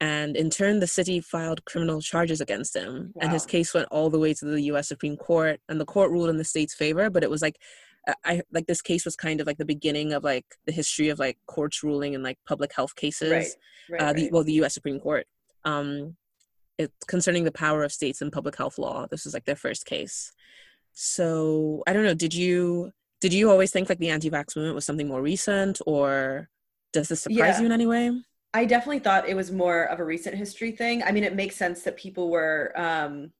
and 0.00 0.36
in 0.36 0.50
turn, 0.50 0.80
the 0.80 0.86
city 0.86 1.20
filed 1.20 1.64
criminal 1.64 2.00
charges 2.00 2.40
against 2.40 2.76
him. 2.76 3.12
Wow. 3.14 3.22
And 3.22 3.32
his 3.32 3.46
case 3.46 3.72
went 3.72 3.88
all 3.90 4.10
the 4.10 4.18
way 4.18 4.34
to 4.34 4.44
the 4.44 4.62
US 4.62 4.88
Supreme 4.88 5.16
Court. 5.16 5.60
And 5.68 5.80
the 5.80 5.86
court 5.86 6.10
ruled 6.10 6.28
in 6.28 6.36
the 6.36 6.44
state's 6.44 6.74
favor, 6.74 7.08
but 7.10 7.24
it 7.24 7.30
was 7.30 7.42
like, 7.42 7.56
I 8.24 8.42
like 8.52 8.66
this 8.66 8.82
case 8.82 9.04
was 9.04 9.16
kind 9.16 9.40
of 9.40 9.46
like 9.46 9.58
the 9.58 9.64
beginning 9.64 10.12
of 10.12 10.24
like 10.24 10.44
the 10.66 10.72
history 10.72 11.08
of 11.08 11.18
like 11.18 11.38
courts 11.46 11.82
ruling 11.82 12.14
and 12.14 12.22
like 12.22 12.38
public 12.46 12.72
health 12.74 12.94
cases. 12.96 13.30
Right. 13.30 13.46
Right, 13.90 14.00
uh, 14.00 14.12
the, 14.12 14.22
right. 14.22 14.32
Well, 14.32 14.44
the 14.44 14.52
U.S. 14.54 14.74
Supreme 14.74 15.00
Court. 15.00 15.26
Um, 15.64 16.16
it's 16.78 17.04
concerning 17.06 17.44
the 17.44 17.52
power 17.52 17.84
of 17.84 17.92
states 17.92 18.20
and 18.20 18.32
public 18.32 18.56
health 18.56 18.78
law. 18.78 19.06
This 19.10 19.24
was 19.24 19.34
like 19.34 19.44
their 19.44 19.56
first 19.56 19.86
case. 19.86 20.32
So 20.92 21.82
I 21.86 21.92
don't 21.92 22.04
know. 22.04 22.14
Did 22.14 22.34
you 22.34 22.92
did 23.20 23.32
you 23.32 23.50
always 23.50 23.70
think 23.70 23.88
like 23.88 23.98
the 23.98 24.10
anti-vax 24.10 24.56
movement 24.56 24.74
was 24.74 24.84
something 24.84 25.08
more 25.08 25.22
recent, 25.22 25.80
or 25.86 26.48
does 26.92 27.08
this 27.08 27.22
surprise 27.22 27.38
yeah. 27.38 27.60
you 27.60 27.66
in 27.66 27.72
any 27.72 27.86
way? 27.86 28.10
I 28.52 28.64
definitely 28.64 29.00
thought 29.00 29.28
it 29.28 29.34
was 29.34 29.50
more 29.50 29.84
of 29.84 29.98
a 29.98 30.04
recent 30.04 30.36
history 30.36 30.72
thing. 30.72 31.02
I 31.02 31.10
mean, 31.10 31.24
it 31.24 31.34
makes 31.34 31.56
sense 31.56 31.82
that 31.82 31.96
people 31.96 32.30
were 32.30 32.72
um, 32.76 33.32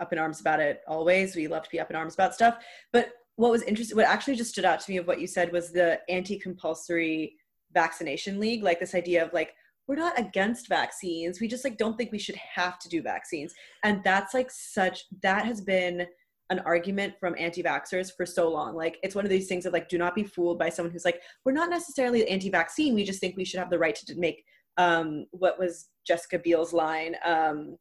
up 0.00 0.12
in 0.12 0.18
arms 0.18 0.40
about 0.40 0.60
it 0.60 0.82
always. 0.86 1.36
We 1.36 1.48
love 1.48 1.64
to 1.64 1.70
be 1.70 1.80
up 1.80 1.90
in 1.90 1.96
arms 1.96 2.14
about 2.14 2.34
stuff. 2.34 2.64
But 2.92 3.12
what 3.36 3.50
was 3.50 3.62
interesting, 3.62 3.96
what 3.96 4.06
actually 4.06 4.36
just 4.36 4.50
stood 4.50 4.64
out 4.64 4.80
to 4.80 4.90
me 4.90 4.98
of 4.98 5.06
what 5.06 5.20
you 5.20 5.26
said 5.26 5.52
was 5.52 5.72
the 5.72 6.00
anti-compulsory 6.08 7.36
vaccination 7.72 8.38
league, 8.38 8.62
like 8.62 8.80
this 8.80 8.94
idea 8.94 9.24
of 9.24 9.32
like 9.32 9.52
we're 9.88 9.96
not 9.96 10.18
against 10.18 10.68
vaccines. 10.68 11.40
We 11.40 11.48
just 11.48 11.64
like 11.64 11.76
don't 11.76 11.96
think 11.96 12.12
we 12.12 12.18
should 12.18 12.36
have 12.36 12.78
to 12.80 12.88
do 12.88 13.02
vaccines. 13.02 13.52
And 13.82 14.02
that's 14.04 14.32
like 14.34 14.50
such 14.50 15.04
that 15.22 15.44
has 15.44 15.60
been 15.60 16.06
an 16.50 16.60
argument 16.60 17.14
from 17.18 17.34
anti-vaxxers 17.38 18.10
for 18.16 18.26
so 18.26 18.50
long. 18.50 18.76
Like 18.76 18.98
it's 19.02 19.14
one 19.14 19.24
of 19.24 19.30
these 19.30 19.48
things 19.48 19.66
of 19.66 19.72
like 19.72 19.88
do 19.88 19.98
not 19.98 20.14
be 20.14 20.22
fooled 20.22 20.58
by 20.58 20.68
someone 20.68 20.92
who's 20.92 21.04
like 21.04 21.20
we're 21.44 21.52
not 21.52 21.70
necessarily 21.70 22.28
anti-vaccine. 22.28 22.94
We 22.94 23.04
just 23.04 23.20
think 23.20 23.36
we 23.36 23.44
should 23.44 23.58
have 23.58 23.70
the 23.70 23.78
right 23.78 23.96
to 23.96 24.14
make 24.16 24.44
um 24.78 25.26
what 25.32 25.58
was 25.58 25.88
jessica 26.06 26.38
biel's 26.38 26.72
line 26.72 27.14
um 27.24 27.76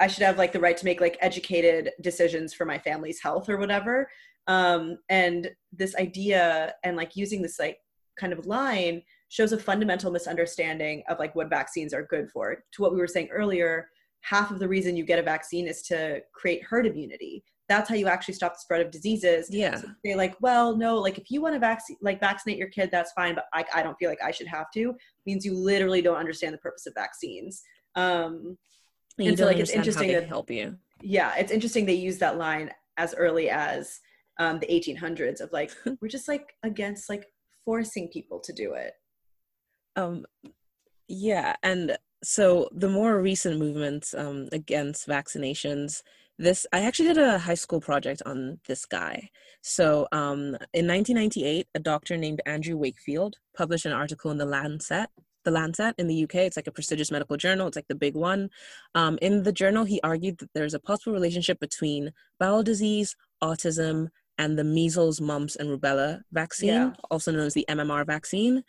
i 0.00 0.06
should 0.06 0.22
have 0.22 0.38
like 0.38 0.52
the 0.52 0.60
right 0.60 0.76
to 0.76 0.84
make 0.84 1.00
like 1.00 1.16
educated 1.20 1.90
decisions 2.00 2.52
for 2.52 2.64
my 2.64 2.78
family's 2.78 3.20
health 3.22 3.48
or 3.48 3.56
whatever 3.56 4.08
um 4.46 4.98
and 5.08 5.50
this 5.72 5.96
idea 5.96 6.74
and 6.84 6.96
like 6.96 7.16
using 7.16 7.42
this 7.42 7.58
like 7.58 7.78
kind 8.18 8.32
of 8.32 8.46
line 8.46 9.02
shows 9.28 9.52
a 9.52 9.58
fundamental 9.58 10.10
misunderstanding 10.10 11.02
of 11.08 11.18
like 11.18 11.34
what 11.34 11.50
vaccines 11.50 11.92
are 11.92 12.04
good 12.04 12.30
for. 12.30 12.62
To 12.72 12.82
what 12.82 12.92
we 12.92 12.98
were 12.98 13.08
saying 13.08 13.28
earlier, 13.32 13.88
half 14.20 14.50
of 14.50 14.58
the 14.58 14.68
reason 14.68 14.96
you 14.96 15.04
get 15.04 15.18
a 15.18 15.22
vaccine 15.22 15.66
is 15.66 15.82
to 15.82 16.20
create 16.32 16.62
herd 16.62 16.86
immunity. 16.86 17.44
That's 17.68 17.88
how 17.88 17.94
you 17.94 18.06
actually 18.06 18.34
stop 18.34 18.54
the 18.54 18.60
spread 18.60 18.82
of 18.82 18.90
diseases. 18.90 19.48
Yeah. 19.50 19.76
So 19.76 19.88
they're 20.04 20.16
like, 20.16 20.36
well, 20.40 20.76
no, 20.76 20.98
like 20.98 21.18
if 21.18 21.30
you 21.30 21.40
want 21.40 21.54
to 21.54 21.58
vaccine, 21.58 21.96
like 22.02 22.20
vaccinate 22.20 22.58
your 22.58 22.68
kid, 22.68 22.90
that's 22.92 23.12
fine, 23.12 23.34
but 23.34 23.46
I, 23.54 23.64
I 23.74 23.82
don't 23.82 23.96
feel 23.96 24.10
like 24.10 24.22
I 24.22 24.30
should 24.30 24.46
have 24.46 24.70
to. 24.74 24.94
Means 25.26 25.44
you 25.44 25.54
literally 25.56 26.02
don't 26.02 26.16
understand 26.16 26.54
the 26.54 26.58
purpose 26.58 26.86
of 26.86 26.94
vaccines. 26.94 27.62
Um, 27.96 28.58
and, 29.18 29.28
and 29.28 29.38
so 29.38 29.46
like 29.46 29.56
it's 29.56 29.70
interesting 29.70 30.10
to 30.10 30.24
help 30.24 30.50
you. 30.50 30.76
Yeah, 31.02 31.34
it's 31.36 31.50
interesting 31.50 31.86
they 31.86 31.94
use 31.94 32.18
that 32.18 32.36
line 32.36 32.70
as 32.98 33.14
early 33.14 33.50
as 33.50 33.98
um, 34.38 34.58
the 34.58 34.66
1800s 34.66 35.40
of 35.40 35.52
like 35.52 35.70
we're 36.00 36.08
just 36.08 36.28
like 36.28 36.54
against 36.62 37.08
like 37.08 37.26
forcing 37.64 38.08
people 38.08 38.40
to 38.40 38.52
do 38.52 38.74
it. 38.74 38.92
Um, 39.96 40.26
yeah, 41.08 41.56
and 41.62 41.96
so 42.22 42.68
the 42.72 42.88
more 42.88 43.20
recent 43.20 43.58
movements 43.58 44.14
um, 44.14 44.48
against 44.52 45.06
vaccinations, 45.06 46.02
this 46.38 46.66
I 46.72 46.80
actually 46.80 47.08
did 47.08 47.18
a 47.18 47.38
high 47.38 47.54
school 47.54 47.80
project 47.80 48.22
on 48.26 48.58
this 48.66 48.84
guy. 48.86 49.30
So 49.62 50.08
um, 50.12 50.56
in 50.72 50.86
1998, 50.88 51.68
a 51.74 51.78
doctor 51.78 52.16
named 52.16 52.40
Andrew 52.46 52.76
Wakefield 52.76 53.36
published 53.56 53.86
an 53.86 53.92
article 53.92 54.30
in 54.30 54.38
the 54.38 54.44
Lancet. 54.44 55.08
The 55.44 55.50
Lancet 55.50 55.94
in 55.98 56.08
the 56.08 56.24
UK, 56.24 56.36
it's 56.36 56.56
like 56.56 56.66
a 56.66 56.72
prestigious 56.72 57.10
medical 57.10 57.36
journal. 57.36 57.68
It's 57.68 57.76
like 57.76 57.88
the 57.88 57.94
big 57.94 58.14
one. 58.14 58.48
Um, 58.94 59.18
in 59.20 59.42
the 59.42 59.52
journal, 59.52 59.84
he 59.84 60.00
argued 60.02 60.38
that 60.38 60.48
there's 60.54 60.74
a 60.74 60.80
possible 60.80 61.12
relationship 61.12 61.60
between 61.60 62.12
bowel 62.40 62.62
disease, 62.62 63.14
autism, 63.42 64.08
and 64.38 64.58
the 64.58 64.64
measles, 64.64 65.20
mumps, 65.20 65.56
and 65.56 65.68
rubella 65.68 66.22
vaccine, 66.32 66.68
yeah. 66.68 66.92
also 67.10 67.32
known 67.32 67.46
as 67.46 67.54
the 67.54 67.66
MMR 67.68 68.06
vaccine. 68.06 68.62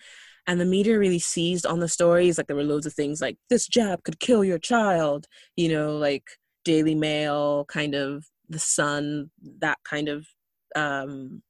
And 0.48 0.62
the 0.62 0.66
media 0.66 1.00
really 1.00 1.20
seized 1.20 1.66
on 1.66 1.80
the 1.80 1.90
stories 1.90 2.38
like 2.38 2.46
there 2.46 2.56
were 2.56 2.64
loads 2.64 2.86
of 2.86 2.94
things 2.94 3.20
like 3.20 3.38
this 3.50 3.68
jab 3.68 4.04
could 4.04 4.20
kill 4.20 4.44
your 4.44 4.60
child 4.60 5.26
you 5.56 5.68
know 5.68 5.98
like 5.98 6.28
daily 6.64 6.94
mail 6.94 7.66
kind 7.68 7.96
of 7.96 8.26
the 8.48 8.60
sun 8.60 9.32
that 9.60 9.80
kind 9.84 10.08
of 10.08 10.28
um 10.76 11.42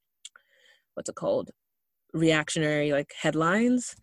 what's 0.96 1.10
it 1.10 1.16
called? 1.16 1.52
Reactionary 2.14 2.92
like 2.92 3.14
headlines. 3.22 3.96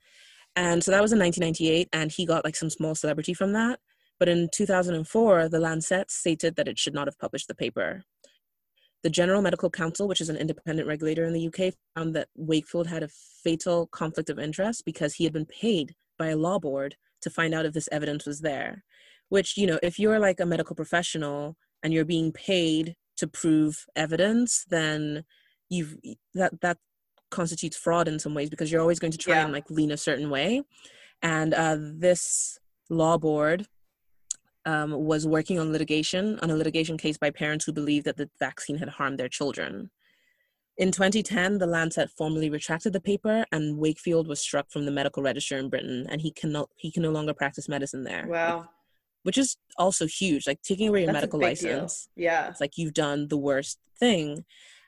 And 0.55 0.85
so 0.85 0.91
that 0.91 1.03
was 1.03 1.13
in 1.13 1.19
1998 1.19 1.89
and 1.93 2.13
he 2.13 2.27
got 2.27 2.45
like 2.45 2.57
some 2.57 2.71
small 2.71 2.95
celebrity 2.95 3.35
from 3.35 3.53
that. 3.55 3.81
But 4.19 4.29
in 4.29 4.49
2004 4.53 5.49
the 5.49 5.59
lancet 5.59 6.11
stated 6.11 6.57
that 6.57 6.69
it 6.69 6.79
should 6.79 6.95
not 6.95 7.09
have 7.09 7.19
published 7.19 7.49
the 7.49 7.55
paper 7.55 8.05
the 9.03 9.11
General 9.11 9.43
Medical 9.43 9.71
Council, 9.71 10.07
which 10.07 10.21
is 10.21 10.29
an 10.29 10.37
independent 10.37 10.87
regulator 10.87 11.25
in 11.25 11.33
the 11.33 11.49
UK, 11.49 11.75
found 11.95 12.15
that 12.15 12.29
Wakefield 12.37 12.87
had 12.87 13.03
a 13.03 13.09
fatal 13.43 13.87
conflict 13.89 14.31
of 14.31 14.39
interest 14.39 14.85
because 14.85 15.15
he 15.15 15.25
had 15.25 15.33
been 15.33 15.47
paid 15.47 15.95
by 16.19 16.29
a 16.29 16.37
law 16.37 16.59
board 16.59 16.97
to 17.23 17.31
find 17.31 17.55
out 17.55 17.67
if 17.67 17.73
this 17.73 17.89
evidence 17.91 18.27
was 18.27 18.41
there. 18.41 18.85
Which, 19.29 19.57
you 19.57 19.67
know, 19.67 19.79
if 19.83 19.99
you're 19.99 20.19
like 20.19 20.41
a 20.41 20.47
medical 20.47 20.77
professional 20.77 21.57
and 21.83 21.93
you're 21.93 22.05
being 22.05 22.33
paid 22.33 22.95
to 23.17 23.27
prove 23.27 23.87
evidence, 23.97 24.65
then 24.69 25.25
you've 25.69 25.97
that 26.35 26.61
that 26.61 26.79
constitutes 27.31 27.77
fraud 27.77 28.09
in 28.09 28.19
some 28.19 28.35
ways 28.35 28.51
because 28.51 28.71
you're 28.71 28.81
always 28.81 28.99
going 28.99 29.11
to 29.11 29.19
try 29.19 29.37
yeah. 29.37 29.45
and 29.45 29.53
like 29.53 29.69
lean 29.71 29.91
a 29.91 29.97
certain 29.97 30.31
way. 30.31 30.63
And 31.23 31.55
uh, 31.55 31.77
this 31.81 32.59
law 32.91 33.17
board 33.17 33.67
um, 34.65 34.93
was 34.93 35.27
working 35.27 35.59
on 35.59 35.73
litigation, 35.73 36.39
on 36.41 36.51
a 36.51 36.57
litigation 36.57 36.97
case 36.97 37.19
by 37.19 37.31
parents 37.31 37.65
who 37.65 37.73
believed 37.73 38.07
that 38.07 38.17
the 38.17 38.31
vaccine 38.39 38.77
had 38.77 38.89
harmed 38.89 39.19
their 39.19 39.29
children. 39.29 39.91
In 40.79 40.91
2010, 40.91 41.59
the 41.59 41.67
Lancet 41.67 42.11
formally 42.11 42.49
retracted 42.49 42.93
the 42.93 43.01
paper, 43.01 43.45
and 43.53 43.77
Wakefield 43.77 44.27
was 44.27 44.41
struck 44.41 44.71
from 44.71 44.87
the 44.87 44.91
medical 44.91 45.23
register 45.23 45.59
in 45.59 45.69
Britain, 45.69 46.07
and 46.09 46.21
he 46.21 46.31
can 46.31 46.53
no, 46.53 46.67
he 46.77 46.91
can 46.91 47.03
no 47.03 47.11
longer 47.11 47.35
practice 47.35 47.69
medicine 47.69 48.05
there. 48.05 48.27
Wow. 48.27 48.69
Which 49.23 49.39
is 49.39 49.57
also 49.77 50.07
huge, 50.07 50.47
like 50.47 50.63
taking 50.63 50.89
away 50.89 51.01
your 51.01 51.09
That's 51.09 51.17
medical 51.23 51.41
license. 51.41 52.09
Deal. 52.17 52.25
Yeah. 52.25 52.49
It's 52.49 52.61
like 52.61 52.79
you've 52.79 52.95
done 52.95 53.29
the 53.29 53.37
worst 53.37 53.79
thing. 53.99 54.45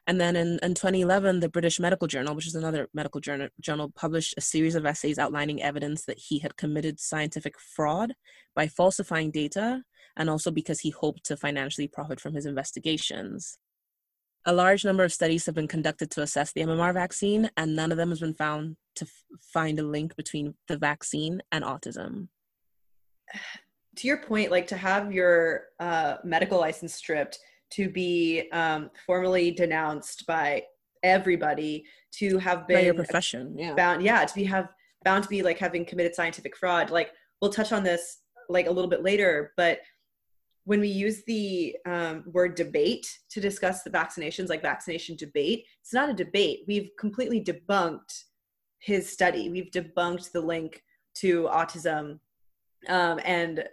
And 0.06 0.20
then 0.20 0.36
in, 0.36 0.58
in 0.62 0.74
2011, 0.74 1.40
the 1.40 1.48
British 1.48 1.80
Medical 1.80 2.06
Journal, 2.06 2.34
which 2.34 2.46
is 2.46 2.54
another 2.54 2.88
medical 2.92 3.20
journal, 3.20 3.48
journal, 3.60 3.90
published 3.96 4.34
a 4.36 4.42
series 4.42 4.74
of 4.74 4.84
essays 4.84 5.18
outlining 5.18 5.62
evidence 5.62 6.04
that 6.04 6.18
he 6.18 6.40
had 6.40 6.56
committed 6.56 7.00
scientific 7.00 7.58
fraud 7.58 8.14
by 8.54 8.68
falsifying 8.68 9.30
data 9.30 9.82
and 10.16 10.28
also 10.28 10.50
because 10.50 10.80
he 10.80 10.90
hoped 10.90 11.24
to 11.24 11.36
financially 11.36 11.88
profit 11.88 12.20
from 12.20 12.34
his 12.34 12.46
investigations. 12.46 13.58
A 14.46 14.52
large 14.52 14.84
number 14.84 15.04
of 15.04 15.12
studies 15.12 15.46
have 15.46 15.54
been 15.54 15.68
conducted 15.68 16.10
to 16.12 16.22
assess 16.22 16.52
the 16.52 16.60
MMR 16.60 16.92
vaccine, 16.92 17.50
and 17.56 17.74
none 17.74 17.90
of 17.90 17.96
them 17.96 18.10
has 18.10 18.20
been 18.20 18.34
found 18.34 18.76
to 18.96 19.06
f- 19.06 19.38
find 19.40 19.78
a 19.78 19.82
link 19.82 20.14
between 20.16 20.54
the 20.68 20.76
vaccine 20.76 21.42
and 21.50 21.64
autism. 21.64 22.28
To 23.98 24.08
your 24.08 24.16
point, 24.16 24.50
like 24.50 24.66
to 24.66 24.76
have 24.76 25.12
your 25.12 25.66
uh, 25.78 26.16
medical 26.24 26.58
license 26.58 26.92
stripped 26.94 27.38
to 27.74 27.88
be 27.88 28.48
um, 28.52 28.90
formally 29.06 29.50
denounced 29.50 30.26
by 30.26 30.62
everybody 31.02 31.84
to 32.12 32.38
have 32.38 32.66
been 32.66 32.78
by 32.78 32.82
your 32.82 32.94
profession 32.94 33.54
yeah. 33.58 33.74
bound 33.74 34.02
yeah 34.02 34.24
to 34.24 34.34
be 34.34 34.44
have 34.44 34.68
bound 35.04 35.22
to 35.22 35.28
be 35.28 35.42
like 35.42 35.58
having 35.58 35.84
committed 35.84 36.14
scientific 36.14 36.56
fraud. 36.56 36.90
Like 36.90 37.10
we'll 37.40 37.52
touch 37.52 37.72
on 37.72 37.82
this 37.82 38.20
like 38.48 38.66
a 38.66 38.70
little 38.70 38.90
bit 38.90 39.02
later 39.02 39.52
but 39.56 39.80
when 40.66 40.80
we 40.80 40.88
use 40.88 41.22
the 41.26 41.76
um, 41.84 42.24
word 42.32 42.54
debate 42.54 43.06
to 43.30 43.38
discuss 43.38 43.82
the 43.82 43.90
vaccinations 43.90 44.48
like 44.48 44.62
vaccination 44.62 45.14
debate 45.16 45.66
it's 45.82 45.92
not 45.92 46.08
a 46.08 46.14
debate. 46.14 46.64
We've 46.66 46.90
completely 46.98 47.44
debunked 47.44 48.24
his 48.84 49.10
study. 49.10 49.48
We've 49.48 49.70
debunked 49.70 50.32
the 50.32 50.40
link 50.40 50.82
to 51.16 51.44
autism. 51.44 52.18
Um, 52.88 53.20
and 53.24 53.64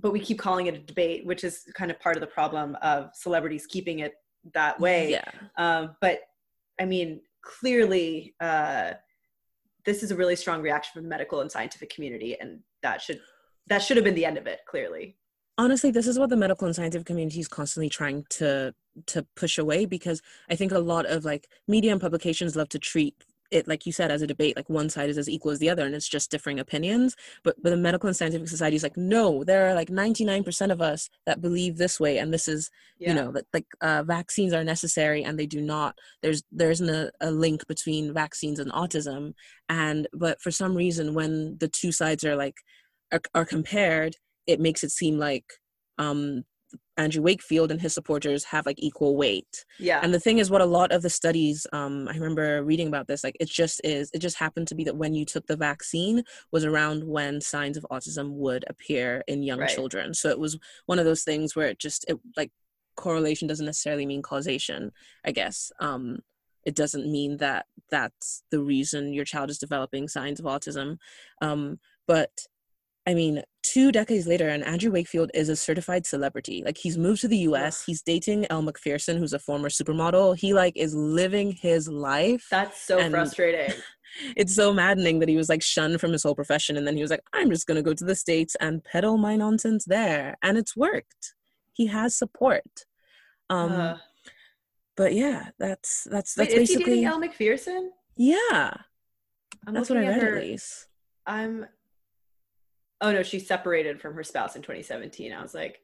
but 0.00 0.12
we 0.12 0.20
keep 0.20 0.38
calling 0.38 0.66
it 0.66 0.74
a 0.74 0.78
debate, 0.78 1.26
which 1.26 1.44
is 1.44 1.64
kind 1.74 1.90
of 1.90 2.00
part 2.00 2.16
of 2.16 2.20
the 2.20 2.26
problem 2.26 2.76
of 2.82 3.10
celebrities 3.14 3.66
keeping 3.66 4.00
it 4.00 4.14
that 4.54 4.78
way. 4.80 5.10
Yeah. 5.10 5.24
Um, 5.56 5.96
but 6.00 6.20
I 6.80 6.84
mean, 6.84 7.20
clearly 7.42 8.34
uh, 8.40 8.92
this 9.84 10.02
is 10.02 10.10
a 10.10 10.16
really 10.16 10.36
strong 10.36 10.62
reaction 10.62 10.92
from 10.94 11.02
the 11.02 11.08
medical 11.08 11.40
and 11.40 11.50
scientific 11.50 11.90
community 11.90 12.38
and 12.40 12.60
that 12.82 13.00
should 13.00 13.20
that 13.66 13.78
should 13.78 13.96
have 13.96 14.04
been 14.04 14.14
the 14.14 14.24
end 14.24 14.38
of 14.38 14.46
it 14.46 14.60
clearly 14.68 15.16
honestly 15.58 15.90
this 15.90 16.06
is 16.06 16.18
what 16.18 16.30
the 16.30 16.36
medical 16.36 16.66
and 16.66 16.76
scientific 16.76 17.06
community 17.06 17.40
is 17.40 17.48
constantly 17.48 17.88
trying 17.88 18.24
to 18.30 18.74
to 19.06 19.26
push 19.36 19.58
away 19.58 19.84
because 19.84 20.20
i 20.50 20.56
think 20.56 20.72
a 20.72 20.78
lot 20.78 21.06
of 21.06 21.24
like 21.24 21.48
media 21.68 21.92
and 21.92 22.00
publications 22.00 22.56
love 22.56 22.68
to 22.68 22.78
treat 22.78 23.14
it 23.50 23.66
like 23.66 23.86
you 23.86 23.92
said 23.92 24.10
as 24.10 24.22
a 24.22 24.26
debate 24.26 24.56
like 24.56 24.68
one 24.68 24.88
side 24.88 25.10
is 25.10 25.18
as 25.18 25.28
equal 25.28 25.50
as 25.50 25.58
the 25.58 25.68
other 25.68 25.84
and 25.84 25.94
it's 25.94 26.08
just 26.08 26.30
differing 26.30 26.60
opinions. 26.60 27.16
But 27.44 27.56
but 27.62 27.70
the 27.70 27.76
medical 27.76 28.06
and 28.06 28.16
scientific 28.16 28.48
society 28.48 28.76
is 28.76 28.82
like 28.82 28.96
no 28.96 29.44
there 29.44 29.68
are 29.68 29.74
like 29.74 29.88
99% 29.88 30.70
of 30.70 30.80
us 30.80 31.08
that 31.26 31.40
believe 31.40 31.76
this 31.76 31.98
way 31.98 32.18
and 32.18 32.32
this 32.32 32.48
is 32.48 32.70
yeah. 32.98 33.08
you 33.08 33.14
know 33.14 33.32
that 33.32 33.46
like 33.52 33.66
uh, 33.80 34.02
vaccines 34.02 34.52
are 34.52 34.64
necessary 34.64 35.24
and 35.24 35.38
they 35.38 35.46
do 35.46 35.60
not. 35.60 35.96
There's 36.22 36.42
there 36.52 36.70
isn't 36.70 36.88
a, 36.88 37.10
a 37.20 37.30
link 37.30 37.66
between 37.66 38.14
vaccines 38.14 38.58
and 38.58 38.70
autism. 38.72 39.34
And 39.68 40.08
but 40.12 40.40
for 40.40 40.50
some 40.50 40.74
reason 40.74 41.14
when 41.14 41.56
the 41.58 41.68
two 41.68 41.92
sides 41.92 42.24
are 42.24 42.36
like 42.36 42.54
are, 43.12 43.20
are 43.34 43.44
compared 43.44 44.16
it 44.46 44.60
makes 44.60 44.82
it 44.82 44.90
seem 44.90 45.18
like 45.18 45.44
um 45.98 46.44
Andrew 47.00 47.22
Wakefield 47.22 47.70
and 47.70 47.80
his 47.80 47.94
supporters 47.94 48.44
have 48.44 48.66
like 48.66 48.78
equal 48.78 49.16
weight. 49.16 49.64
Yeah. 49.78 50.00
And 50.02 50.12
the 50.12 50.20
thing 50.20 50.38
is, 50.38 50.50
what 50.50 50.60
a 50.60 50.66
lot 50.78 50.92
of 50.92 51.02
the 51.02 51.10
studies, 51.10 51.66
um, 51.72 52.08
I 52.08 52.14
remember 52.14 52.62
reading 52.62 52.88
about 52.88 53.06
this, 53.06 53.24
like 53.24 53.36
it 53.40 53.48
just 53.48 53.80
is, 53.82 54.10
it 54.12 54.18
just 54.18 54.36
happened 54.36 54.68
to 54.68 54.74
be 54.74 54.84
that 54.84 54.96
when 54.96 55.14
you 55.14 55.24
took 55.24 55.46
the 55.46 55.56
vaccine 55.56 56.22
was 56.52 56.64
around 56.64 57.02
when 57.04 57.40
signs 57.40 57.76
of 57.76 57.86
autism 57.90 58.32
would 58.32 58.64
appear 58.68 59.24
in 59.26 59.42
young 59.42 59.60
right. 59.60 59.74
children. 59.76 60.14
So 60.14 60.28
it 60.28 60.38
was 60.38 60.58
one 60.86 60.98
of 60.98 61.06
those 61.06 61.24
things 61.24 61.56
where 61.56 61.68
it 61.68 61.78
just, 61.78 62.04
it 62.08 62.18
like 62.36 62.50
correlation 62.96 63.48
doesn't 63.48 63.66
necessarily 63.66 64.06
mean 64.06 64.22
causation, 64.22 64.92
I 65.24 65.32
guess. 65.32 65.72
Um, 65.80 66.18
it 66.64 66.74
doesn't 66.74 67.10
mean 67.10 67.38
that 67.38 67.64
that's 67.90 68.42
the 68.50 68.62
reason 68.62 69.14
your 69.14 69.24
child 69.24 69.48
is 69.48 69.58
developing 69.58 70.06
signs 70.06 70.38
of 70.38 70.46
autism. 70.46 70.98
Um, 71.40 71.78
but 72.06 72.30
I 73.06 73.14
mean, 73.14 73.42
two 73.62 73.92
decades 73.92 74.26
later, 74.26 74.48
and 74.48 74.64
Andrew 74.64 74.90
Wakefield 74.90 75.30
is 75.34 75.48
a 75.48 75.56
certified 75.56 76.06
celebrity. 76.06 76.62
Like 76.64 76.76
he's 76.76 76.98
moved 76.98 77.20
to 77.22 77.28
the 77.28 77.38
US, 77.38 77.84
he's 77.84 78.02
dating 78.02 78.46
Elle 78.50 78.62
Macpherson, 78.62 79.16
who's 79.16 79.32
a 79.32 79.38
former 79.38 79.68
supermodel. 79.68 80.38
He 80.38 80.52
like 80.52 80.76
is 80.76 80.94
living 80.94 81.52
his 81.52 81.88
life. 81.88 82.46
That's 82.50 82.80
so 82.80 83.08
frustrating. 83.10 83.74
it's 84.36 84.54
so 84.54 84.72
maddening 84.72 85.20
that 85.20 85.28
he 85.28 85.36
was 85.36 85.48
like 85.48 85.62
shunned 85.62 86.00
from 86.00 86.12
his 86.12 86.22
whole 86.22 86.34
profession 86.34 86.76
and 86.76 86.86
then 86.86 86.96
he 86.96 87.02
was 87.02 87.10
like, 87.10 87.22
I'm 87.32 87.50
just 87.50 87.66
gonna 87.66 87.82
go 87.82 87.94
to 87.94 88.04
the 88.04 88.14
States 88.14 88.56
and 88.60 88.84
peddle 88.84 89.16
my 89.16 89.36
nonsense 89.36 89.84
there. 89.84 90.36
And 90.42 90.58
it's 90.58 90.76
worked. 90.76 91.34
He 91.72 91.86
has 91.86 92.16
support. 92.16 92.86
Um 93.48 93.72
uh, 93.72 93.96
but 94.96 95.14
yeah, 95.14 95.50
that's 95.58 96.06
that's 96.10 96.34
that's 96.34 96.50
wait, 96.50 96.58
basically 96.58 96.82
is 96.82 96.88
he 96.88 96.94
dating 96.94 97.04
Elle 97.06 97.18
Macpherson? 97.20 97.92
Yeah. 98.16 98.74
I'm 99.66 99.74
that's 99.74 99.88
what 99.88 99.98
I 99.98 100.08
read 100.08 100.22
her. 100.22 100.36
at 100.36 100.42
least. 100.42 100.86
I'm 101.26 101.66
oh 103.00 103.12
no, 103.12 103.22
she 103.22 103.38
separated 103.38 104.00
from 104.00 104.14
her 104.14 104.22
spouse 104.22 104.56
in 104.56 104.62
2017. 104.62 105.32
I 105.32 105.42
was 105.42 105.54
like, 105.54 105.80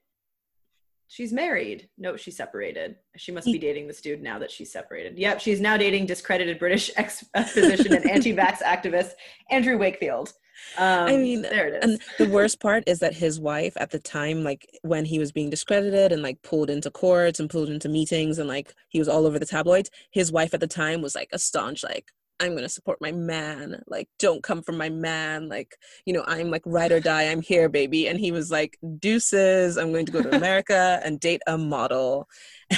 she's 1.09 1.33
married. 1.33 1.89
No, 1.97 2.17
she 2.17 2.31
separated. 2.31 2.97
She 3.17 3.33
must 3.33 3.47
be 3.47 3.59
dating 3.59 3.87
this 3.87 4.01
dude 4.01 4.23
now 4.23 4.39
that 4.39 4.51
she's 4.51 4.73
separated. 4.73 5.19
Yep, 5.19 5.41
she's 5.41 5.61
now 5.61 5.77
dating 5.77 6.07
discredited 6.07 6.59
British 6.59 6.91
ex 6.97 7.25
physician 7.49 7.95
and 7.95 8.09
anti-vax 8.11 8.59
activist 8.63 9.13
Andrew 9.51 9.79
Wakefield. 9.79 10.33
Um, 10.79 11.09
I 11.09 11.17
mean, 11.19 11.43
there 11.43 11.69
it 11.69 11.85
is. 11.85 11.91
And 11.91 12.01
the 12.19 12.33
worst 12.33 12.61
part 12.61 12.85
is 12.87 12.99
that 13.01 13.15
his 13.15 13.39
wife 13.39 13.75
at 13.77 13.91
the 13.91 13.99
time, 13.99 14.43
like 14.43 14.67
when 14.83 15.05
he 15.05 15.19
was 15.19 15.31
being 15.31 15.51
discredited 15.51 16.13
and 16.13 16.23
like 16.23 16.41
pulled 16.43 16.71
into 16.71 16.91
courts 16.91 17.41
and 17.41 17.51
pulled 17.51 17.69
into 17.69 17.91
meetings 17.91 18.39
and 18.39 18.49
like 18.49 18.75
he 18.89 18.99
was 18.99 19.09
all 19.09 19.27
over 19.27 19.39
the 19.39 19.47
tabloids, 19.47 19.91
his 20.11 20.33
wife 20.33 20.55
at 20.55 20.61
the 20.61 20.67
time 20.67 21.03
was 21.03 21.15
like 21.15 21.29
a 21.33 21.39
staunch 21.39 21.85
like 21.85 22.11
I'm 22.41 22.51
going 22.51 22.63
to 22.63 22.69
support 22.69 22.99
my 23.01 23.13
man. 23.13 23.83
Like, 23.87 24.09
don't 24.19 24.43
come 24.43 24.63
from 24.63 24.77
my 24.77 24.91
man. 24.91 25.49
Like, 25.49 25.77
you 26.05 26.13
know, 26.13 26.25
I'm 26.27 26.51
like 26.51 26.63
ride 26.67 26.93
or 26.93 27.01
die. 27.01 27.25
I'm 27.25 27.41
here, 27.41 27.69
baby. 27.69 28.09
And 28.09 28.19
he 28.19 28.33
was 28.33 28.51
like, 28.51 28.79
deuces. 28.99 29.79
I'm 29.79 29.93
going 29.93 30.07
to 30.07 30.13
go 30.13 30.23
to 30.23 30.37
America 30.37 31.01
and 31.05 31.19
date 31.19 31.43
a 31.47 31.57
model. 31.57 32.29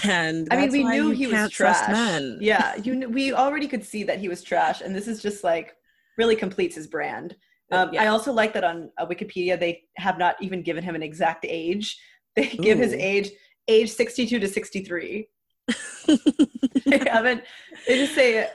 And 0.05 0.49
I 0.51 0.67
mean, 0.67 0.73
we 0.73 0.85
knew 0.85 1.11
he 1.11 1.27
was 1.27 1.51
trash. 1.51 1.89
Men. 1.89 2.39
Yeah, 2.41 2.77
you 2.77 2.99
kn- 2.99 3.13
we 3.13 3.33
already 3.33 3.67
could 3.67 3.85
see 3.85 4.05
that 4.05 4.19
he 4.19 4.29
was 4.29 4.43
trash, 4.43 4.83
and 4.83 4.95
this 4.95 5.09
is 5.09 5.23
just 5.23 5.43
like 5.43 5.75
really 6.19 6.37
completes 6.37 6.77
his 6.77 6.87
brand. 6.87 7.37
Um, 7.71 7.91
yeah. 7.93 8.05
I 8.05 8.07
also 8.09 8.33
like 8.33 8.53
that 8.55 8.65
on 8.65 8.91
uh, 8.99 9.07
Wikipedia 9.07 9.59
they 9.59 9.83
have 9.97 10.19
not 10.19 10.37
even 10.41 10.63
given 10.63 10.83
him 10.85 10.95
an 10.95 11.03
exact 11.03 11.45
age. 11.49 11.99
They 12.37 12.53
Ooh. 12.53 12.63
give 12.63 12.79
his 12.79 12.93
age 12.93 13.31
age 13.67 13.91
62 13.91 14.39
to 14.39 14.47
63. 14.47 15.29
they 16.87 16.99
haven't. 16.99 17.43
They 17.89 17.97
just 17.97 18.15
say 18.15 18.49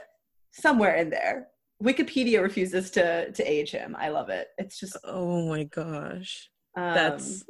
somewhere 0.54 0.96
in 0.96 1.10
there. 1.10 1.48
Wikipedia 1.82 2.40
refuses 2.40 2.90
to 2.92 3.30
to 3.32 3.42
age 3.42 3.70
him. 3.70 3.96
I 3.98 4.08
love 4.08 4.28
it. 4.28 4.48
It's 4.58 4.78
just 4.78 4.96
oh 5.04 5.48
my 5.48 5.64
gosh, 5.64 6.48
um, 6.76 6.94
that's 6.94 7.44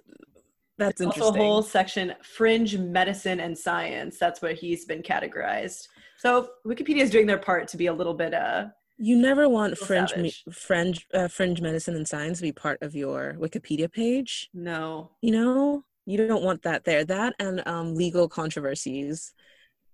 that's 0.79 1.01
interesting. 1.01 1.23
Also, 1.23 1.39
a 1.39 1.43
whole 1.43 1.63
section 1.63 2.15
fringe 2.23 2.77
medicine 2.79 3.41
and 3.41 3.57
science. 3.57 4.19
That's 4.19 4.43
where 4.43 4.55
he's 4.55 4.87
been 4.87 5.03
categorized. 5.03 5.89
So 6.19 6.51
Wikipedia 6.67 7.03
is 7.03 7.11
doing 7.11 7.27
their 7.27 7.39
part 7.39 7.69
to 7.69 7.77
be 7.77 7.87
a 7.87 7.93
little 7.93 8.15
bit 8.15 8.35
uh. 8.35 8.67
You 8.97 9.17
never 9.17 9.49
want 9.49 9.77
fringe 9.77 10.15
me, 10.17 10.33
fringe 10.53 11.07
uh, 11.13 11.29
fringe 11.29 11.61
medicine 11.61 11.97
and 11.97 12.07
science 12.07 12.39
to 12.39 12.43
be 12.43 12.53
part 12.53 12.81
of 12.81 12.95
your 12.95 13.37
Wikipedia 13.39 13.93
page. 13.93 14.49
No, 14.55 15.11
you 15.21 15.33
know 15.33 15.85
you 16.07 16.27
don't 16.27 16.45
want 16.45 16.63
that 16.63 16.85
there. 16.85 17.05
That 17.05 17.35
and 17.39 17.67
um, 17.67 17.95
legal 17.95 18.29
controversies 18.29 19.33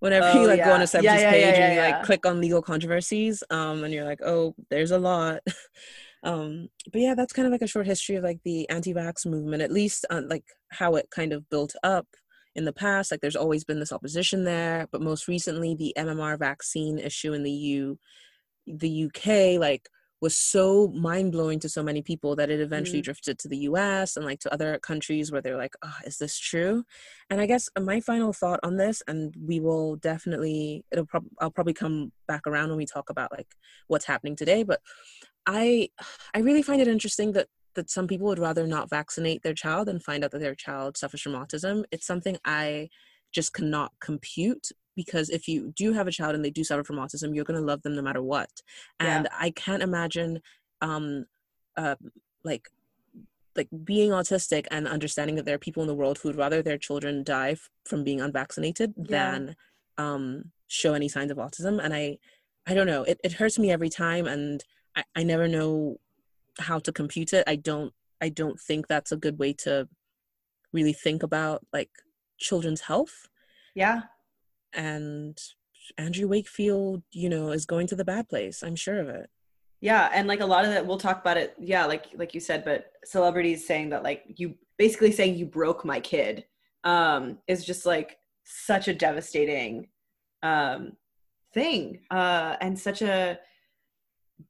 whenever 0.00 0.30
oh, 0.32 0.40
you 0.40 0.46
like 0.46 0.58
yeah. 0.58 0.66
go 0.66 0.74
on 0.74 0.82
a 0.82 0.88
yeah, 1.02 1.18
yeah, 1.18 1.30
page 1.30 1.58
and 1.58 1.74
you 1.74 1.80
like 1.80 2.02
click 2.02 2.26
on 2.26 2.40
legal 2.40 2.60
controversies 2.60 3.42
um 3.50 3.84
and 3.84 3.94
you're 3.94 4.04
like 4.04 4.20
oh 4.24 4.54
there's 4.70 4.90
a 4.90 4.98
lot. 4.98 5.40
Um 6.22 6.68
but 6.92 7.00
yeah 7.00 7.14
that's 7.14 7.32
kind 7.32 7.46
of 7.46 7.52
like 7.52 7.62
a 7.62 7.66
short 7.66 7.86
history 7.86 8.16
of 8.16 8.24
like 8.24 8.40
the 8.44 8.68
anti-vax 8.68 9.24
movement 9.24 9.62
at 9.62 9.72
least 9.72 10.04
uh, 10.10 10.20
like 10.26 10.44
how 10.70 10.96
it 10.96 11.08
kind 11.10 11.32
of 11.32 11.48
built 11.48 11.74
up 11.82 12.06
in 12.54 12.66
the 12.66 12.74
past. 12.74 13.10
Like 13.10 13.22
there's 13.22 13.36
always 13.36 13.64
been 13.64 13.80
this 13.80 13.90
opposition 13.90 14.44
there 14.44 14.86
but 14.92 15.00
most 15.00 15.28
recently 15.28 15.74
the 15.74 15.94
mmr 15.96 16.38
vaccine 16.38 16.98
issue 16.98 17.32
in 17.32 17.42
the 17.42 17.50
u 17.50 17.98
the 18.66 19.06
uk 19.06 19.26
like 19.58 19.88
was 20.20 20.36
so 20.36 20.88
mind 20.88 21.32
blowing 21.32 21.58
to 21.60 21.68
so 21.68 21.82
many 21.82 22.02
people 22.02 22.36
that 22.36 22.50
it 22.50 22.60
eventually 22.60 23.00
mm. 23.00 23.04
drifted 23.04 23.38
to 23.38 23.48
the 23.48 23.58
US 23.58 24.16
and 24.16 24.26
like 24.26 24.40
to 24.40 24.52
other 24.52 24.78
countries 24.78 25.32
where 25.32 25.40
they're 25.40 25.56
like, 25.56 25.74
oh, 25.82 25.96
is 26.04 26.18
this 26.18 26.38
true? 26.38 26.84
And 27.30 27.40
I 27.40 27.46
guess 27.46 27.68
my 27.80 28.00
final 28.00 28.32
thought 28.32 28.60
on 28.62 28.76
this, 28.76 29.02
and 29.08 29.34
we 29.42 29.60
will 29.60 29.96
definitely, 29.96 30.84
it'll 30.92 31.06
prob- 31.06 31.28
I'll 31.40 31.50
probably 31.50 31.74
come 31.74 32.12
back 32.28 32.46
around 32.46 32.68
when 32.68 32.78
we 32.78 32.86
talk 32.86 33.08
about 33.10 33.32
like 33.32 33.48
what's 33.88 34.04
happening 34.04 34.36
today. 34.36 34.62
But 34.62 34.80
I, 35.46 35.88
I 36.34 36.40
really 36.40 36.62
find 36.62 36.80
it 36.80 36.88
interesting 36.88 37.32
that 37.32 37.48
that 37.74 37.88
some 37.88 38.08
people 38.08 38.26
would 38.26 38.38
rather 38.38 38.66
not 38.66 38.90
vaccinate 38.90 39.42
their 39.44 39.54
child 39.54 39.88
and 39.88 40.02
find 40.02 40.24
out 40.24 40.32
that 40.32 40.40
their 40.40 40.56
child 40.56 40.96
suffers 40.96 41.20
from 41.20 41.34
autism. 41.34 41.84
It's 41.92 42.06
something 42.06 42.36
I 42.44 42.88
just 43.32 43.54
cannot 43.54 43.92
compute 44.00 44.70
because 45.02 45.30
if 45.30 45.48
you 45.48 45.58
do 45.82 45.92
have 45.98 46.06
a 46.06 46.16
child 46.18 46.34
and 46.34 46.44
they 46.44 46.50
do 46.58 46.64
suffer 46.64 46.84
from 46.84 47.00
autism 47.02 47.34
you're 47.34 47.48
going 47.50 47.60
to 47.62 47.70
love 47.70 47.82
them 47.82 47.96
no 47.96 48.02
matter 48.08 48.22
what. 48.34 48.52
And 49.08 49.24
yeah. 49.24 49.46
i 49.46 49.48
can't 49.64 49.82
imagine 49.90 50.32
um 50.88 51.06
uh 51.82 51.96
like 52.50 52.64
like 53.56 53.68
being 53.92 54.10
autistic 54.10 54.66
and 54.70 54.86
understanding 54.96 55.36
that 55.36 55.44
there 55.46 55.56
are 55.58 55.66
people 55.66 55.82
in 55.82 55.88
the 55.88 56.00
world 56.02 56.18
who 56.18 56.28
would 56.28 56.42
rather 56.44 56.60
their 56.62 56.78
children 56.86 57.24
die 57.24 57.52
f- 57.52 57.70
from 57.90 58.04
being 58.04 58.20
unvaccinated 58.20 58.92
yeah. 58.96 59.06
than 59.06 59.56
um 60.04 60.24
show 60.68 60.92
any 60.94 61.08
signs 61.08 61.30
of 61.32 61.38
autism. 61.38 61.74
And 61.84 61.92
i 62.02 62.04
i 62.70 62.74
don't 62.74 62.90
know. 62.92 63.02
It, 63.10 63.18
it 63.26 63.32
hurts 63.40 63.58
me 63.58 63.68
every 63.76 63.92
time 64.04 64.26
and 64.34 64.62
I, 64.98 65.02
I 65.20 65.22
never 65.32 65.46
know 65.56 65.96
how 66.68 66.78
to 66.86 66.92
compute 67.00 67.32
it. 67.38 67.44
I 67.54 67.56
don't 67.70 67.92
i 68.26 68.28
don't 68.28 68.60
think 68.68 68.86
that's 68.86 69.12
a 69.12 69.22
good 69.24 69.38
way 69.42 69.52
to 69.64 69.72
really 70.76 70.96
think 71.06 71.20
about 71.28 71.58
like 71.72 71.90
children's 72.46 72.82
health. 72.90 73.16
Yeah 73.74 74.00
and 74.72 75.38
Andrew 75.98 76.28
Wakefield, 76.28 77.02
you 77.12 77.28
know, 77.28 77.50
is 77.50 77.66
going 77.66 77.86
to 77.88 77.96
the 77.96 78.04
bad 78.04 78.28
place. 78.28 78.62
I'm 78.62 78.76
sure 78.76 79.00
of 79.00 79.08
it. 79.08 79.30
Yeah, 79.80 80.10
and 80.12 80.28
like 80.28 80.40
a 80.40 80.46
lot 80.46 80.64
of 80.64 80.70
that, 80.72 80.86
we'll 80.86 80.98
talk 80.98 81.20
about 81.20 81.38
it. 81.38 81.54
Yeah, 81.58 81.86
like 81.86 82.06
like 82.14 82.34
you 82.34 82.40
said, 82.40 82.64
but 82.64 82.92
celebrities 83.04 83.66
saying 83.66 83.90
that 83.90 84.02
like 84.02 84.24
you 84.36 84.54
basically 84.78 85.12
saying 85.12 85.36
you 85.36 85.46
broke 85.46 85.84
my 85.84 86.00
kid 86.00 86.44
um, 86.84 87.38
is 87.48 87.64
just 87.64 87.86
like 87.86 88.18
such 88.44 88.88
a 88.88 88.94
devastating 88.94 89.88
um, 90.42 90.92
thing 91.54 92.00
uh, 92.10 92.56
and 92.60 92.78
such 92.78 93.02
a 93.02 93.38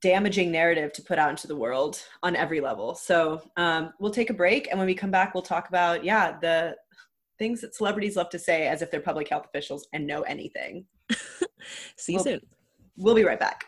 damaging 0.03 0.51
narrative 0.51 0.93
to 0.93 1.03
put 1.03 1.19
out 1.19 1.31
into 1.31 1.47
the 1.47 1.57
world 1.57 2.03
on 2.23 2.37
every 2.37 2.61
level. 2.61 2.95
So 2.95 3.43
um, 3.57 3.93
we'll 4.01 4.13
take 4.13 4.31
a 4.31 4.35
break, 4.35 4.69
and 4.69 4.79
when 4.79 4.87
we 4.87 4.95
come 4.95 5.11
back, 5.13 5.35
we'll 5.35 5.43
talk 5.43 5.69
about 5.69 6.05
yeah 6.05 6.39
the 6.41 6.77
things 7.41 7.63
that 7.63 7.75
celebrities 7.75 8.17
love 8.17 8.29
to 8.29 8.39
say 8.39 8.69
as 8.69 8.83
if 8.83 8.91
they're 8.91 9.01
public 9.01 9.27
health 9.27 9.47
officials 9.47 9.89
and 9.95 10.07
know 10.07 10.21
anything. 10.23 10.85
See 11.97 12.13
you 12.13 12.17
we'll, 12.19 12.25
soon. 12.25 12.41
We'll 12.99 13.15
be 13.15 13.25
right 13.25 13.41
back. 13.41 13.65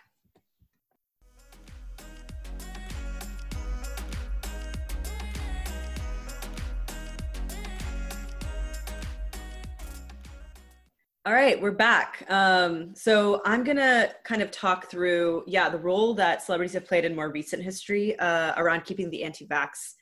All 11.25 11.33
right, 11.33 11.59
we're 11.59 11.71
back. 11.71 12.27
Um, 12.29 12.95
so 12.95 13.41
I'm 13.47 13.65
gonna 13.65 14.11
kind 14.25 14.43
of 14.43 14.51
talk 14.51 14.91
through, 14.91 15.45
yeah, 15.47 15.71
the 15.71 15.79
role 15.79 16.15
that 16.15 16.43
celebrities 16.43 16.75
have 16.75 16.85
played 16.85 17.05
in 17.07 17.15
more 17.15 17.31
recent 17.31 17.63
history 17.63 18.19
uh, 18.19 18.53
around 18.57 18.85
keeping 18.85 19.09
the 19.09 19.23
anti-vax 19.23 19.95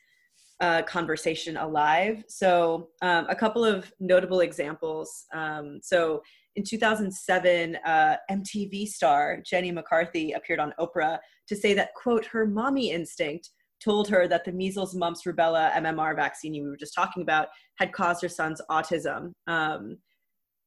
uh, 0.61 0.83
conversation 0.83 1.57
alive. 1.57 2.23
So 2.27 2.89
um, 3.01 3.25
a 3.29 3.35
couple 3.35 3.65
of 3.65 3.91
notable 3.99 4.41
examples. 4.41 5.25
Um, 5.33 5.79
so 5.81 6.21
in 6.55 6.63
2007, 6.63 7.77
uh, 7.85 8.15
MTV 8.29 8.87
star 8.87 9.41
Jenny 9.43 9.71
McCarthy 9.71 10.33
appeared 10.33 10.59
on 10.59 10.73
Oprah 10.79 11.17
to 11.47 11.55
say 11.55 11.73
that, 11.73 11.93
quote, 11.95 12.25
her 12.25 12.45
mommy 12.45 12.91
instinct 12.91 13.49
told 13.83 14.07
her 14.09 14.27
that 14.27 14.45
the 14.45 14.51
measles, 14.51 14.93
mumps, 14.93 15.23
rubella, 15.23 15.71
MMR 15.73 16.15
vaccine 16.15 16.53
we 16.53 16.61
were 16.61 16.77
just 16.77 16.93
talking 16.93 17.23
about 17.23 17.47
had 17.79 17.91
caused 17.91 18.21
her 18.21 18.29
son's 18.29 18.61
autism. 18.69 19.31
Um, 19.47 19.97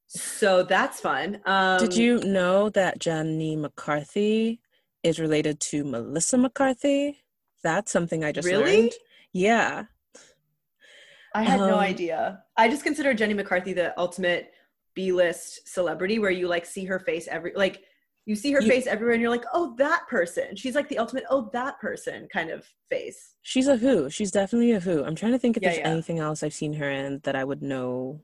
so 0.07 0.63
that's 0.63 0.99
fun. 0.99 1.39
Um, 1.45 1.79
Did 1.79 1.95
you 1.95 2.19
know 2.19 2.69
that 2.71 2.99
Jenny 2.99 3.55
McCarthy 3.55 4.59
is 5.03 5.19
related 5.19 5.59
to 5.61 5.85
Melissa 5.85 6.37
McCarthy? 6.37 7.23
That's 7.63 7.91
something 7.91 8.23
I 8.23 8.31
just 8.31 8.47
Really? 8.47 8.81
learned. 8.81 8.91
Yeah. 9.35 9.83
I 11.33 11.43
had 11.43 11.59
no 11.59 11.73
Um, 11.75 11.79
idea. 11.81 12.43
I 12.55 12.69
just 12.69 12.83
consider 12.85 13.13
Jenny 13.13 13.33
McCarthy 13.33 13.73
the 13.73 13.97
ultimate 13.99 14.53
B-list 14.93 15.67
celebrity 15.67 16.19
where 16.19 16.31
you 16.31 16.47
like 16.47 16.65
see 16.65 16.85
her 16.85 16.99
face 16.99 17.27
every 17.27 17.51
like 17.53 17.83
you 18.25 18.33
see 18.35 18.53
her 18.53 18.61
You- 18.61 18.69
face 18.69 18.87
everywhere 18.87 19.13
and 19.13 19.21
you're 19.21 19.29
like, 19.29 19.43
"Oh, 19.53 19.75
that 19.77 20.07
person." 20.07 20.55
She's 20.55 20.73
like 20.73 20.87
the 20.87 20.97
ultimate 20.97 21.25
"oh, 21.29 21.49
that 21.51 21.77
person" 21.81 22.27
kind 22.31 22.49
of 22.49 22.65
face. 22.89 23.35
She's 23.41 23.67
a 23.67 23.75
who. 23.75 24.09
She's 24.09 24.31
definitely 24.31 24.71
a 24.71 24.79
who. 24.79 25.03
I'm 25.03 25.13
trying 25.15 25.33
to 25.33 25.37
think 25.37 25.57
if 25.57 25.63
Yeah, 25.63 25.69
there's 25.69 25.79
yeah. 25.79 25.89
anything 25.89 26.19
else 26.19 26.41
I've 26.41 26.53
seen 26.53 26.73
her 26.75 26.89
in 26.89 27.19
that 27.25 27.35
I 27.35 27.43
would 27.43 27.61
know. 27.61 28.21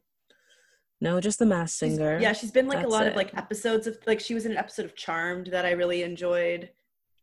No, 1.01 1.19
just 1.19 1.37
the 1.39 1.45
mass 1.45 1.77
She's- 1.77 1.95
singer. 1.95 2.17
yeah, 2.19 2.31
she's 2.31 2.51
been 2.51 2.67
like 2.67 2.79
a 2.79 2.81
That's 2.83 2.91
lot 2.93 3.07
of 3.07 3.15
like 3.15 3.35
episodes 3.37 3.85
of 3.85 3.97
like 4.07 4.21
she 4.21 4.33
was 4.33 4.45
in 4.45 4.53
an 4.53 4.57
episode 4.57 4.85
of 4.85 4.95
Charmed 4.95 5.47
that 5.47 5.65
I 5.65 5.71
really 5.71 6.01
enjoyed. 6.03 6.69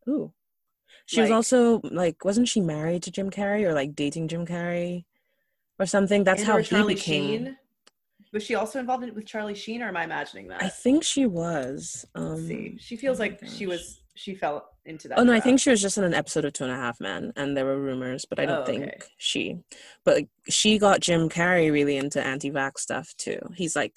Ooh. 0.09 0.33
She 1.09 1.23
was 1.23 1.31
also 1.31 1.81
like, 1.85 2.23
wasn't 2.23 2.49
she 2.49 2.61
married 2.61 3.03
to 3.05 3.11
Jim 3.11 3.31
Carrey 3.31 3.65
or 3.65 3.73
like 3.73 3.97
dating 3.97 4.29
Jim 4.29 4.47
Carrey 4.47 5.05
or 5.79 5.87
something? 5.87 6.23
That's 6.23 6.43
how 6.43 6.59
he 6.59 6.85
became. 6.85 7.45
Sheen. 7.45 7.57
Was 8.31 8.43
she 8.43 8.55
also 8.55 8.79
involved 8.79 9.05
in, 9.05 9.15
with 9.15 9.25
Charlie 9.25 9.55
Sheen, 9.55 9.83
or 9.83 9.89
am 9.89 9.97
I 9.97 10.05
imagining 10.05 10.49
that? 10.49 10.63
I 10.63 10.69
think 10.69 11.03
she 11.03 11.25
was. 11.25 12.05
Um, 12.15 12.47
see. 12.47 12.77
She 12.79 12.97
feels 12.97 13.19
oh 13.19 13.23
like 13.23 13.41
she 13.47 13.67
was. 13.67 14.03
She 14.17 14.35
fell 14.35 14.69
into 14.85 15.09
that. 15.09 15.19
Oh 15.19 15.25
no, 15.25 15.33
I 15.33 15.41
think 15.41 15.61
she 15.61 15.71
was 15.71 15.81
just 15.81 15.97
in 15.97 16.05
an 16.05 16.13
episode 16.13 16.45
of 16.45 16.53
Two 16.53 16.65
and 16.65 16.73
a 16.75 16.77
Half 16.77 17.01
Men, 17.01 17.33
and 17.37 17.57
there 17.57 17.65
were 17.65 17.81
rumors, 17.81 18.27
but 18.29 18.39
I 18.39 18.45
don't 18.45 18.63
Oh, 18.63 18.65
think 18.67 18.83
okay. 18.83 18.99
she. 19.17 19.57
But 20.05 20.17
like, 20.17 20.29
she 20.51 20.79
got 20.79 21.01
Jim 21.01 21.31
Carrey 21.31 21.73
really 21.73 21.97
into 21.97 22.23
anti-vax 22.23 22.81
stuff 22.81 23.15
too. 23.17 23.39
He's 23.55 23.75
like 23.75 23.97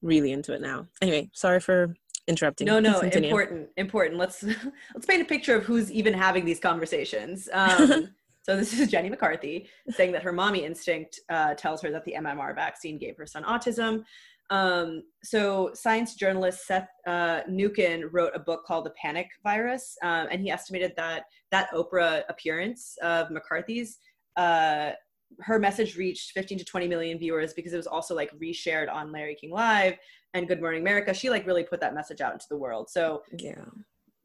really 0.00 0.32
into 0.32 0.54
it 0.54 0.62
now. 0.62 0.86
Anyway, 1.02 1.28
sorry 1.34 1.60
for 1.60 1.94
interrupting. 2.26 2.66
No, 2.66 2.80
no, 2.80 3.00
important, 3.00 3.68
important. 3.76 4.18
Let's 4.18 4.42
let's 4.94 5.06
paint 5.06 5.22
a 5.22 5.24
picture 5.24 5.56
of 5.56 5.64
who's 5.64 5.90
even 5.90 6.14
having 6.14 6.44
these 6.44 6.60
conversations. 6.60 7.48
Um, 7.66 8.10
so 8.42 8.56
this 8.56 8.78
is 8.78 8.88
Jenny 8.88 9.10
McCarthy 9.10 9.68
saying 9.90 10.12
that 10.12 10.22
her 10.22 10.30
mommy 10.30 10.64
instinct 10.64 11.18
uh, 11.30 11.54
tells 11.54 11.82
her 11.82 11.90
that 11.90 12.04
the 12.04 12.14
MMR 12.16 12.54
vaccine 12.54 12.96
gave 12.96 13.16
her 13.16 13.26
son 13.26 13.42
autism. 13.42 14.04
Um, 14.50 15.02
so 15.24 15.70
science 15.74 16.14
journalist 16.14 16.64
Seth 16.64 16.88
uh, 17.08 17.40
Mnookin 17.50 18.04
wrote 18.12 18.30
a 18.36 18.38
book 18.38 18.64
called 18.64 18.86
The 18.86 18.92
Panic 19.02 19.26
Virus, 19.42 19.96
um, 20.04 20.28
and 20.30 20.40
he 20.40 20.50
estimated 20.50 20.92
that 20.96 21.24
that 21.50 21.70
Oprah 21.72 22.22
appearance 22.28 22.96
of 23.02 23.32
McCarthy's. 23.32 23.98
Uh, 24.36 24.92
her 25.40 25.58
message 25.58 25.96
reached 25.96 26.32
15 26.32 26.58
to 26.58 26.64
20 26.64 26.88
million 26.88 27.18
viewers 27.18 27.52
because 27.52 27.72
it 27.72 27.76
was 27.76 27.86
also 27.86 28.14
like 28.14 28.30
reshared 28.38 28.92
on 28.92 29.12
Larry 29.12 29.34
King 29.34 29.50
Live 29.50 29.96
and 30.36 30.46
Good 30.46 30.60
Morning 30.60 30.80
America. 30.82 31.14
She 31.14 31.30
like 31.30 31.46
really 31.46 31.64
put 31.64 31.80
that 31.80 31.94
message 31.94 32.20
out 32.20 32.32
into 32.32 32.46
the 32.50 32.56
world. 32.56 32.88
So 32.90 33.22
Yeah. 33.38 33.64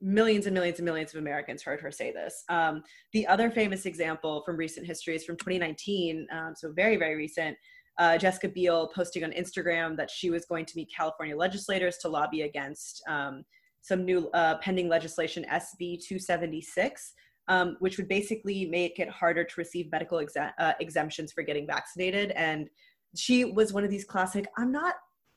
millions 0.01 0.45
and 0.45 0.53
millions 0.53 0.79
and 0.79 0.85
millions 0.85 1.13
of 1.13 1.19
Americans 1.19 1.61
heard 1.63 1.79
her 1.81 1.91
say 1.91 2.11
this. 2.11 2.43
Um, 2.49 2.83
the 3.13 3.25
other 3.27 3.49
famous 3.51 3.85
example 3.85 4.43
from 4.45 4.57
recent 4.57 4.85
history 4.85 5.15
is 5.15 5.23
from 5.23 5.37
2019, 5.37 6.27
um, 6.31 6.53
so 6.55 6.71
very, 6.71 6.97
very 6.97 7.15
recent. 7.15 7.57
Uh, 7.97 8.17
Jessica 8.17 8.49
Biel 8.49 8.87
posting 8.95 9.23
on 9.23 9.31
Instagram 9.31 9.95
that 9.97 10.09
she 10.09 10.29
was 10.29 10.45
going 10.45 10.65
to 10.65 10.73
meet 10.75 10.89
California 10.95 11.35
legislators 11.35 11.97
to 11.97 12.09
lobby 12.09 12.41
against 12.41 13.03
um, 13.07 13.43
some 13.81 14.05
new 14.05 14.29
uh, 14.29 14.57
pending 14.57 14.89
legislation, 14.89 15.45
SB 15.51 15.99
276, 16.07 17.13
um, 17.47 17.75
which 17.79 17.97
would 17.97 18.07
basically 18.07 18.65
make 18.65 18.99
it 18.99 19.09
harder 19.09 19.43
to 19.43 19.53
receive 19.57 19.91
medical 19.91 20.19
exe- 20.19 20.37
uh, 20.37 20.73
exemptions 20.79 21.31
for 21.31 21.43
getting 21.43 21.67
vaccinated. 21.67 22.31
And 22.31 22.69
she 23.15 23.45
was 23.45 23.73
one 23.73 23.83
of 23.83 23.89
these 23.89 24.05
classic, 24.05 24.45
I'm 24.57 24.71
not 24.71 24.95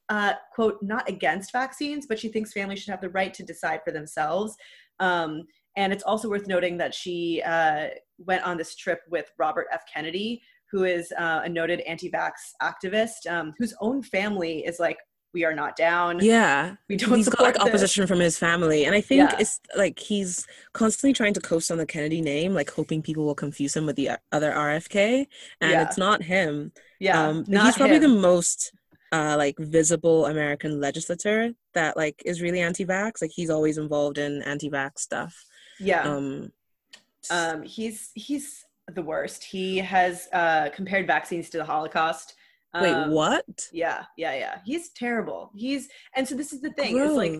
uh, 0.09 0.35
quote, 0.55 0.79
not 0.83 1.09
against 1.09 1.53
vaccines, 1.53 2.07
but 2.07 2.19
she 2.19 2.29
thinks 2.29 2.53
families 2.53 2.81
should 2.81 2.91
have 2.91 3.01
the 3.01 3.09
right 3.11 3.33
to 3.35 3.43
decide 3.43 3.81
for 3.85 3.91
themselves. 3.93 4.55
Um, 5.01 5.45
and 5.77 5.93
it's 5.93 6.05
also 6.05 6.29
worth 6.29 6.47
noting 6.47 6.77
that 6.79 6.95
she 6.95 7.43
uh, 7.45 7.89
went 8.19 8.45
on 8.45 8.57
this 8.57 8.77
trip 8.77 9.01
with 9.11 9.31
Robert 9.39 9.67
F. 9.73 9.83
Kennedy, 9.93 10.43
who 10.71 10.85
is 10.85 11.13
uh, 11.19 11.41
a 11.45 11.49
noted 11.49 11.81
anti 11.81 12.11
vax 12.11 12.33
activist, 12.63 13.29
um, 13.31 13.55
whose 13.59 13.75
own 13.81 14.03
family 14.03 14.65
is 14.65 14.79
like, 14.79 14.99
we 15.33 15.45
are 15.45 15.53
not 15.55 15.75
down. 15.75 16.21
Yeah. 16.23 16.77
We 16.89 16.95
don't 16.97 17.17
he's 17.17 17.29
got 17.29 17.41
like 17.43 17.55
this." 17.55 17.65
opposition 17.65 18.07
from 18.07 18.21
his 18.21 18.39
family 18.39 18.85
and 18.85 18.95
i 18.95 19.01
think 19.01 19.33
Yeah. 19.33 19.37
it's 19.41 19.59
like 19.77 19.99
he's 19.99 20.47
constantly 20.75 21.13
trying 21.13 21.35
to 21.35 21.41
coast 21.41 21.73
on 21.73 21.79
the 21.79 21.87
kennedy 21.87 22.21
name 22.21 22.55
like 22.55 22.71
hoping 22.71 23.03
people 23.03 23.25
will 23.25 23.35
confuse 23.35 23.75
him 23.77 23.85
with 23.85 23.97
the 23.97 24.11
other 24.31 24.53
rfk 24.53 25.27
and 25.61 25.71
Yeah. 25.73 25.83
it's 25.83 25.99
not 25.99 26.23
him 26.23 26.71
Yeah, 27.01 27.21
um 27.21 27.45
not 27.49 27.67
he's 27.67 27.77
probably 27.77 27.97
him. 27.97 28.03
the 28.03 28.09
most 28.21 28.73
uh 29.15 29.35
like 29.37 29.57
visible 29.59 30.27
american 30.27 30.81
legislator 30.81 31.53
that 31.75 31.97
like 31.97 32.23
is 32.25 32.43
really 32.43 32.61
anti-vax 32.61 33.23
like 33.23 33.33
he's 33.35 33.51
always 33.51 33.79
involved 33.79 34.19
in 34.19 34.43
anti-vax 34.43 34.99
stuff 34.99 35.35
yeah. 35.81 36.03
um 36.03 36.51
um, 37.31 37.63
he's 37.63 38.11
he's 38.15 38.65
the 38.93 39.03
worst. 39.03 39.45
He 39.45 39.79
has 39.79 40.29
uh, 40.33 40.69
compared 40.75 41.07
vaccines 41.07 41.51
to 41.51 41.59
the 41.59 41.65
Holocaust. 41.65 42.35
wait 42.75 42.93
Um, 42.93 43.11
what 43.11 43.69
Yeah, 43.73 44.05
yeah, 44.17 44.35
yeah. 44.35 44.59
He's 44.65 44.91
terrible. 44.91 45.51
He's 45.55 45.89
and 46.15 46.27
so 46.27 46.35
this 46.35 46.53
is 46.53 46.61
the 46.61 46.73
thing. 46.73 46.99
Is 46.99 47.13
like 47.13 47.33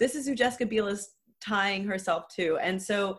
this 0.00 0.14
is 0.14 0.26
who 0.26 0.34
Jessica 0.34 0.66
Biel 0.66 0.88
is 0.88 1.10
tying 1.40 1.84
herself 1.84 2.28
to. 2.36 2.58
And 2.58 2.80
so 2.80 3.18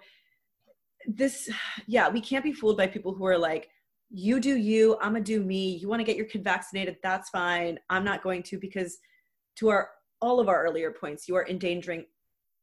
this 1.08 1.50
yeah, 1.88 2.10
we 2.10 2.22
can't 2.22 2.44
be 2.44 2.54
fooled 2.54 2.78
by 2.78 2.88
people 2.88 3.14
who 3.14 3.26
are 3.26 3.38
like, 3.38 3.70
you 4.12 4.40
do 4.40 4.58
you, 4.58 4.98
I'm 5.02 5.14
gonna 5.14 5.24
do 5.24 5.42
me. 5.42 5.78
You 5.78 5.88
want 5.88 6.00
to 6.02 6.06
get 6.06 6.18
your 6.18 6.26
kid 6.26 6.44
vaccinated, 6.44 6.98
that's 7.02 7.30
fine. 7.30 7.80
I'm 7.90 8.04
not 8.04 8.24
going 8.24 8.44
to 8.44 8.60
because 8.60 8.98
to 9.58 9.70
our 9.70 9.90
all 10.22 10.40
of 10.40 10.50
our 10.50 10.64
earlier 10.64 10.92
points, 10.92 11.28
you 11.28 11.36
are 11.36 11.48
endangering 11.48 12.06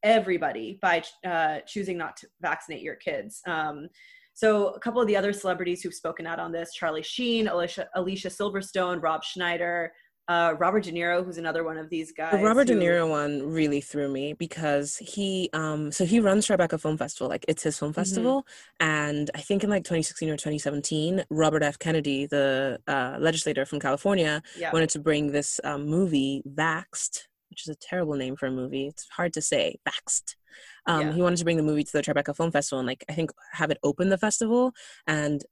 everybody 0.03 0.79
by 0.81 1.03
uh, 1.27 1.59
choosing 1.67 1.99
not 1.99 2.17
to 2.19 2.29
vaccinate 2.41 2.83
your 2.83 2.95
kids. 2.95 3.41
Um, 3.47 3.89
so 4.35 4.69
a 4.69 4.79
couple 4.79 5.01
of 5.01 5.09
the 5.09 5.17
other 5.17 5.33
celebrities 5.33 5.83
who've 5.83 5.95
spoken 5.95 6.27
out 6.27 6.39
on 6.39 6.53
this: 6.53 6.73
Charlie 6.75 7.03
Sheen, 7.03 7.49
Alicia, 7.49 7.89
Alicia 7.95 8.29
Silverstone, 8.29 9.03
Rob 9.03 9.25
Schneider, 9.25 9.93
uh, 10.29 10.55
Robert 10.59 10.85
De 10.85 10.93
Niro, 10.93 11.25
who's 11.25 11.39
another 11.39 11.65
one 11.65 11.79
of 11.79 11.89
these 11.89 12.13
guys. 12.13 12.39
The 12.39 12.45
Robert 12.45 12.67
De 12.67 12.75
Niro 12.75 13.09
one 13.09 13.51
really 13.51 13.81
threw 13.81 14.09
me 14.09 14.35
because 14.35 14.97
he 14.99 15.49
um 15.55 15.91
so 15.91 16.05
he 16.05 16.21
runs 16.21 16.47
Tribeca 16.47 16.79
Film 16.81 16.99
Festival 16.99 17.29
like 17.29 17.45
it's 17.49 17.63
his 17.63 17.75
Mm-hmm. 17.77 17.79
film 17.87 17.93
festival 17.95 18.47
and 18.81 19.31
I 19.35 19.41
think 19.41 19.65
in 19.65 19.71
like 19.71 19.85
2016 19.85 20.29
or 20.29 20.37
2017 20.37 21.25
Robert 21.31 21.63
F 21.63 21.79
Kennedy 21.79 22.27
the 22.27 22.79
uh, 22.87 23.17
legislator 23.19 23.65
from 23.65 23.81
California 23.81 24.43
Yeah. 24.59 24.71
wanted 24.73 24.91
to 24.91 24.99
bring 24.99 25.33
this 25.33 25.61
um, 25.65 25.87
movie 25.87 26.43
Vaxxed 26.47 27.29
which 27.51 27.63
is 27.63 27.69
a 27.69 27.75
terrible 27.77 28.15
name 28.15 28.37
for 28.37 28.47
a 28.47 28.51
movie 28.51 28.87
it's 28.89 29.09
hard 29.09 29.33
to 29.33 29.41
say 29.41 29.77
Vaxxed 29.89 30.35
um 30.87 31.01
Yeah. 31.09 31.13
he 31.15 31.23
wanted 31.23 31.39
to 31.39 31.45
bring 31.45 31.57
the 31.57 31.63
movie 31.63 31.85
to 31.85 31.93
the 31.93 32.03
Tribeca 32.03 32.37
Film 32.37 32.51
Festival 32.53 32.81
and 32.81 32.87
like 32.89 33.05
I 33.09 33.15
think 33.15 33.31
have 33.53 33.71
it 33.71 33.79
open 33.83 34.11
the 34.11 34.19
festival 34.19 34.73
and 35.07 35.43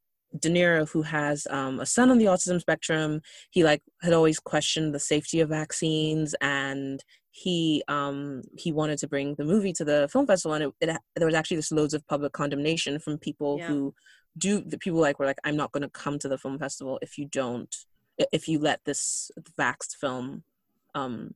De 0.41 0.49
Niro, 0.49 0.89
who 0.89 1.03
has 1.03 1.47
um, 1.51 1.81
a 1.81 1.87
son 1.87 2.11
on 2.11 2.19
the 2.19 2.27
autism 2.27 2.61
spectrum, 2.61 3.21
he 3.51 3.65
like 3.65 3.83
had 4.03 4.13
always 4.13 4.39
questioned 4.39 4.95
the 4.95 5.01
safety 5.01 5.41
of 5.41 5.49
vaccines, 5.49 6.35
and 6.41 7.03
he 7.31 7.83
um, 7.89 8.43
he 8.57 8.73
wanted 8.73 8.99
to 8.99 9.09
bring 9.09 9.35
the 9.35 9.45
movie 9.45 9.73
to 9.75 9.85
the 9.85 10.09
film 10.13 10.27
festival, 10.27 10.55
and 10.55 10.65
it, 10.65 10.73
it 10.81 10.99
there 11.17 11.27
was 11.27 11.35
actually 11.35 11.59
this 11.59 11.73
loads 11.73 11.95
of 11.95 12.07
public 12.07 12.33
condemnation 12.33 12.99
from 12.99 13.19
people 13.19 13.59
Yeah. 13.59 13.69
who 13.69 13.95
do 14.39 14.61
the 14.61 14.79
people 14.79 15.01
like 15.01 15.19
were 15.19 15.27
like, 15.27 15.39
I'm 15.45 15.57
not 15.57 15.73
going 15.73 15.83
to 15.83 15.89
come 15.89 16.19
to 16.19 16.29
the 16.29 16.39
film 16.39 16.59
festival 16.59 16.99
if 17.03 17.17
you 17.19 17.27
don't 17.27 17.75
if 18.33 18.49
you 18.49 18.59
let 18.59 18.81
this 18.85 19.31
vaxxed 19.59 19.97
film 19.97 20.43
um, 20.95 21.35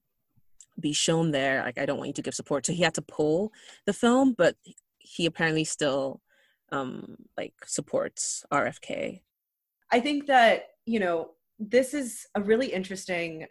be 0.78 0.92
shown 0.92 1.30
there. 1.30 1.62
Like 1.62 1.78
I 1.78 1.86
don't 1.86 1.98
want 1.98 2.08
you 2.08 2.14
to 2.14 2.22
give 2.22 2.34
support, 2.34 2.66
so 2.66 2.72
he 2.72 2.82
had 2.82 2.94
to 2.94 3.02
pull 3.02 3.52
the 3.86 3.92
film, 3.92 4.34
but 4.36 4.56
he 4.98 5.26
apparently 5.26 5.64
still 5.64 6.20
um 6.72 7.16
like 7.36 7.54
supports 7.66 8.44
RFK. 8.52 9.20
I 9.90 10.00
think 10.00 10.26
that, 10.26 10.68
you 10.86 11.00
know, 11.00 11.30
this 11.58 11.94
is 11.94 12.26
a 12.34 12.40
really 12.40 12.72
interesting 12.72 13.46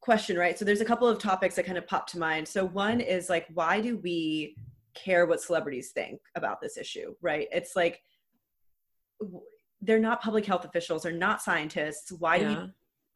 question, 0.00 0.36
right? 0.36 0.58
So 0.58 0.64
there's 0.64 0.80
a 0.80 0.84
couple 0.84 1.08
of 1.08 1.18
topics 1.18 1.54
that 1.56 1.66
kind 1.66 1.78
of 1.78 1.86
pop 1.86 2.06
to 2.08 2.18
mind. 2.18 2.48
So 2.48 2.64
one 2.64 3.00
is 3.00 3.28
like, 3.28 3.46
why 3.52 3.80
do 3.80 3.98
we 3.98 4.56
care 4.94 5.26
what 5.26 5.40
celebrities 5.40 5.90
think 5.90 6.20
about 6.34 6.60
this 6.60 6.76
issue, 6.76 7.14
right? 7.20 7.48
It's 7.52 7.76
like, 7.76 8.00
they're 9.80 10.00
not 10.00 10.22
public 10.22 10.44
health 10.44 10.64
officials, 10.64 11.02
they're 11.02 11.12
not 11.12 11.42
scientists. 11.42 12.10
Why 12.12 12.38
do 12.38 12.48
we 12.48 12.56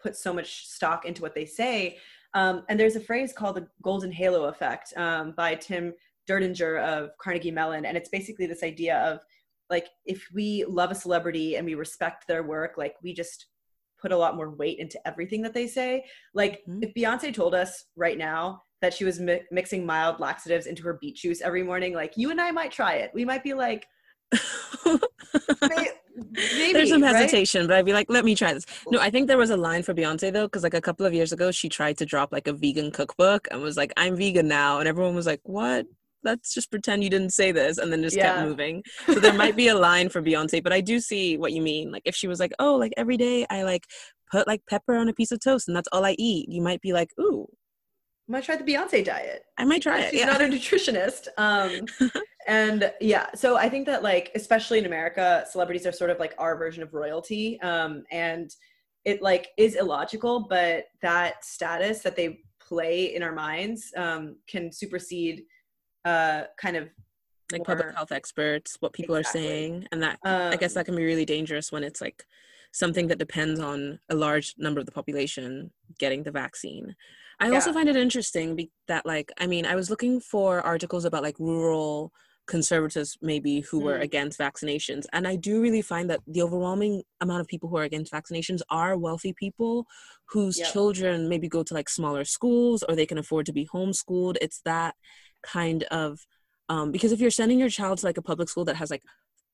put 0.06 0.16
so 0.16 0.32
much 0.32 0.66
stock 0.68 1.04
into 1.04 1.22
what 1.22 1.34
they 1.34 1.44
say. 1.44 1.98
Um, 2.34 2.62
and 2.68 2.78
there's 2.78 2.96
a 2.96 3.00
phrase 3.00 3.32
called 3.32 3.56
the 3.56 3.68
golden 3.82 4.12
halo 4.12 4.44
effect 4.44 4.92
um, 4.96 5.32
by 5.36 5.54
Tim 5.54 5.94
Derdenger 6.28 6.82
of 6.82 7.10
Carnegie 7.18 7.50
Mellon. 7.50 7.84
And 7.84 7.96
it's 7.96 8.08
basically 8.08 8.46
this 8.46 8.62
idea 8.62 8.98
of 8.98 9.20
like, 9.70 9.88
if 10.04 10.28
we 10.32 10.64
love 10.66 10.90
a 10.90 10.94
celebrity 10.94 11.56
and 11.56 11.66
we 11.66 11.74
respect 11.74 12.26
their 12.26 12.42
work, 12.42 12.74
like 12.76 12.94
we 13.02 13.12
just 13.12 13.46
put 14.00 14.12
a 14.12 14.16
lot 14.16 14.36
more 14.36 14.50
weight 14.50 14.78
into 14.78 15.00
everything 15.06 15.42
that 15.42 15.54
they 15.54 15.66
say. 15.66 16.04
Like 16.34 16.62
mm-hmm. 16.68 16.82
if 16.82 16.94
Beyonce 16.94 17.32
told 17.34 17.54
us 17.54 17.84
right 17.96 18.18
now 18.18 18.62
that 18.82 18.94
she 18.94 19.04
was 19.04 19.18
mi- 19.18 19.42
mixing 19.50 19.86
mild 19.86 20.20
laxatives 20.20 20.66
into 20.66 20.82
her 20.84 20.98
beet 21.00 21.16
juice 21.16 21.40
every 21.40 21.62
morning, 21.62 21.94
like 21.94 22.12
you 22.16 22.30
and 22.30 22.40
I 22.40 22.50
might 22.50 22.72
try 22.72 22.94
it. 22.94 23.10
We 23.14 23.24
might 23.24 23.42
be 23.42 23.54
like, 23.54 23.86
Maybe, 26.32 26.72
There's 26.72 26.90
some 26.90 27.02
hesitation, 27.02 27.62
right? 27.62 27.68
but 27.68 27.76
I'd 27.76 27.84
be 27.84 27.92
like, 27.92 28.08
let 28.08 28.24
me 28.24 28.34
try 28.34 28.54
this. 28.54 28.64
No, 28.90 28.98
I 28.98 29.10
think 29.10 29.26
there 29.26 29.38
was 29.38 29.50
a 29.50 29.56
line 29.56 29.82
for 29.82 29.94
Beyonce 29.94 30.32
though, 30.32 30.46
because 30.46 30.62
like 30.62 30.74
a 30.74 30.80
couple 30.80 31.04
of 31.04 31.12
years 31.12 31.32
ago, 31.32 31.50
she 31.50 31.68
tried 31.68 31.98
to 31.98 32.06
drop 32.06 32.32
like 32.32 32.46
a 32.46 32.52
vegan 32.52 32.90
cookbook 32.90 33.48
and 33.50 33.60
was 33.60 33.76
like, 33.76 33.92
I'm 33.96 34.16
vegan 34.16 34.48
now. 34.48 34.78
And 34.78 34.88
everyone 34.88 35.14
was 35.14 35.26
like, 35.26 35.40
what? 35.44 35.86
Let's 36.26 36.52
just 36.52 36.70
pretend 36.70 37.04
you 37.04 37.10
didn't 37.10 37.32
say 37.32 37.52
this 37.52 37.78
and 37.78 37.92
then 37.92 38.02
just 38.02 38.16
yeah. 38.16 38.34
kept 38.34 38.48
moving. 38.48 38.82
So 39.06 39.20
there 39.20 39.32
might 39.32 39.56
be 39.56 39.68
a 39.68 39.74
line 39.74 40.08
for 40.08 40.20
Beyonce, 40.20 40.62
but 40.62 40.72
I 40.72 40.80
do 40.80 41.00
see 41.00 41.38
what 41.38 41.52
you 41.52 41.62
mean. 41.62 41.90
Like 41.90 42.02
if 42.04 42.14
she 42.14 42.28
was 42.28 42.40
like, 42.40 42.52
oh, 42.58 42.74
like 42.74 42.92
every 42.96 43.16
day 43.16 43.46
I 43.48 43.62
like 43.62 43.84
put 44.30 44.46
like 44.46 44.62
pepper 44.68 44.96
on 44.96 45.08
a 45.08 45.14
piece 45.14 45.32
of 45.32 45.40
toast 45.40 45.68
and 45.68 45.76
that's 45.76 45.88
all 45.92 46.04
I 46.04 46.16
eat, 46.18 46.48
you 46.48 46.60
might 46.60 46.80
be 46.80 46.92
like, 46.92 47.10
ooh, 47.20 47.46
I 48.28 48.32
might 48.32 48.44
try 48.44 48.56
the 48.56 48.64
Beyonce 48.64 49.04
diet. 49.04 49.44
I 49.56 49.64
might 49.64 49.82
try 49.82 50.00
it. 50.00 50.10
She's 50.10 50.20
yeah. 50.20 50.26
not 50.26 50.40
a 50.40 50.46
nutritionist. 50.46 51.28
Um, 51.38 51.86
and 52.48 52.92
yeah, 53.00 53.28
so 53.34 53.56
I 53.56 53.68
think 53.68 53.86
that 53.86 54.02
like, 54.02 54.32
especially 54.34 54.80
in 54.80 54.86
America, 54.86 55.44
celebrities 55.48 55.86
are 55.86 55.92
sort 55.92 56.10
of 56.10 56.18
like 56.18 56.34
our 56.38 56.56
version 56.56 56.82
of 56.82 56.92
royalty. 56.92 57.60
Um, 57.60 58.02
and 58.10 58.50
it 59.04 59.22
like 59.22 59.48
is 59.56 59.76
illogical, 59.76 60.46
but 60.48 60.86
that 61.02 61.44
status 61.44 62.00
that 62.00 62.16
they 62.16 62.40
play 62.60 63.14
in 63.14 63.22
our 63.22 63.32
minds 63.32 63.92
um, 63.96 64.36
can 64.48 64.72
supersede 64.72 65.44
uh, 66.06 66.44
kind 66.56 66.76
of 66.76 66.88
like 67.52 67.60
more... 67.60 67.76
public 67.76 67.94
health 67.94 68.12
experts, 68.12 68.76
what 68.80 68.92
people 68.92 69.16
exactly. 69.16 69.40
are 69.40 69.44
saying, 69.44 69.86
and 69.92 70.02
that 70.02 70.18
um, 70.24 70.52
I 70.52 70.56
guess 70.56 70.74
that 70.74 70.86
can 70.86 70.96
be 70.96 71.04
really 71.04 71.24
dangerous 71.24 71.70
when 71.70 71.84
it's 71.84 72.00
like 72.00 72.24
something 72.72 73.08
that 73.08 73.18
depends 73.18 73.58
on 73.60 73.98
a 74.08 74.14
large 74.14 74.54
number 74.58 74.80
of 74.80 74.86
the 74.86 74.92
population 74.92 75.70
getting 75.98 76.22
the 76.22 76.30
vaccine. 76.30 76.94
I 77.40 77.48
yeah. 77.48 77.54
also 77.54 77.72
find 77.72 77.88
it 77.88 77.96
interesting 77.96 78.56
be- 78.56 78.70
that, 78.88 79.04
like, 79.04 79.30
I 79.38 79.46
mean, 79.46 79.66
I 79.66 79.74
was 79.74 79.90
looking 79.90 80.20
for 80.20 80.60
articles 80.60 81.04
about 81.04 81.22
like 81.22 81.38
rural 81.38 82.12
conservatives 82.46 83.18
maybe 83.20 83.60
who 83.60 83.80
mm. 83.80 83.84
were 83.84 83.96
against 83.96 84.38
vaccinations 84.38 85.04
and 85.12 85.26
i 85.26 85.34
do 85.34 85.60
really 85.60 85.82
find 85.82 86.08
that 86.08 86.20
the 86.28 86.40
overwhelming 86.42 87.02
amount 87.20 87.40
of 87.40 87.46
people 87.48 87.68
who 87.68 87.76
are 87.76 87.82
against 87.82 88.12
vaccinations 88.12 88.60
are 88.70 88.96
wealthy 88.96 89.32
people 89.32 89.84
whose 90.28 90.58
yep. 90.58 90.72
children 90.72 91.28
maybe 91.28 91.48
go 91.48 91.62
to 91.62 91.74
like 91.74 91.88
smaller 91.88 92.24
schools 92.24 92.84
or 92.88 92.94
they 92.94 93.06
can 93.06 93.18
afford 93.18 93.46
to 93.46 93.52
be 93.52 93.66
homeschooled 93.66 94.36
it's 94.40 94.60
that 94.64 94.94
kind 95.52 95.84
of 95.84 96.20
um, 96.68 96.90
because 96.90 97.12
if 97.12 97.20
you're 97.20 97.30
sending 97.30 97.58
your 97.58 97.68
child 97.68 97.98
to 97.98 98.06
like 98.06 98.18
a 98.18 98.22
public 98.22 98.48
school 98.48 98.64
that 98.64 98.76
has 98.76 98.90
like 98.90 99.02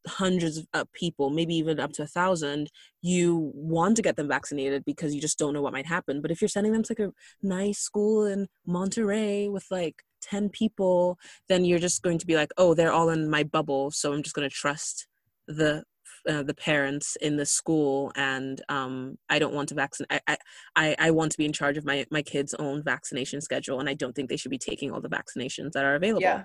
hundreds 0.07 0.67
of 0.73 0.93
people, 0.93 1.31
maybe 1.31 1.55
even 1.55 1.79
up 1.79 1.93
to 1.93 2.03
a 2.03 2.07
thousand, 2.07 2.71
you 3.03 3.53
want 3.55 3.97
to 3.97 4.03
get 4.03 4.17
them 4.17 4.29
vaccinated 4.29 4.85
because 4.85 5.15
you 5.15 5.21
just 5.21 5.39
don't 5.39 5.53
know 5.53 5.63
what 5.63 5.73
might 5.73 5.87
happen. 5.87 6.21
But 6.23 6.31
if 6.31 6.41
you're 6.41 6.49
sending 6.49 6.73
them 6.73 6.83
to 6.85 6.95
like 6.99 7.09
a 7.09 7.13
nice 7.47 7.79
school 7.79 8.27
in 8.27 8.49
Monterey 8.67 9.49
with 9.49 9.67
like 9.71 10.03
10 10.23 10.49
people, 10.49 11.19
then 11.49 11.65
you're 11.65 11.79
just 11.79 12.03
going 12.03 12.19
to 12.19 12.27
be 12.27 12.37
like, 12.37 12.53
oh, 12.57 12.75
they're 12.75 12.93
all 12.93 13.11
in 13.11 13.29
my 13.31 13.43
bubble. 13.43 13.91
So 13.91 14.13
I'm 14.13 14.23
just 14.23 14.35
going 14.35 14.49
to 14.49 14.55
trust 14.55 15.07
the 15.47 15.85
uh, 16.29 16.43
the 16.43 16.55
parents 16.55 17.17
in 17.21 17.37
the 17.37 17.47
school 17.47 18.13
and 18.17 18.63
um, 18.69 19.17
i 19.29 19.39
don't 19.39 19.55
want 19.55 19.69
to 19.69 19.75
vaccinate 19.75 20.21
I, 20.27 20.37
I 20.77 20.97
i 20.99 21.11
want 21.11 21.33
to 21.33 21.39
be 21.39 21.45
in 21.45 21.53
charge 21.53 21.77
of 21.77 21.85
my 21.85 22.07
my 22.11 22.23
kids 22.23 22.55
own 22.59 22.83
vaccination 22.83 23.41
schedule 23.41 23.81
and 23.81 23.89
i 23.89 23.95
don't 23.95 24.15
think 24.15 24.29
they 24.29 24.37
should 24.37 24.51
be 24.51 24.59
taking 24.59 24.91
all 24.91 25.01
the 25.01 25.09
vaccinations 25.09 25.73
that 25.73 25.85
are 25.85 25.95
available. 25.95 26.23
Yeah. 26.23 26.45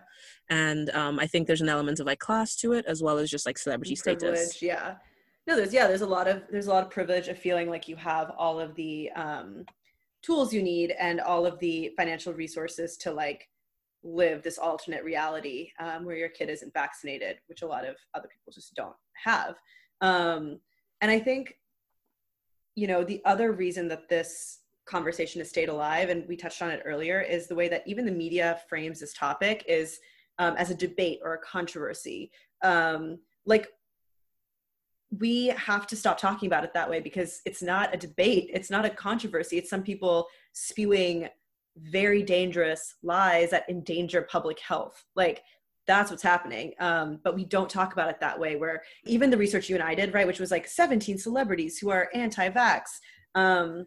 and 0.49 0.89
um, 0.91 1.19
i 1.19 1.27
think 1.27 1.47
there's 1.47 1.61
an 1.61 1.69
element 1.69 1.99
of 1.99 2.05
like 2.05 2.19
class 2.19 2.55
to 2.57 2.73
it 2.73 2.85
as 2.87 3.01
well 3.01 3.17
as 3.17 3.29
just 3.29 3.45
like 3.45 3.57
celebrity 3.57 3.95
privilege, 3.95 4.37
status. 4.37 4.61
yeah. 4.61 4.95
No 5.45 5.55
there's 5.55 5.73
yeah 5.73 5.87
there's 5.87 6.01
a 6.01 6.07
lot 6.07 6.27
of 6.27 6.43
there's 6.51 6.67
a 6.67 6.69
lot 6.69 6.83
of 6.83 6.89
privilege 6.89 7.29
of 7.29 7.37
feeling 7.37 7.69
like 7.69 7.87
you 7.87 7.95
have 7.95 8.31
all 8.37 8.59
of 8.59 8.75
the 8.75 9.09
um, 9.11 9.65
tools 10.21 10.51
you 10.51 10.61
need 10.61 10.93
and 10.99 11.21
all 11.21 11.45
of 11.45 11.57
the 11.59 11.91
financial 11.95 12.33
resources 12.33 12.97
to 12.97 13.11
like 13.13 13.47
live 14.03 14.43
this 14.43 14.57
alternate 14.57 15.03
reality 15.03 15.69
um, 15.79 16.05
where 16.05 16.15
your 16.15 16.29
kid 16.29 16.49
isn't 16.49 16.73
vaccinated, 16.73 17.37
which 17.47 17.61
a 17.61 17.67
lot 17.67 17.85
of 17.85 17.95
other 18.13 18.27
people 18.27 18.53
just 18.53 18.73
don't 18.75 18.95
have. 19.23 19.55
Um, 20.01 20.59
and 21.01 21.11
I 21.11 21.19
think, 21.19 21.53
you 22.75 22.87
know, 22.87 23.03
the 23.03 23.21
other 23.25 23.51
reason 23.51 23.87
that 23.89 24.09
this 24.09 24.59
conversation 24.85 25.39
has 25.41 25.49
stayed 25.49 25.69
alive, 25.69 26.09
and 26.09 26.27
we 26.27 26.37
touched 26.37 26.61
on 26.61 26.71
it 26.71 26.83
earlier, 26.85 27.21
is 27.21 27.47
the 27.47 27.55
way 27.55 27.67
that 27.69 27.83
even 27.85 28.05
the 28.05 28.11
media 28.11 28.59
frames 28.69 28.99
this 28.99 29.13
topic 29.13 29.65
is 29.67 29.99
um, 30.39 30.55
as 30.57 30.69
a 30.69 30.75
debate 30.75 31.19
or 31.23 31.33
a 31.33 31.39
controversy. 31.39 32.31
Um, 32.63 33.19
like, 33.45 33.67
we 35.17 35.47
have 35.47 35.87
to 35.87 35.95
stop 35.95 36.17
talking 36.17 36.47
about 36.47 36.63
it 36.63 36.73
that 36.73 36.89
way 36.89 36.99
because 36.99 37.41
it's 37.45 37.61
not 37.61 37.93
a 37.93 37.97
debate, 37.97 38.49
it's 38.53 38.69
not 38.69 38.85
a 38.85 38.89
controversy. 38.89 39.57
It's 39.57 39.69
some 39.69 39.83
people 39.83 40.27
spewing 40.53 41.29
very 41.77 42.23
dangerous 42.23 42.95
lies 43.03 43.51
that 43.51 43.69
endanger 43.69 44.23
public 44.23 44.59
health. 44.59 45.05
Like 45.15 45.43
that's 45.87 46.11
what's 46.11 46.23
happening. 46.23 46.73
Um, 46.79 47.19
but 47.23 47.33
we 47.33 47.45
don't 47.45 47.69
talk 47.69 47.93
about 47.93 48.09
it 48.09 48.19
that 48.19 48.37
way. 48.37 48.57
Where 48.57 48.83
even 49.05 49.29
the 49.29 49.37
research 49.37 49.69
you 49.69 49.75
and 49.75 49.83
I 49.83 49.95
did, 49.95 50.13
right, 50.13 50.27
which 50.27 50.39
was 50.39 50.51
like 50.51 50.67
17 50.67 51.17
celebrities 51.17 51.79
who 51.79 51.89
are 51.89 52.09
anti-vax, 52.13 52.81
um, 53.35 53.85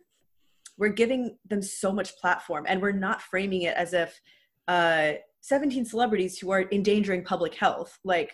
we're 0.79 0.89
giving 0.89 1.37
them 1.47 1.61
so 1.61 1.93
much 1.93 2.17
platform, 2.17 2.65
and 2.67 2.81
we're 2.81 2.93
not 2.93 3.21
framing 3.21 3.63
it 3.63 3.77
as 3.77 3.93
if 3.93 4.19
uh, 4.67 5.13
17 5.43 5.85
celebrities 5.85 6.39
who 6.39 6.51
are 6.51 6.65
endangering 6.73 7.23
public 7.23 7.55
health, 7.55 7.99
like 8.03 8.33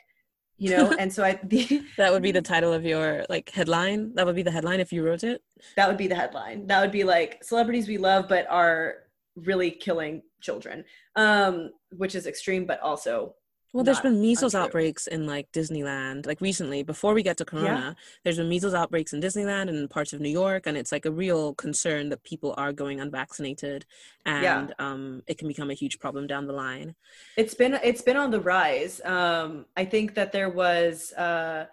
you 0.57 0.71
know. 0.71 0.95
and 0.99 1.13
so 1.13 1.25
I 1.25 1.41
the, 1.43 1.83
that 1.97 2.13
would 2.13 2.23
be 2.23 2.33
the 2.33 2.43
title 2.43 2.73
of 2.73 2.85
your 2.85 3.25
like 3.29 3.51
headline. 3.51 4.15
That 4.15 4.27
would 4.27 4.37
be 4.37 4.43
the 4.43 4.51
headline 4.53 4.79
if 4.79 4.93
you 4.93 5.05
wrote 5.05 5.25
it. 5.25 5.43
That 5.75 5.89
would 5.89 5.97
be 5.97 6.07
the 6.07 6.15
headline. 6.15 6.69
That 6.69 6.81
would 6.81 6.93
be 6.93 7.03
like 7.03 7.43
celebrities 7.43 7.89
we 7.89 7.99
love 7.99 8.27
but 8.29 8.47
are 8.49 8.95
really 9.35 9.71
killing 9.71 10.23
children, 10.41 10.85
um, 11.17 11.71
which 11.91 12.15
is 12.15 12.27
extreme, 12.27 12.65
but 12.65 12.81
also 12.81 13.35
well, 13.77 13.85
there's 13.85 14.01
been 14.01 14.21
measles 14.21 14.55
untrue. 14.55 14.65
outbreaks 14.65 15.07
in 15.07 15.27
like 15.27 15.53
Disneyland, 15.53 16.27
like 16.27 16.41
recently. 16.41 16.83
Before 16.83 17.13
we 17.13 17.23
get 17.23 17.37
to 17.37 17.45
Corona, 17.45 17.69
yeah. 17.69 17.93
there's 18.25 18.39
been 18.39 18.49
measles 18.49 18.73
outbreaks 18.73 19.13
in 19.13 19.21
Disneyland 19.21 19.69
and 19.69 19.77
in 19.77 19.87
parts 19.87 20.15
of 20.15 20.21
New 20.21 20.31
York, 20.31 20.67
and 20.67 20.77
it's 20.77 20.93
like 20.93 21.05
a 21.05 21.11
real 21.11 21.55
concern 21.55 22.09
that 22.09 22.25
people 22.25 22.55
are 22.57 22.73
going 22.73 23.01
unvaccinated, 23.01 23.85
and 24.25 24.43
yeah. 24.43 24.67
um, 24.79 25.23
it 25.27 25.37
can 25.37 25.47
become 25.47 25.71
a 25.71 25.75
huge 25.75 25.99
problem 25.99 26.27
down 26.27 26.47
the 26.47 26.55
line. 26.55 26.95
It's 27.37 27.55
been 27.55 27.79
it's 27.85 28.03
been 28.03 28.17
on 28.17 28.31
the 28.31 28.41
rise. 28.41 29.01
Um, 29.05 29.67
I 29.77 29.85
think 29.85 30.15
that 30.15 30.33
there 30.33 30.49
was 30.49 31.13
uh, 31.13 31.67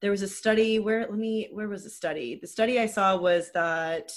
there 0.00 0.10
was 0.10 0.22
a 0.22 0.28
study 0.28 0.78
where 0.78 1.00
let 1.00 1.18
me 1.18 1.50
where 1.52 1.68
was 1.68 1.84
the 1.84 1.90
study? 1.90 2.38
The 2.40 2.46
study 2.46 2.80
I 2.80 2.86
saw 2.86 3.16
was 3.16 3.50
that 3.52 4.12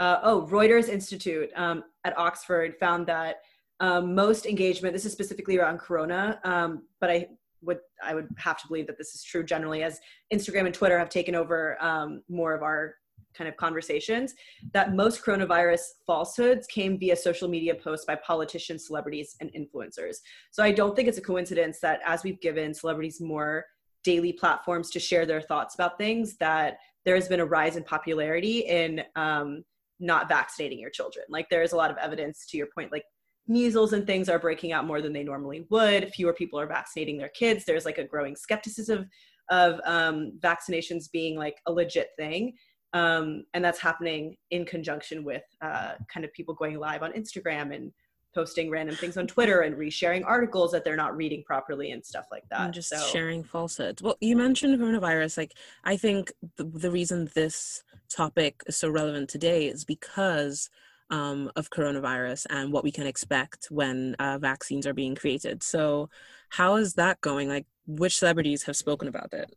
uh, 0.00 0.18
oh, 0.22 0.48
Reuters 0.50 0.88
Institute 0.88 1.50
um, 1.54 1.84
at 2.04 2.18
Oxford 2.18 2.74
found 2.78 3.06
that 3.06 3.42
um, 3.80 4.14
most 4.14 4.46
engagement, 4.46 4.94
this 4.94 5.04
is 5.04 5.12
specifically 5.12 5.58
around 5.58 5.78
Corona, 5.78 6.40
um, 6.44 6.82
but 7.00 7.10
I 7.10 7.28
would 7.62 7.78
I 8.02 8.14
would 8.14 8.28
have 8.38 8.58
to 8.58 8.68
believe 8.68 8.86
that 8.86 8.98
this 8.98 9.14
is 9.14 9.22
true 9.22 9.42
generally 9.42 9.82
as 9.82 10.00
Instagram 10.32 10.66
and 10.66 10.74
Twitter 10.74 10.98
have 10.98 11.08
taken 11.08 11.34
over 11.34 11.82
um, 11.82 12.22
more 12.28 12.54
of 12.54 12.62
our 12.62 12.94
kind 13.36 13.48
of 13.48 13.56
conversations 13.56 14.34
that 14.72 14.94
most 14.94 15.22
coronavirus 15.22 15.80
falsehoods 16.06 16.66
came 16.66 16.98
via 16.98 17.14
social 17.14 17.48
media 17.48 17.74
posts 17.74 18.06
by 18.06 18.14
politicians, 18.16 18.86
celebrities, 18.86 19.36
and 19.40 19.50
influencers. 19.52 20.16
So 20.50 20.62
I 20.62 20.72
don't 20.72 20.96
think 20.96 21.08
it's 21.08 21.18
a 21.18 21.22
coincidence 21.22 21.78
that 21.80 22.00
as 22.06 22.24
we've 22.24 22.40
given 22.40 22.72
celebrities 22.72 23.20
more 23.20 23.66
daily 24.04 24.32
platforms 24.32 24.90
to 24.90 25.00
share 25.00 25.26
their 25.26 25.42
thoughts 25.42 25.74
about 25.74 25.98
things, 25.98 26.36
that 26.38 26.78
there 27.04 27.14
has 27.14 27.28
been 27.28 27.40
a 27.40 27.46
rise 27.46 27.76
in 27.76 27.84
popularity 27.84 28.60
in 28.60 29.02
um, 29.16 29.64
not 30.00 30.28
vaccinating 30.28 30.78
your 30.78 30.90
children. 30.90 31.26
Like 31.28 31.48
there 31.50 31.62
is 31.62 31.72
a 31.72 31.76
lot 31.76 31.90
of 31.90 31.96
evidence 31.98 32.46
to 32.50 32.56
your 32.56 32.68
point, 32.74 32.92
like 32.92 33.04
measles 33.48 33.92
and 33.92 34.06
things 34.06 34.28
are 34.28 34.38
breaking 34.38 34.72
out 34.72 34.86
more 34.86 35.00
than 35.00 35.12
they 35.12 35.22
normally 35.22 35.66
would. 35.70 36.10
Fewer 36.12 36.32
people 36.32 36.58
are 36.58 36.66
vaccinating 36.66 37.16
their 37.16 37.28
kids. 37.30 37.64
There's 37.64 37.84
like 37.84 37.98
a 37.98 38.04
growing 38.04 38.36
skepticism 38.36 39.08
of 39.50 39.80
um, 39.84 40.32
vaccinations 40.40 41.10
being 41.12 41.36
like 41.36 41.56
a 41.66 41.72
legit 41.72 42.08
thing. 42.18 42.54
Um, 42.92 43.44
and 43.54 43.64
that's 43.64 43.78
happening 43.78 44.36
in 44.50 44.64
conjunction 44.64 45.24
with 45.24 45.42
uh, 45.60 45.92
kind 46.12 46.24
of 46.24 46.32
people 46.32 46.54
going 46.54 46.78
live 46.78 47.02
on 47.02 47.12
Instagram 47.12 47.74
and 47.74 47.92
posting 48.34 48.70
random 48.70 48.94
things 48.94 49.16
on 49.16 49.26
Twitter 49.26 49.60
and 49.60 49.76
resharing 49.76 50.22
articles 50.26 50.70
that 50.70 50.84
they're 50.84 50.96
not 50.96 51.16
reading 51.16 51.42
properly 51.46 51.90
and 51.92 52.04
stuff 52.04 52.26
like 52.30 52.44
that. 52.50 52.60
And 52.60 52.74
just 52.74 52.90
so. 52.90 52.98
sharing 52.98 53.42
falsehoods. 53.42 54.02
Well, 54.02 54.16
you 54.20 54.36
mentioned 54.36 54.78
coronavirus. 54.78 55.38
Like, 55.38 55.54
I 55.84 55.96
think 55.96 56.32
the, 56.56 56.64
the 56.64 56.90
reason 56.90 57.30
this 57.34 57.82
topic 58.10 58.62
is 58.66 58.76
so 58.76 58.90
relevant 58.90 59.30
today 59.30 59.68
is 59.68 59.84
because 59.84 60.68
um, 61.10 61.50
of 61.56 61.70
coronavirus 61.70 62.46
and 62.50 62.72
what 62.72 62.84
we 62.84 62.90
can 62.90 63.06
expect 63.06 63.68
when 63.70 64.14
uh, 64.18 64.38
vaccines 64.38 64.86
are 64.86 64.94
being 64.94 65.14
created. 65.14 65.62
So, 65.62 66.08
how 66.50 66.76
is 66.76 66.94
that 66.94 67.20
going? 67.20 67.48
Like, 67.48 67.66
which 67.86 68.18
celebrities 68.18 68.64
have 68.64 68.76
spoken 68.76 69.08
about 69.08 69.32
it? 69.32 69.54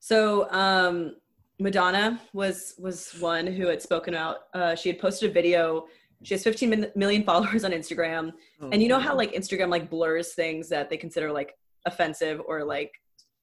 So, 0.00 0.50
um, 0.52 1.16
Madonna 1.58 2.20
was 2.32 2.74
was 2.78 3.12
one 3.18 3.46
who 3.46 3.66
had 3.66 3.82
spoken 3.82 4.14
out. 4.14 4.36
Uh, 4.54 4.74
she 4.74 4.88
had 4.88 4.98
posted 4.98 5.30
a 5.30 5.32
video. 5.32 5.86
She 6.22 6.34
has 6.34 6.42
15 6.42 6.92
million 6.94 7.24
followers 7.24 7.64
on 7.64 7.72
Instagram, 7.72 8.32
oh, 8.60 8.70
and 8.70 8.82
you 8.82 8.88
know 8.88 8.98
how 8.98 9.16
like 9.16 9.32
Instagram 9.32 9.70
like 9.70 9.90
blurs 9.90 10.34
things 10.34 10.68
that 10.68 10.90
they 10.90 10.96
consider 10.96 11.32
like 11.32 11.54
offensive 11.86 12.40
or 12.46 12.64
like 12.64 12.92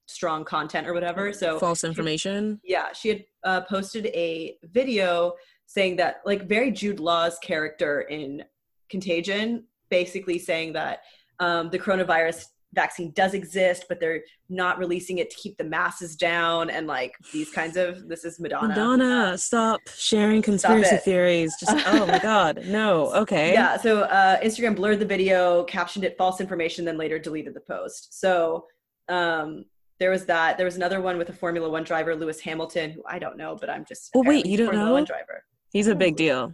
strong 0.06 0.44
content 0.44 0.88
or 0.88 0.94
whatever. 0.94 1.34
So 1.34 1.60
false 1.60 1.84
information. 1.84 2.60
She, 2.64 2.72
yeah, 2.72 2.94
she 2.94 3.10
had 3.10 3.26
uh, 3.44 3.62
posted 3.62 4.08
a 4.08 4.58
video 4.64 5.34
saying 5.66 5.98
that 5.98 6.22
like 6.26 6.48
very 6.48 6.72
Jude 6.72 7.00
Law's 7.00 7.38
character 7.40 8.02
in 8.02 8.44
Contagion, 8.90 9.66
basically 9.90 10.40
saying 10.40 10.74
that 10.74 11.02
um, 11.40 11.70
the 11.70 11.80
coronavirus 11.80 12.46
vaccine 12.74 13.12
does 13.12 13.34
exist, 13.34 13.86
but 13.88 14.00
they're 14.00 14.22
not 14.50 14.78
releasing 14.78 15.20
it 15.20 15.30
to 15.30 15.36
keep 15.36 15.58
the 15.58 15.64
masses 15.64 16.16
down 16.16 16.70
and 16.70 16.88
like 16.88 17.16
these 17.32 17.52
kinds 17.52 17.78
of 17.78 18.08
this 18.08 18.26
is 18.26 18.40
Madonna. 18.40 18.70
Madonna, 18.70 19.38
stop 19.38 19.80
sharing 19.96 20.42
conspiracy 20.42 20.88
stop 20.88 21.02
theories. 21.02 21.56
Just 21.60 21.76
oh 21.88 22.06
my 22.06 22.20
god, 22.20 22.64
no. 22.66 23.12
Okay. 23.24 23.54
Yeah. 23.54 23.78
So 23.78 24.02
uh, 24.02 24.40
Instagram 24.42 24.76
blurred 24.76 25.00
the 25.00 25.06
video, 25.06 25.64
captioned 25.66 26.04
it 26.04 26.18
false 26.18 26.42
information, 26.42 26.84
then 26.84 26.98
later 26.98 27.18
deleted 27.20 27.54
the 27.54 27.62
post. 27.62 28.20
So 28.20 28.66
um, 29.08 29.66
there 30.00 30.10
was 30.10 30.26
that. 30.26 30.58
There 30.58 30.66
was 30.66 30.76
another 30.76 31.00
one 31.00 31.18
with 31.18 31.30
a 31.30 31.34
Formula 31.34 31.70
One 31.70 31.84
driver, 31.84 32.16
Lewis 32.16 32.40
Hamilton, 32.42 32.92
who 32.92 33.04
I 33.08 33.20
don't 33.20 33.38
know, 33.38 33.56
but 33.60 33.70
I'm 33.70 33.86
just. 33.86 34.10
Oh 34.16 34.24
wait, 34.26 34.46
you 34.46 34.58
don't 34.58 34.68
Formula 34.68 34.88
know? 34.88 34.94
One 34.94 35.06
driver. 35.06 35.46
He's 35.74 35.88
a 35.88 35.96
big 35.96 36.16
deal. 36.16 36.54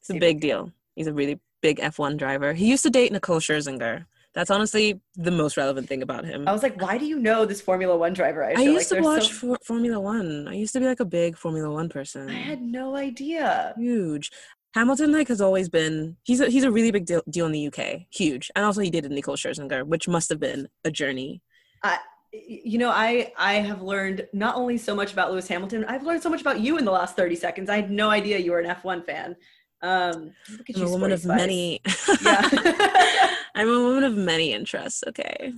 It's 0.00 0.10
a 0.10 0.18
big 0.18 0.40
deal. 0.40 0.72
He's 0.96 1.06
a 1.06 1.12
really 1.12 1.40
big 1.62 1.78
F1 1.78 2.16
driver. 2.18 2.52
He 2.52 2.66
used 2.66 2.82
to 2.82 2.90
date 2.90 3.12
Nicole 3.12 3.38
Scherzinger. 3.38 4.06
That's 4.34 4.50
honestly 4.50 5.00
the 5.14 5.30
most 5.30 5.56
relevant 5.56 5.88
thing 5.88 6.02
about 6.02 6.26
him. 6.26 6.46
I 6.46 6.52
was 6.52 6.62
like, 6.62 6.80
why 6.80 6.98
do 6.98 7.06
you 7.06 7.18
know 7.18 7.46
this 7.46 7.60
Formula 7.60 7.96
One 7.96 8.12
driver? 8.12 8.44
I, 8.44 8.52
I 8.52 8.60
used 8.60 8.90
like 8.90 9.00
to 9.00 9.04
watch 9.04 9.28
so... 9.28 9.32
for 9.32 9.58
Formula 9.64 9.98
One. 9.98 10.46
I 10.46 10.54
used 10.54 10.74
to 10.74 10.80
be 10.80 10.86
like 10.86 11.00
a 11.00 11.06
big 11.06 11.38
Formula 11.38 11.72
One 11.72 11.88
person. 11.88 12.28
I 12.28 12.34
had 12.34 12.60
no 12.60 12.96
idea. 12.96 13.72
Huge. 13.78 14.30
Hamilton 14.74 15.10
like 15.10 15.28
has 15.28 15.40
always 15.40 15.70
been 15.70 16.18
he's 16.24 16.40
a 16.40 16.50
he's 16.50 16.64
a 16.64 16.70
really 16.70 16.90
big 16.90 17.06
deal, 17.06 17.22
deal 17.30 17.46
in 17.46 17.52
the 17.52 17.66
UK. 17.68 18.02
Huge. 18.10 18.50
And 18.54 18.64
also 18.64 18.82
he 18.82 18.90
dated 18.90 19.10
Nicole 19.10 19.36
Scherzinger, 19.36 19.86
which 19.86 20.06
must 20.06 20.28
have 20.28 20.38
been 20.38 20.68
a 20.84 20.90
journey. 20.90 21.40
I 21.82 21.98
you 22.46 22.78
know, 22.78 22.90
I 22.90 23.32
I 23.38 23.54
have 23.54 23.82
learned 23.82 24.26
not 24.32 24.56
only 24.56 24.78
so 24.78 24.94
much 24.94 25.12
about 25.12 25.30
Lewis 25.30 25.48
Hamilton, 25.48 25.84
I've 25.84 26.02
learned 26.02 26.22
so 26.22 26.28
much 26.28 26.40
about 26.40 26.60
you 26.60 26.78
in 26.78 26.84
the 26.84 26.90
last 26.90 27.16
30 27.16 27.36
seconds. 27.36 27.70
I 27.70 27.76
had 27.76 27.90
no 27.90 28.10
idea 28.10 28.38
you 28.38 28.52
were 28.52 28.60
an 28.60 28.74
F1 28.74 29.04
fan. 29.04 29.36
Um, 29.82 30.32
I'm 30.74 30.82
a 30.82 30.90
woman 30.90 31.12
of 31.12 31.20
spice. 31.20 31.36
many. 31.36 31.80
yeah. 32.22 32.48
I'm 33.54 33.68
a 33.68 33.80
woman 33.80 34.04
of 34.04 34.16
many 34.16 34.52
interests. 34.52 35.04
Okay. 35.06 35.52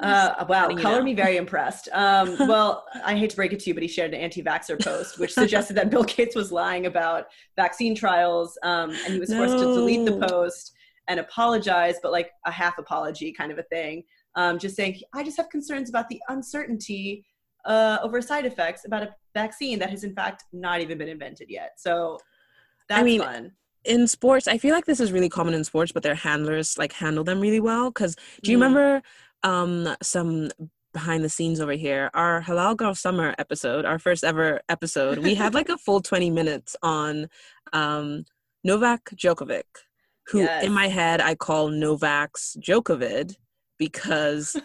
Uh, 0.00 0.44
wow, 0.48 0.68
color 0.74 1.02
me 1.02 1.14
very 1.14 1.36
impressed. 1.36 1.88
Um, 1.92 2.36
well, 2.48 2.84
I 3.04 3.16
hate 3.16 3.30
to 3.30 3.36
break 3.36 3.52
it 3.52 3.60
to 3.60 3.70
you, 3.70 3.74
but 3.74 3.82
he 3.82 3.88
shared 3.88 4.12
an 4.12 4.20
anti-vaxxer 4.20 4.82
post, 4.82 5.18
which 5.18 5.32
suggested 5.32 5.74
that 5.74 5.90
Bill 5.90 6.02
Gates 6.02 6.34
was 6.34 6.50
lying 6.50 6.86
about 6.86 7.26
vaccine 7.54 7.94
trials, 7.94 8.58
um, 8.64 8.90
and 8.90 9.14
he 9.14 9.20
was 9.20 9.30
no. 9.30 9.38
forced 9.38 9.62
to 9.62 9.72
delete 9.72 10.04
the 10.04 10.26
post 10.26 10.72
and 11.06 11.20
apologize, 11.20 11.96
but 12.02 12.10
like 12.10 12.30
a 12.44 12.50
half 12.50 12.78
apology 12.78 13.32
kind 13.32 13.52
of 13.52 13.58
a 13.58 13.62
thing, 13.64 14.02
um, 14.36 14.58
just 14.58 14.76
saying, 14.76 15.00
"I 15.12 15.22
just 15.22 15.36
have 15.36 15.48
concerns 15.48 15.88
about 15.88 16.08
the 16.08 16.20
uncertainty 16.28 17.24
uh, 17.64 17.98
over 18.02 18.20
side 18.20 18.46
effects 18.46 18.84
about 18.84 19.02
a 19.02 19.14
vaccine 19.34 19.78
that 19.78 19.90
has 19.90 20.04
in 20.04 20.14
fact 20.14 20.44
not 20.52 20.80
even 20.80 20.98
been 20.98 21.08
invented 21.08 21.48
yet." 21.50 21.72
So 21.76 22.18
that's 22.88 23.00
I 23.00 23.04
mean, 23.04 23.20
fun. 23.20 23.52
In 23.84 24.08
sports, 24.08 24.48
I 24.48 24.58
feel 24.58 24.74
like 24.74 24.86
this 24.86 25.00
is 25.00 25.12
really 25.12 25.28
common 25.28 25.54
in 25.54 25.64
sports, 25.64 25.92
but 25.92 26.02
their 26.02 26.14
handlers 26.14 26.78
like 26.78 26.92
handle 26.92 27.24
them 27.24 27.40
really 27.40 27.60
well. 27.60 27.90
Because 27.90 28.16
do 28.42 28.50
you 28.50 28.58
mm. 28.58 28.62
remember 28.62 29.02
um, 29.42 29.94
some 30.02 30.50
behind 30.92 31.22
the 31.22 31.28
scenes 31.28 31.60
over 31.60 31.72
here? 31.72 32.10
Our 32.14 32.42
Halal 32.42 32.76
Girl 32.76 32.94
Summer 32.94 33.34
episode, 33.38 33.84
our 33.84 33.98
first 33.98 34.24
ever 34.24 34.60
episode, 34.68 35.18
we 35.18 35.34
had 35.34 35.54
like 35.54 35.68
a 35.68 35.78
full 35.78 36.00
twenty 36.10 36.30
minutes 36.30 36.76
on 36.82 37.28
um, 37.72 38.24
Novak 38.64 39.10
Djokovic, 39.14 39.64
who 40.28 40.40
yes. 40.40 40.64
in 40.64 40.72
my 40.72 40.88
head 40.88 41.20
I 41.20 41.34
call 41.34 41.68
Novak's 41.68 42.56
Djokovic 42.60 43.36
because 43.84 44.56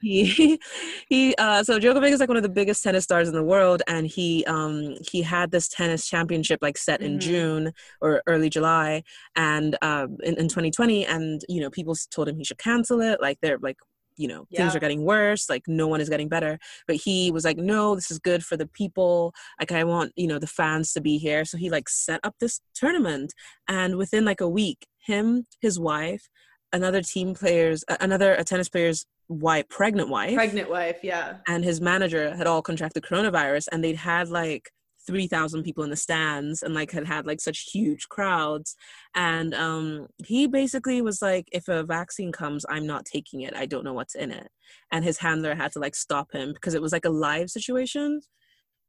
he 0.00 0.60
he 1.08 1.34
uh 1.36 1.62
so 1.62 1.78
Djokovic 1.78 2.10
is 2.10 2.20
like 2.20 2.28
one 2.28 2.36
of 2.36 2.42
the 2.42 2.48
biggest 2.48 2.82
tennis 2.82 3.04
stars 3.04 3.28
in 3.28 3.34
the 3.34 3.42
world 3.42 3.82
and 3.88 4.06
he 4.06 4.44
um 4.46 4.94
he 5.10 5.22
had 5.22 5.50
this 5.50 5.68
tennis 5.68 6.06
championship 6.06 6.60
like 6.62 6.78
set 6.78 7.00
in 7.00 7.12
mm-hmm. 7.12 7.30
June 7.30 7.72
or 8.00 8.22
early 8.26 8.50
July 8.50 9.02
and 9.36 9.76
um 9.82 10.16
in, 10.22 10.34
in 10.36 10.48
2020 10.48 11.06
and 11.06 11.42
you 11.48 11.60
know 11.60 11.70
people 11.70 11.94
told 12.10 12.28
him 12.28 12.36
he 12.36 12.44
should 12.44 12.58
cancel 12.58 13.00
it 13.00 13.20
like 13.20 13.38
they're 13.40 13.58
like 13.58 13.78
you 14.16 14.28
know 14.28 14.46
yeah. 14.50 14.60
things 14.60 14.74
are 14.74 14.80
getting 14.80 15.04
worse 15.04 15.48
like 15.48 15.62
no 15.68 15.86
one 15.86 16.00
is 16.00 16.08
getting 16.08 16.28
better 16.28 16.58
but 16.86 16.96
he 16.96 17.30
was 17.30 17.44
like 17.44 17.56
no 17.56 17.94
this 17.94 18.10
is 18.10 18.18
good 18.18 18.44
for 18.44 18.56
the 18.56 18.66
people 18.66 19.32
like 19.60 19.70
i 19.70 19.84
want 19.84 20.12
you 20.16 20.26
know 20.26 20.40
the 20.40 20.46
fans 20.46 20.92
to 20.92 21.00
be 21.00 21.18
here 21.18 21.44
so 21.44 21.56
he 21.56 21.70
like 21.70 21.88
set 21.88 22.18
up 22.24 22.34
this 22.40 22.60
tournament 22.74 23.32
and 23.68 23.96
within 23.96 24.24
like 24.24 24.40
a 24.40 24.48
week 24.48 24.86
him 24.98 25.46
his 25.60 25.78
wife 25.78 26.28
another 26.72 27.02
team 27.02 27.34
player's 27.34 27.84
another 28.00 28.34
a 28.34 28.44
tennis 28.44 28.68
player's 28.68 29.06
wife 29.28 29.68
pregnant 29.68 30.08
wife. 30.08 30.34
Pregnant 30.34 30.70
wife 30.70 30.98
yeah. 31.02 31.36
And 31.46 31.64
his 31.64 31.80
manager 31.80 32.34
had 32.34 32.46
all 32.46 32.62
contracted 32.62 33.02
coronavirus 33.02 33.68
and 33.70 33.82
they'd 33.82 33.96
had 33.96 34.28
like 34.28 34.70
3000 35.06 35.62
people 35.62 35.84
in 35.84 35.90
the 35.90 35.96
stands 35.96 36.62
and 36.62 36.74
like 36.74 36.90
had 36.90 37.06
had 37.06 37.26
like 37.26 37.40
such 37.40 37.70
huge 37.72 38.08
crowds. 38.08 38.76
And 39.14 39.54
um 39.54 40.08
he 40.24 40.46
basically 40.46 41.02
was 41.02 41.22
like 41.22 41.48
if 41.52 41.68
a 41.68 41.82
vaccine 41.82 42.32
comes 42.32 42.64
i'm 42.68 42.86
not 42.86 43.04
taking 43.04 43.42
it. 43.42 43.54
I 43.54 43.66
don't 43.66 43.84
know 43.84 43.94
what's 43.94 44.14
in 44.14 44.30
it. 44.30 44.48
And 44.92 45.04
his 45.04 45.18
handler 45.18 45.54
had 45.54 45.72
to 45.72 45.78
like 45.78 45.94
stop 45.94 46.32
him 46.32 46.52
because 46.52 46.74
it 46.74 46.82
was 46.82 46.92
like 46.92 47.04
a 47.04 47.10
live 47.10 47.50
situation. 47.50 48.20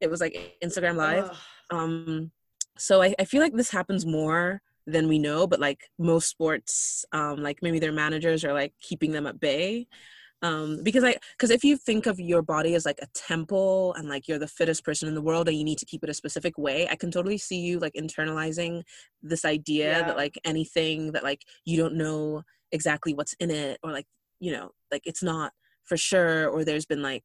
It 0.00 0.10
was 0.10 0.20
like 0.20 0.58
instagram 0.62 0.96
live. 0.96 1.30
Ugh. 1.30 1.36
um 1.70 2.32
so 2.78 3.02
I, 3.02 3.14
I 3.18 3.24
feel 3.26 3.42
like 3.42 3.52
this 3.54 3.70
happens 3.70 4.06
more 4.06 4.62
than 4.90 5.08
we 5.08 5.18
know 5.18 5.46
but 5.46 5.60
like 5.60 5.90
most 5.98 6.28
sports 6.28 7.04
um 7.12 7.42
like 7.42 7.58
maybe 7.62 7.78
their 7.78 7.92
managers 7.92 8.44
are 8.44 8.52
like 8.52 8.72
keeping 8.80 9.12
them 9.12 9.26
at 9.26 9.40
bay 9.40 9.86
um 10.42 10.82
because 10.82 11.04
i 11.04 11.14
because 11.32 11.50
if 11.50 11.62
you 11.64 11.76
think 11.76 12.06
of 12.06 12.18
your 12.18 12.42
body 12.42 12.74
as 12.74 12.86
like 12.86 12.98
a 13.02 13.06
temple 13.14 13.94
and 13.94 14.08
like 14.08 14.26
you're 14.26 14.38
the 14.38 14.48
fittest 14.48 14.84
person 14.84 15.08
in 15.08 15.14
the 15.14 15.22
world 15.22 15.48
and 15.48 15.56
you 15.56 15.64
need 15.64 15.78
to 15.78 15.86
keep 15.86 16.02
it 16.02 16.10
a 16.10 16.14
specific 16.14 16.56
way 16.56 16.88
i 16.88 16.96
can 16.96 17.10
totally 17.10 17.38
see 17.38 17.60
you 17.60 17.78
like 17.78 17.94
internalizing 17.94 18.82
this 19.22 19.44
idea 19.44 19.98
yeah. 19.98 20.06
that 20.06 20.16
like 20.16 20.38
anything 20.44 21.12
that 21.12 21.22
like 21.22 21.42
you 21.64 21.76
don't 21.76 21.94
know 21.94 22.42
exactly 22.72 23.12
what's 23.12 23.34
in 23.34 23.50
it 23.50 23.78
or 23.82 23.92
like 23.92 24.06
you 24.38 24.52
know 24.52 24.70
like 24.90 25.02
it's 25.04 25.22
not 25.22 25.52
for 25.84 25.96
sure 25.96 26.48
or 26.48 26.64
there's 26.64 26.86
been 26.86 27.02
like 27.02 27.24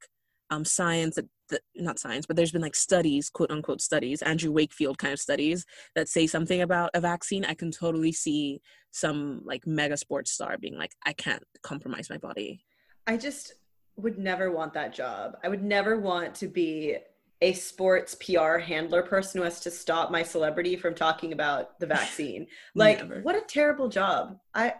um, 0.50 0.66
science 0.66 1.16
that, 1.16 1.26
that, 1.50 1.62
not 1.76 2.00
science 2.00 2.26
but 2.26 2.36
there's 2.36 2.52
been 2.52 2.62
like 2.62 2.76
studies 2.76 3.30
quote 3.30 3.52
unquote 3.52 3.82
studies 3.82 4.22
andrew 4.22 4.52
wakefield 4.52 4.98
kind 4.98 5.14
of 5.14 5.20
studies 5.20 5.66
that 5.96 6.10
say 6.10 6.28
something 6.28 6.62
about 6.62 6.90
a 6.94 7.02
vaccine 7.02 7.46
i 7.46 7.54
can 7.54 7.72
totally 7.72 8.12
see 8.12 8.60
some 8.92 9.42
like 9.44 9.68
mega 9.68 9.98
sports 9.98 10.32
star 10.32 10.58
being 10.58 10.78
like 10.78 10.94
i 11.06 11.14
can't 11.14 11.44
compromise 11.66 12.10
my 12.10 12.18
body. 12.18 12.64
I 13.08 13.18
just 13.18 13.54
would 13.98 14.18
never 14.18 14.52
want 14.52 14.74
that 14.74 14.94
job. 14.94 15.38
I 15.44 15.50
would 15.50 15.64
never 15.64 16.00
want 16.00 16.36
to 16.36 16.48
be 16.48 16.98
a 17.42 17.52
sports 17.54 18.16
pr 18.16 18.58
handler 18.58 19.04
person 19.04 19.40
who 19.40 19.44
has 19.44 19.60
to 19.60 19.70
stop 19.72 20.10
my 20.10 20.24
celebrity 20.24 20.78
from 20.78 20.96
talking 20.96 21.34
about 21.34 21.78
the 21.80 21.88
vaccine. 21.88 22.48
Like 22.76 23.00
never. 23.00 23.22
what 23.22 23.36
a 23.36 23.42
terrible 23.42 23.90
job. 23.90 24.38
I 24.54 24.76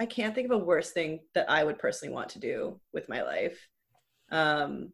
i 0.00 0.06
can't 0.06 0.34
think 0.34 0.50
of 0.50 0.60
a 0.60 0.64
worse 0.64 0.92
thing 0.92 1.20
that 1.34 1.50
i 1.50 1.64
would 1.64 1.78
personally 1.78 2.14
want 2.14 2.28
to 2.30 2.38
do 2.38 2.80
with 2.92 3.08
my 3.08 3.22
life. 3.22 3.58
Um, 4.30 4.92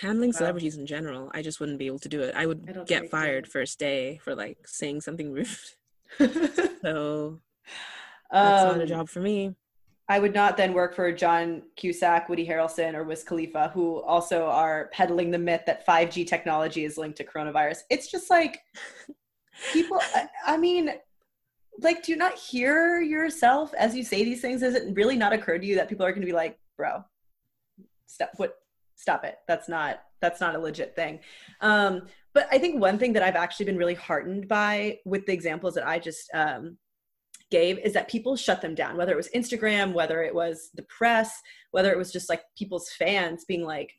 Handling 0.00 0.32
celebrities 0.32 0.76
in 0.76 0.86
general, 0.86 1.30
I 1.34 1.42
just 1.42 1.60
wouldn't 1.60 1.78
be 1.78 1.86
able 1.86 1.98
to 2.00 2.08
do 2.08 2.22
it. 2.22 2.34
I 2.34 2.46
would 2.46 2.74
I 2.76 2.84
get 2.84 3.10
fired 3.10 3.46
first 3.46 3.78
day 3.78 4.18
for 4.22 4.34
like 4.34 4.66
saying 4.66 5.02
something 5.02 5.32
rude. 5.32 5.46
so 6.82 7.40
that's 8.32 8.62
um, 8.62 8.68
not 8.68 8.78
a 8.78 8.82
um, 8.82 8.86
job 8.86 9.08
for 9.08 9.20
me. 9.20 9.54
I 10.08 10.18
would 10.18 10.34
not 10.34 10.56
then 10.56 10.72
work 10.72 10.94
for 10.94 11.12
John 11.12 11.62
Cusack, 11.76 12.28
Woody 12.28 12.46
Harrelson, 12.46 12.94
or 12.94 13.04
Wiz 13.04 13.22
Khalifa, 13.22 13.70
who 13.72 14.02
also 14.02 14.46
are 14.46 14.90
peddling 14.92 15.30
the 15.30 15.38
myth 15.38 15.62
that 15.66 15.86
5G 15.86 16.26
technology 16.26 16.84
is 16.84 16.98
linked 16.98 17.16
to 17.18 17.24
coronavirus. 17.24 17.78
It's 17.88 18.10
just 18.10 18.28
like 18.28 18.60
people, 19.72 20.00
I, 20.14 20.26
I 20.44 20.56
mean, 20.56 20.90
like, 21.78 22.02
do 22.02 22.12
you 22.12 22.18
not 22.18 22.34
hear 22.34 23.00
yourself 23.00 23.72
as 23.74 23.94
you 23.94 24.02
say 24.02 24.24
these 24.24 24.40
things? 24.40 24.60
Does 24.60 24.74
it 24.74 24.94
really 24.94 25.16
not 25.16 25.32
occur 25.32 25.58
to 25.58 25.64
you 25.64 25.76
that 25.76 25.88
people 25.88 26.04
are 26.04 26.10
going 26.10 26.22
to 26.22 26.26
be 26.26 26.32
like, 26.32 26.58
bro, 26.76 27.04
stop 28.06 28.30
what 28.36 28.56
stop 28.96 29.24
it. 29.24 29.36
That's 29.48 29.68
not 29.68 30.00
that's 30.20 30.40
not 30.40 30.54
a 30.54 30.58
legit 30.58 30.94
thing. 30.94 31.20
Um, 31.60 32.02
but 32.34 32.48
i 32.50 32.56
think 32.56 32.80
one 32.80 32.98
thing 32.98 33.12
that 33.12 33.22
i've 33.22 33.36
actually 33.36 33.66
been 33.66 33.76
really 33.76 33.92
heartened 33.92 34.48
by 34.48 34.98
with 35.04 35.26
the 35.26 35.34
examples 35.34 35.74
that 35.74 35.86
i 35.86 35.98
just 35.98 36.30
um, 36.32 36.78
gave 37.50 37.78
is 37.80 37.92
that 37.92 38.08
people 38.08 38.36
shut 38.36 38.62
them 38.62 38.74
down 38.74 38.96
whether 38.96 39.12
it 39.12 39.16
was 39.18 39.28
instagram 39.36 39.92
whether 39.92 40.22
it 40.22 40.34
was 40.34 40.70
the 40.74 40.82
press 40.84 41.42
whether 41.72 41.92
it 41.92 41.98
was 41.98 42.10
just 42.10 42.30
like 42.30 42.40
people's 42.56 42.88
fans 42.98 43.44
being 43.44 43.66
like 43.66 43.92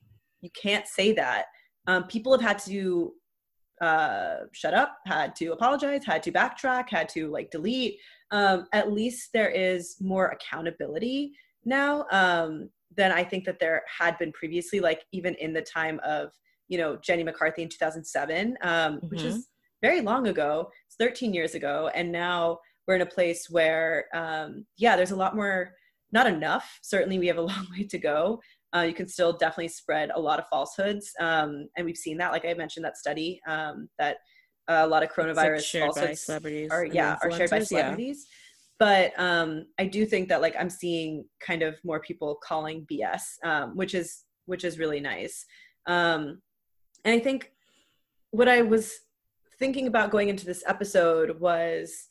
you 0.44 0.50
can't 0.62 0.86
say 0.86 1.14
that. 1.14 1.46
Um, 1.88 2.04
people 2.04 2.32
have 2.34 2.42
had 2.42 2.60
to 2.60 3.14
uh, 3.82 4.36
shut 4.52 4.74
up 4.74 4.98
had 5.06 5.36
to 5.36 5.52
apologize 5.52 6.06
had 6.06 6.22
to 6.24 6.32
backtrack 6.32 6.90
had 6.90 7.10
to 7.10 7.30
like 7.32 7.50
delete. 7.50 7.98
Um, 8.30 8.68
at 8.74 8.92
least 8.92 9.30
there 9.34 9.50
is 9.50 9.96
more 10.00 10.28
accountability 10.28 11.34
now. 11.66 12.06
Um, 12.12 12.70
than 12.96 13.12
I 13.12 13.24
think 13.24 13.46
that 13.46 13.60
there 13.60 13.84
had 14.00 14.18
been 14.18 14.32
previously, 14.32 14.80
like 14.80 15.04
even 15.12 15.36
in 15.36 15.54
the 15.54 15.62
time 15.62 16.00
of, 16.04 16.32
you 16.70 16.78
know 16.78 16.98
Jenny 16.98 17.24
McCarthy 17.24 17.64
in 17.64 17.70
2007, 17.70 18.58
um, 18.62 18.96
mm-hmm. 18.96 19.08
which 19.08 19.22
is 19.22 19.48
very 19.82 20.02
long 20.02 20.28
ago. 20.28 20.70
It's 20.88 20.96
13 20.98 21.34
years 21.34 21.56
ago, 21.56 21.92
and 21.94 22.12
now 22.12 22.60
we're 22.88 22.96
in 22.96 23.02
a 23.02 23.06
place 23.06 23.48
where 23.50 24.06
um, 24.14 24.66
yeah, 24.78 24.96
there's 24.96 25.12
a 25.12 25.16
lot 25.16 25.36
more. 25.36 25.74
Not 26.12 26.28
enough. 26.28 26.80
Certainly, 26.84 27.20
we 27.20 27.28
have 27.28 27.38
a 27.38 27.42
long 27.54 27.68
way 27.72 27.86
to 27.86 27.98
go. 27.98 28.40
Uh, 28.76 28.82
you 28.82 28.94
can 28.94 29.08
still 29.08 29.34
definitely 29.34 29.68
spread 29.68 30.10
a 30.16 30.20
lot 30.20 30.40
of 30.40 30.46
falsehoods, 30.50 31.12
um, 31.20 31.68
and 31.78 31.86
we've 31.86 31.98
seen 31.98 32.18
that. 32.18 32.32
Like 32.32 32.46
I 32.46 32.54
mentioned, 32.54 32.86
that 32.86 32.98
study 32.98 33.40
um, 33.48 33.90
that 34.00 34.18
uh, 34.68 34.82
a 34.84 34.88
lot 34.88 35.04
of 35.04 35.10
coronavirus 35.10 35.96
like 35.96 36.18
celebrities 36.18 36.72
are 36.72 36.86
yeah 36.86 37.18
are 37.22 37.32
shared 37.32 37.50
by 37.50 37.60
celebrities. 37.60 38.26
Yeah. 38.28 38.40
But 38.80 39.18
um, 39.18 39.66
I 39.80 39.86
do 39.86 40.06
think 40.06 40.30
that 40.30 40.42
like 40.42 40.56
I'm 40.60 40.70
seeing 40.70 41.26
kind 41.40 41.62
of 41.62 41.76
more 41.84 42.00
people 42.00 42.38
calling 42.44 42.86
BS, 42.92 43.22
um, 43.44 43.76
which 43.76 43.94
is 43.94 44.24
which 44.46 44.64
is 44.64 44.80
really 44.80 45.00
nice. 45.00 45.46
Um, 45.88 46.42
and 47.06 47.14
I 47.16 47.20
think 47.20 47.52
what 48.32 48.50
I 48.50 48.62
was 48.62 48.94
thinking 49.60 49.88
about 49.88 50.12
going 50.12 50.30
into 50.30 50.46
this 50.46 50.64
episode 50.68 51.40
was 51.40 52.08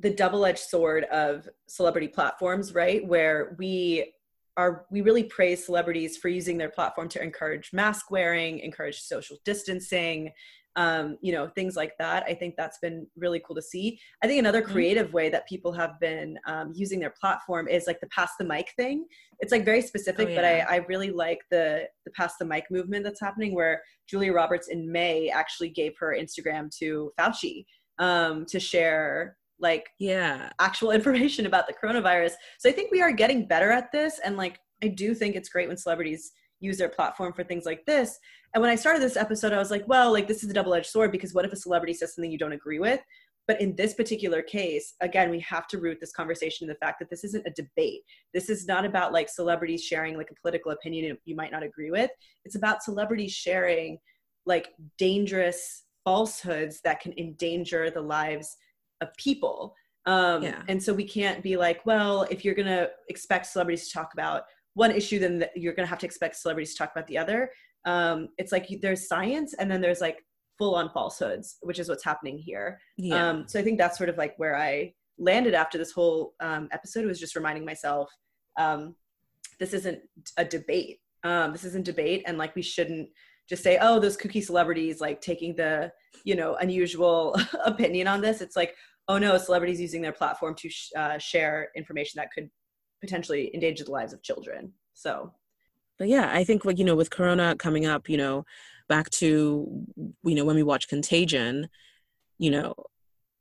the 0.00 0.10
double-edged 0.10 0.58
sword 0.58 1.04
of 1.04 1.48
celebrity 1.66 2.08
platforms, 2.08 2.74
right? 2.74 3.06
Where 3.06 3.56
we 3.58 4.14
are 4.56 4.86
we 4.90 5.02
really 5.02 5.22
praise 5.22 5.64
celebrities 5.64 6.16
for 6.16 6.28
using 6.28 6.58
their 6.58 6.68
platform 6.68 7.08
to 7.10 7.22
encourage 7.22 7.72
mask 7.72 8.10
wearing, 8.10 8.58
encourage 8.58 8.98
social 8.98 9.38
distancing, 9.44 10.32
um, 10.78 11.18
you 11.20 11.32
know, 11.32 11.48
things 11.48 11.74
like 11.74 11.98
that. 11.98 12.22
I 12.28 12.34
think 12.34 12.54
that's 12.56 12.78
been 12.78 13.04
really 13.16 13.42
cool 13.44 13.56
to 13.56 13.62
see. 13.62 13.98
I 14.22 14.28
think 14.28 14.38
another 14.38 14.62
mm-hmm. 14.62 14.70
creative 14.70 15.12
way 15.12 15.28
that 15.28 15.48
people 15.48 15.72
have 15.72 15.98
been 15.98 16.38
um, 16.46 16.72
using 16.72 17.00
their 17.00 17.12
platform 17.20 17.66
is 17.66 17.88
like 17.88 17.98
the 18.00 18.06
pass 18.06 18.30
the 18.38 18.44
mic 18.44 18.70
thing. 18.76 19.04
It's 19.40 19.50
like 19.50 19.64
very 19.64 19.82
specific, 19.82 20.28
oh, 20.28 20.30
yeah. 20.30 20.36
but 20.36 20.44
I, 20.44 20.76
I 20.76 20.86
really 20.88 21.10
like 21.10 21.40
the 21.50 21.88
the 22.04 22.12
pass 22.12 22.34
the 22.38 22.44
mic 22.44 22.64
movement 22.70 23.02
that's 23.02 23.20
happening 23.20 23.56
where 23.56 23.82
Julia 24.08 24.32
Roberts 24.32 24.68
in 24.68 24.90
May 24.90 25.30
actually 25.30 25.70
gave 25.70 25.94
her 25.98 26.16
Instagram 26.16 26.70
to 26.78 27.10
Fauci 27.18 27.64
um, 27.98 28.46
to 28.46 28.60
share 28.60 29.36
like 29.60 29.88
yeah 29.98 30.50
actual 30.60 30.90
information 30.98 31.44
about 31.44 31.66
the 31.66 31.74
coronavirus 31.74 32.34
so 32.60 32.68
i 32.68 32.72
think 32.72 32.92
we 32.92 33.02
are 33.02 33.10
getting 33.10 33.44
better 33.44 33.72
at 33.72 33.90
this 33.90 34.20
and 34.24 34.36
like 34.36 34.60
i 34.84 34.86
do 34.86 35.16
think 35.16 35.34
it's 35.34 35.48
great 35.48 35.66
when 35.66 35.76
celebrities 35.76 36.30
use 36.60 36.78
their 36.78 36.88
platform 36.88 37.32
for 37.32 37.44
things 37.44 37.64
like 37.64 37.84
this 37.86 38.18
and 38.54 38.62
when 38.62 38.70
i 38.70 38.74
started 38.74 39.02
this 39.02 39.16
episode 39.16 39.52
i 39.52 39.58
was 39.58 39.70
like 39.70 39.86
well 39.88 40.12
like 40.12 40.28
this 40.28 40.42
is 40.42 40.50
a 40.50 40.54
double-edged 40.54 40.86
sword 40.86 41.12
because 41.12 41.34
what 41.34 41.44
if 41.44 41.52
a 41.52 41.56
celebrity 41.56 41.94
says 41.94 42.14
something 42.14 42.30
you 42.30 42.38
don't 42.38 42.52
agree 42.52 42.78
with 42.78 43.00
but 43.46 43.60
in 43.60 43.74
this 43.76 43.94
particular 43.94 44.42
case 44.42 44.94
again 45.00 45.30
we 45.30 45.40
have 45.40 45.66
to 45.66 45.78
root 45.78 45.98
this 46.00 46.12
conversation 46.12 46.64
in 46.64 46.68
the 46.68 46.78
fact 46.78 46.98
that 46.98 47.08
this 47.10 47.24
isn't 47.24 47.46
a 47.46 47.50
debate 47.50 48.00
this 48.34 48.48
is 48.50 48.66
not 48.66 48.84
about 48.84 49.12
like 49.12 49.28
celebrities 49.28 49.82
sharing 49.82 50.16
like 50.16 50.30
a 50.30 50.40
political 50.40 50.72
opinion 50.72 51.16
you 51.24 51.36
might 51.36 51.52
not 51.52 51.62
agree 51.62 51.90
with 51.90 52.10
it's 52.44 52.56
about 52.56 52.82
celebrities 52.82 53.32
sharing 53.32 53.98
like 54.46 54.70
dangerous 54.96 55.84
falsehoods 56.04 56.80
that 56.80 57.00
can 57.00 57.12
endanger 57.18 57.90
the 57.90 58.00
lives 58.00 58.56
of 59.02 59.14
people. 59.18 59.74
Um, 60.06 60.42
yeah. 60.42 60.62
And 60.66 60.82
so 60.82 60.94
we 60.94 61.04
can't 61.04 61.42
be 61.42 61.58
like, 61.58 61.84
well, 61.84 62.22
if 62.30 62.44
you're 62.44 62.54
going 62.54 62.66
to 62.66 62.90
expect 63.08 63.46
celebrities 63.46 63.88
to 63.88 63.92
talk 63.92 64.14
about 64.14 64.44
one 64.78 64.92
issue, 64.92 65.18
then 65.18 65.44
you're 65.56 65.74
going 65.74 65.84
to 65.84 65.90
have 65.90 65.98
to 65.98 66.06
expect 66.06 66.36
celebrities 66.36 66.72
to 66.72 66.78
talk 66.78 66.92
about 66.92 67.08
the 67.08 67.18
other. 67.18 67.50
Um, 67.84 68.28
it's 68.38 68.52
like 68.52 68.68
there's 68.80 69.08
science 69.08 69.54
and 69.54 69.68
then 69.68 69.80
there's 69.80 70.00
like 70.00 70.24
full 70.56 70.76
on 70.76 70.88
falsehoods, 70.90 71.56
which 71.62 71.80
is 71.80 71.88
what's 71.88 72.04
happening 72.04 72.38
here. 72.38 72.80
Yeah. 72.96 73.28
Um, 73.28 73.48
so 73.48 73.58
I 73.58 73.62
think 73.62 73.76
that's 73.76 73.98
sort 73.98 74.08
of 74.08 74.16
like 74.16 74.34
where 74.36 74.56
I 74.56 74.94
landed 75.18 75.52
after 75.52 75.78
this 75.78 75.90
whole 75.90 76.34
um, 76.38 76.68
episode 76.70 77.06
was 77.06 77.18
just 77.18 77.34
reminding 77.34 77.64
myself 77.64 78.08
um, 78.56 78.94
this 79.58 79.74
isn't 79.74 79.98
a 80.36 80.44
debate. 80.44 80.98
Um, 81.24 81.50
this 81.50 81.64
isn't 81.64 81.84
debate, 81.84 82.22
and 82.26 82.38
like 82.38 82.54
we 82.54 82.62
shouldn't 82.62 83.08
just 83.48 83.64
say, 83.64 83.78
oh, 83.80 83.98
those 83.98 84.16
kooky 84.16 84.44
celebrities 84.44 85.00
like 85.00 85.20
taking 85.20 85.56
the 85.56 85.90
you 86.24 86.36
know 86.36 86.54
unusual 86.56 87.36
opinion 87.64 88.06
on 88.06 88.20
this. 88.20 88.40
It's 88.40 88.54
like, 88.54 88.76
oh 89.08 89.18
no, 89.18 89.36
celebrities 89.38 89.80
using 89.80 90.02
their 90.02 90.12
platform 90.12 90.54
to 90.56 90.68
sh- 90.68 90.90
uh, 90.96 91.18
share 91.18 91.70
information 91.74 92.18
that 92.18 92.30
could 92.32 92.48
potentially 93.00 93.50
endanger 93.54 93.84
the 93.84 93.90
lives 93.90 94.12
of 94.12 94.22
children. 94.22 94.72
So, 94.94 95.32
but 95.98 96.08
yeah, 96.08 96.30
I 96.32 96.44
think 96.44 96.64
like 96.64 96.78
you 96.78 96.84
know 96.84 96.96
with 96.96 97.10
Corona 97.10 97.56
coming 97.56 97.86
up, 97.86 98.08
you 98.08 98.16
know, 98.16 98.44
back 98.88 99.10
to 99.10 99.86
you 100.24 100.34
know 100.34 100.44
when 100.44 100.56
we 100.56 100.62
watch 100.62 100.88
Contagion, 100.88 101.68
you 102.38 102.50
know. 102.50 102.74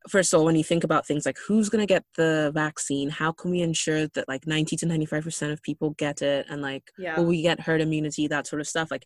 First 0.10 0.34
of 0.34 0.40
all, 0.40 0.46
when 0.46 0.56
you 0.56 0.64
think 0.64 0.86
about 0.86 1.06
things 1.06 1.26
like 1.26 1.38
who's 1.48 1.68
going 1.68 1.82
to 1.82 1.94
get 1.94 2.06
the 2.16 2.52
vaccine, 2.54 3.10
how 3.10 3.34
can 3.34 3.52
we 3.52 3.60
ensure 3.60 4.08
that 4.08 4.30
like 4.30 4.48
90 4.48 4.78
to 4.78 4.86
95% 4.86 5.52
of 5.52 5.62
people 5.62 5.90
get 5.98 6.22
it 6.22 6.46
and 6.50 6.62
like 6.62 6.92
yeah. 6.98 7.18
will 7.18 7.26
we 7.26 7.42
get 7.42 7.60
herd 7.60 7.82
immunity, 7.82 8.26
that 8.28 8.48
sort 8.48 8.62
of 8.62 8.70
stuff? 8.70 8.90
Like 8.90 9.06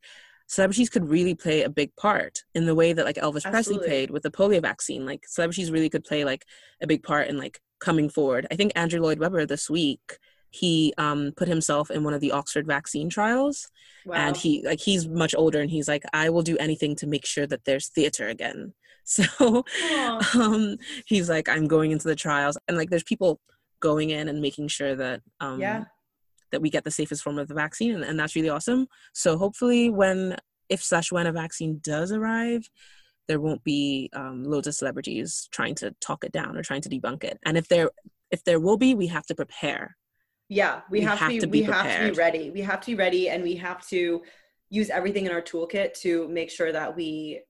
celebrities 0.52 0.89
could 0.89 1.10
really 1.10 1.34
play 1.34 1.64
a 1.64 1.70
big 1.70 1.95
part 1.95 2.43
in 2.54 2.66
the 2.66 2.76
way 2.76 2.91
that 2.93 3.06
like 3.06 3.16
Elvis 3.16 3.45
Absolutely. 3.45 3.49
Presley 3.49 3.78
played 3.80 4.12
with 4.12 4.22
the 4.22 4.30
polio 4.30 4.62
vaccine. 4.62 5.06
Like 5.06 5.24
celebrities 5.26 5.72
really 5.72 5.89
could 5.89 6.04
play 6.04 6.24
like 6.24 6.45
a 6.82 6.88
big 6.88 7.02
part 7.02 7.30
in 7.30 7.38
like 7.38 7.60
coming 7.80 8.10
forward. 8.10 8.45
I 8.52 8.56
think 8.56 8.74
Andrew 8.76 9.02
Lloyd 9.02 9.18
Webber 9.18 9.45
this 9.45 9.70
week 9.70 10.20
he 10.52 10.93
um, 10.97 11.32
put 11.36 11.47
himself 11.47 11.89
in 11.89 12.04
one 12.04 12.14
of 12.14 12.22
the 12.22 12.32
Oxford 12.32 12.68
vaccine 12.68 13.10
trials, 13.10 13.70
wow. 14.06 14.16
and 14.16 14.38
he 14.38 14.64
like 14.66 14.80
he's 14.80 15.08
much 15.08 15.34
older, 15.36 15.60
and 15.60 15.72
he's 15.72 15.88
like, 15.88 16.04
I 16.14 16.30
will 16.30 16.43
do 16.43 16.58
anything 16.58 16.95
to 16.97 17.08
make 17.08 17.26
sure 17.26 17.47
that 17.47 17.66
there's 17.66 17.88
theater 17.88 18.28
again. 18.28 18.74
So 19.04 19.66
um, 20.36 20.78
he's 21.06 21.28
like, 21.28 21.49
I'm 21.49 21.68
going 21.68 21.89
into 21.91 22.08
the 22.08 22.16
trials, 22.16 22.56
and 22.68 22.78
like 22.78 22.91
there's 22.91 23.04
people 23.04 23.41
going 23.82 24.12
in 24.12 24.30
and 24.30 24.39
making 24.39 24.70
sure 24.70 24.95
that 24.95 25.22
um, 25.41 25.60
yeah. 25.60 25.86
that 26.52 26.62
we 26.62 26.70
get 26.70 26.86
the 26.86 26.91
safest 26.91 27.24
form 27.24 27.38
of 27.38 27.47
the 27.47 27.56
vaccine 27.56 27.95
and, 27.95 28.04
and 28.04 28.18
that's 28.18 28.36
really 28.36 28.47
awesome. 28.47 28.88
So 29.14 29.38
hopefully 29.38 29.89
when 29.89 30.38
if 30.70 30.82
slash 30.82 31.12
when 31.12 31.28
a 31.28 31.34
vaccine 31.34 31.82
does 31.84 32.14
arrive 32.14 32.70
there 33.28 33.39
won't 33.39 33.64
be 33.64 34.10
um, 34.14 34.43
loads 34.43 34.68
of 34.68 34.76
celebrities 34.76 35.47
trying 35.52 35.76
to 35.76 35.95
talk 36.02 36.24
it 36.24 36.32
down 36.32 36.58
or 36.58 36.64
trying 36.64 36.82
to 36.82 36.89
debunk 36.89 37.24
it. 37.24 37.39
And 37.43 37.58
if 37.58 37.68
there 37.68 37.89
if 38.30 38.43
there 38.43 38.60
will 38.60 38.78
be 38.78 38.93
we 38.93 39.08
have 39.08 39.26
to 39.26 39.36
prepare 39.36 39.97
yeah 40.52 40.82
we, 40.91 40.99
we 40.99 41.06
have, 41.06 41.18
have, 41.18 41.32
to, 41.32 41.47
be, 41.47 41.62
we 41.62 41.66
prepared. 41.66 41.88
have 41.88 42.08
to 42.08 42.12
be 42.12 42.18
ready. 42.18 42.52
We 42.52 42.62
have 42.62 42.82
to 42.82 42.88
be 42.88 42.95
ready 42.95 43.30
and 43.30 43.41
we 43.41 43.56
have 43.56 43.88
to 43.88 44.22
use 44.70 44.89
everything 44.89 45.26
in 45.26 45.32
our 45.32 45.41
toolkit 45.41 45.93
to 46.02 46.28
make 46.28 46.52
sure 46.52 46.74
that 46.74 46.93
we 46.93 47.41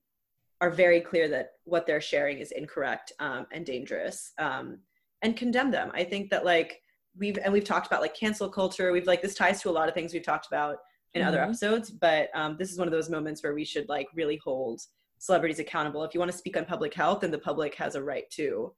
are 0.60 0.70
very 0.70 1.00
clear 1.00 1.28
that 1.28 1.54
what 1.64 1.84
they're 1.84 2.00
sharing 2.00 2.38
is 2.38 2.52
incorrect 2.52 3.12
um, 3.18 3.46
and 3.50 3.66
dangerous 3.66 4.32
um, 4.38 4.78
and 5.22 5.36
condemn 5.36 5.72
them. 5.72 5.90
I 5.92 6.04
think 6.04 6.30
that 6.30 6.44
like 6.44 6.80
we've 7.18 7.38
and 7.38 7.52
we've 7.52 7.64
talked 7.64 7.88
about 7.88 8.02
like 8.02 8.14
cancel 8.14 8.48
culture. 8.48 8.92
We've 8.92 9.06
like 9.06 9.20
this 9.20 9.34
ties 9.34 9.60
to 9.62 9.70
a 9.70 9.72
lot 9.72 9.88
of 9.88 9.94
things 9.94 10.12
we've 10.12 10.22
talked 10.22 10.46
about 10.46 10.76
in 11.14 11.20
mm-hmm. 11.20 11.28
other 11.28 11.42
episodes 11.42 11.90
but 11.90 12.30
um, 12.34 12.56
this 12.56 12.70
is 12.70 12.78
one 12.78 12.86
of 12.88 12.92
those 12.92 13.10
moments 13.10 13.42
where 13.42 13.52
we 13.52 13.64
should 13.64 13.88
like 13.88 14.06
really 14.14 14.40
hold 14.44 14.80
celebrities 15.18 15.58
accountable. 15.58 16.04
If 16.04 16.14
you 16.14 16.20
want 16.20 16.30
to 16.30 16.38
speak 16.38 16.56
on 16.56 16.64
public 16.64 16.94
health 16.94 17.20
then 17.22 17.32
the 17.32 17.38
public 17.38 17.74
has 17.74 17.96
a 17.96 18.02
right 18.02 18.30
to 18.30 18.72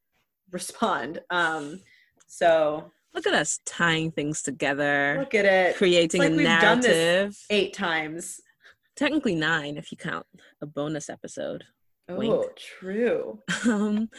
respond. 0.51 1.20
Um, 1.29 1.81
so 2.27 2.91
look 3.15 3.27
at 3.27 3.35
us 3.35 3.61
tying 3.65 4.11
things 4.11 4.43
together 4.43 5.17
look 5.19 5.35
at 5.35 5.45
it 5.45 5.77
creating 5.77 6.21
like 6.21 6.33
a 6.33 6.35
narrative 6.35 7.37
eight 7.51 7.73
times 7.73 8.41
technically 8.97 9.35
nine 9.35 9.77
if 9.77 9.91
you 9.91 9.97
count 9.97 10.27
a 10.61 10.67
bonus 10.67 11.09
episode 11.09 11.65
Oh, 12.07 12.17
Wink. 12.17 12.57
true. 12.57 13.41
Um, 13.67 14.11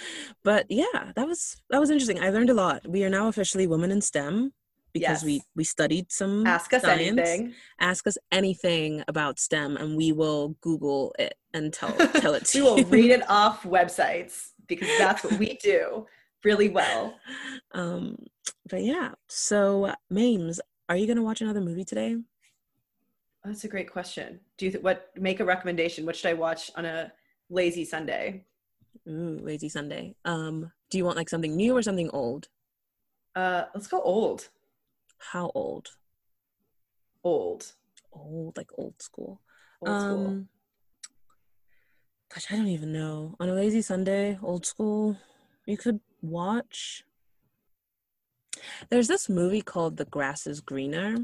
but 0.43 0.66
yeah, 0.70 1.12
that 1.16 1.28
was 1.28 1.62
that 1.70 1.80
was 1.80 1.91
interesting. 1.91 2.20
I 2.20 2.32
learned 2.32 2.50
a 2.50 2.54
lot. 2.56 2.88
We 2.88 3.04
are 3.04 3.12
now 3.12 3.28
officially 3.28 3.68
women 3.68 3.91
in 3.91 4.02
STEM 4.02 4.54
because 4.91 5.22
yes. 5.22 5.24
we 5.24 5.41
we 5.56 5.64
studied 5.64 6.12
some 6.12 6.48
ask 6.48 6.74
us 6.74 6.82
science. 6.82 7.00
anything 7.20 7.54
ask 7.80 8.08
us 8.08 8.18
anything 8.32 9.04
about 9.08 9.38
stem 9.39 9.78
and 9.78 9.96
we 9.98 10.12
will 10.14 10.56
google 10.62 11.14
it 11.20 11.36
and 11.54 11.72
tell 11.74 11.91
tell 12.14 12.34
it 12.34 12.46
to 12.52 12.58
you. 12.58 12.64
we 12.76 12.84
will 12.84 12.89
read 12.89 13.12
it 13.12 13.30
off 13.30 13.64
websites 13.64 14.48
because 14.68 14.88
that's 14.98 15.24
what 15.24 15.38
we 15.38 15.58
do 15.62 16.08
really 16.46 16.70
well 16.70 17.16
um 17.74 18.16
but 18.70 18.82
yeah 18.82 19.12
so 19.28 19.93
mames 20.12 20.60
are 20.88 20.96
you 20.96 21.08
gonna 21.08 21.24
watch 21.24 21.41
another 21.41 21.62
movie 21.62 21.84
today 21.84 22.16
that's 23.43 23.64
a 23.64 23.68
great 23.68 23.91
question 23.91 24.39
do 24.58 24.66
you 24.66 24.72
th- 24.72 24.84
what 24.84 25.12
make 25.18 25.39
a 25.39 25.46
recommendation 25.46 26.06
what 26.06 26.16
should 26.16 26.30
i 26.30 26.34
watch 26.34 26.72
on 26.76 26.86
a 26.86 27.12
lazy 27.50 27.86
Sunday. 27.86 28.46
Ooh, 29.08 29.39
lazy 29.41 29.70
Sunday. 29.70 30.16
Um, 30.26 30.72
do 30.89 30.98
you 30.98 31.06
want 31.06 31.18
like 31.18 31.30
something 31.30 31.56
new 31.56 31.76
or 31.76 31.82
something 31.82 32.10
old? 32.12 32.48
Uh, 33.36 33.66
let's 33.74 33.88
go 33.88 34.02
old. 34.02 34.50
How 35.20 35.52
old? 35.54 35.89
Old. 37.24 37.74
Old, 38.12 38.58
like 38.58 38.70
old 38.78 39.02
school. 39.02 39.41
Old 39.82 40.02
school. 40.02 40.28
Um, 40.28 40.50
gosh, 42.34 42.48
I 42.52 42.56
don't 42.56 42.68
even 42.68 42.93
know. 42.93 43.36
On 43.39 43.50
a 43.50 43.54
lazy 43.54 43.82
Sunday, 43.82 44.39
old 44.41 44.66
school, 44.66 45.18
you 45.66 45.78
could 45.78 46.00
watch. 46.30 47.03
There's 48.89 49.07
this 49.07 49.30
movie 49.30 49.61
called 49.61 49.97
The 49.97 50.05
Grass 50.05 50.47
is 50.47 50.61
Greener. 50.61 51.17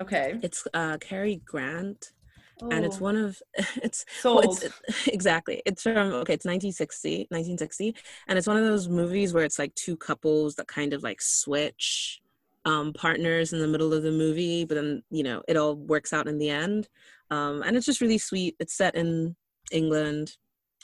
Okay. 0.00 0.38
It's 0.42 0.66
uh 0.74 0.98
Cary 0.98 1.40
Grant 1.44 2.12
Oh. 2.60 2.70
and 2.70 2.84
it's 2.84 2.96
oh. 2.96 3.04
one 3.04 3.14
of 3.16 3.40
it's, 3.84 4.04
well, 4.24 4.40
it's 4.40 4.64
exactly 5.06 5.62
it's 5.64 5.84
from 5.84 6.12
okay 6.12 6.34
it's 6.34 6.44
1960 6.44 7.28
1960 7.30 7.94
and 8.26 8.36
it's 8.36 8.48
one 8.48 8.56
of 8.56 8.64
those 8.64 8.88
movies 8.88 9.32
where 9.32 9.44
it's 9.44 9.60
like 9.60 9.72
two 9.76 9.96
couples 9.96 10.56
that 10.56 10.66
kind 10.66 10.92
of 10.92 11.04
like 11.04 11.22
switch 11.22 12.20
um, 12.68 12.92
partners 12.92 13.52
in 13.52 13.60
the 13.60 13.66
middle 13.66 13.94
of 13.94 14.02
the 14.02 14.10
movie, 14.10 14.64
but 14.64 14.74
then 14.74 15.02
you 15.10 15.22
know 15.22 15.42
it 15.48 15.56
all 15.56 15.74
works 15.74 16.12
out 16.12 16.28
in 16.28 16.38
the 16.38 16.50
end. 16.50 16.88
Um, 17.30 17.62
and 17.62 17.76
it's 17.76 17.86
just 17.86 18.00
really 18.00 18.18
sweet. 18.18 18.56
It's 18.58 18.76
set 18.76 18.94
in 18.94 19.36
England. 19.72 20.36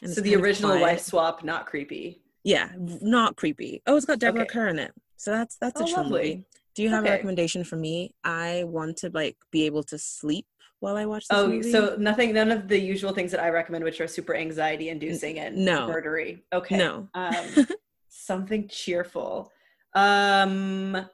so 0.05 0.21
the 0.21 0.37
original 0.37 0.81
wife 0.81 1.01
swap, 1.01 1.45
not 1.45 1.67
creepy. 1.67 2.23
Yeah, 2.45 2.69
not 2.77 3.37
creepy. 3.37 3.83
Oh, 3.87 3.97
it's 3.97 4.07
got 4.07 4.19
Deborah 4.19 4.43
okay. 4.43 4.53
Kerr 4.53 4.69
in 4.69 4.79
it, 4.79 4.93
so 5.17 5.31
that's 5.31 5.57
that's 5.57 5.81
a 5.81 5.85
oh, 5.85 5.87
chill 5.87 6.05
movie. 6.05 6.45
Do 6.75 6.83
you 6.83 6.91
have 6.91 7.05
okay. 7.05 7.13
a 7.13 7.17
recommendation 7.17 7.65
for 7.65 7.77
me? 7.77 8.15
I 8.23 8.65
want 8.65 8.99
to 8.99 9.11
like 9.11 9.37
be 9.51 9.65
able 9.65 9.83
to 9.85 9.99
sleep 9.99 10.47
while 10.81 10.97
I 10.97 11.07
watch. 11.07 11.25
oh, 11.31 11.49
movie. 11.49 11.73
so 11.73 11.97
nothing, 11.99 12.35
none 12.35 12.53
of 12.53 12.69
the 12.69 12.79
usual 12.79 13.13
things 13.13 13.31
that 13.31 13.41
I 13.41 13.49
recommend, 13.49 13.85
which 13.85 14.01
are 14.01 14.07
super 14.07 14.35
anxiety 14.35 14.91
inducing 14.91 15.39
and 15.39 15.57
no 15.57 15.89
murdery. 15.89 16.43
Okay, 16.53 16.77
no, 16.77 17.09
um, 17.15 17.67
something 18.09 18.69
cheerful. 18.69 19.51
Um, 19.95 21.07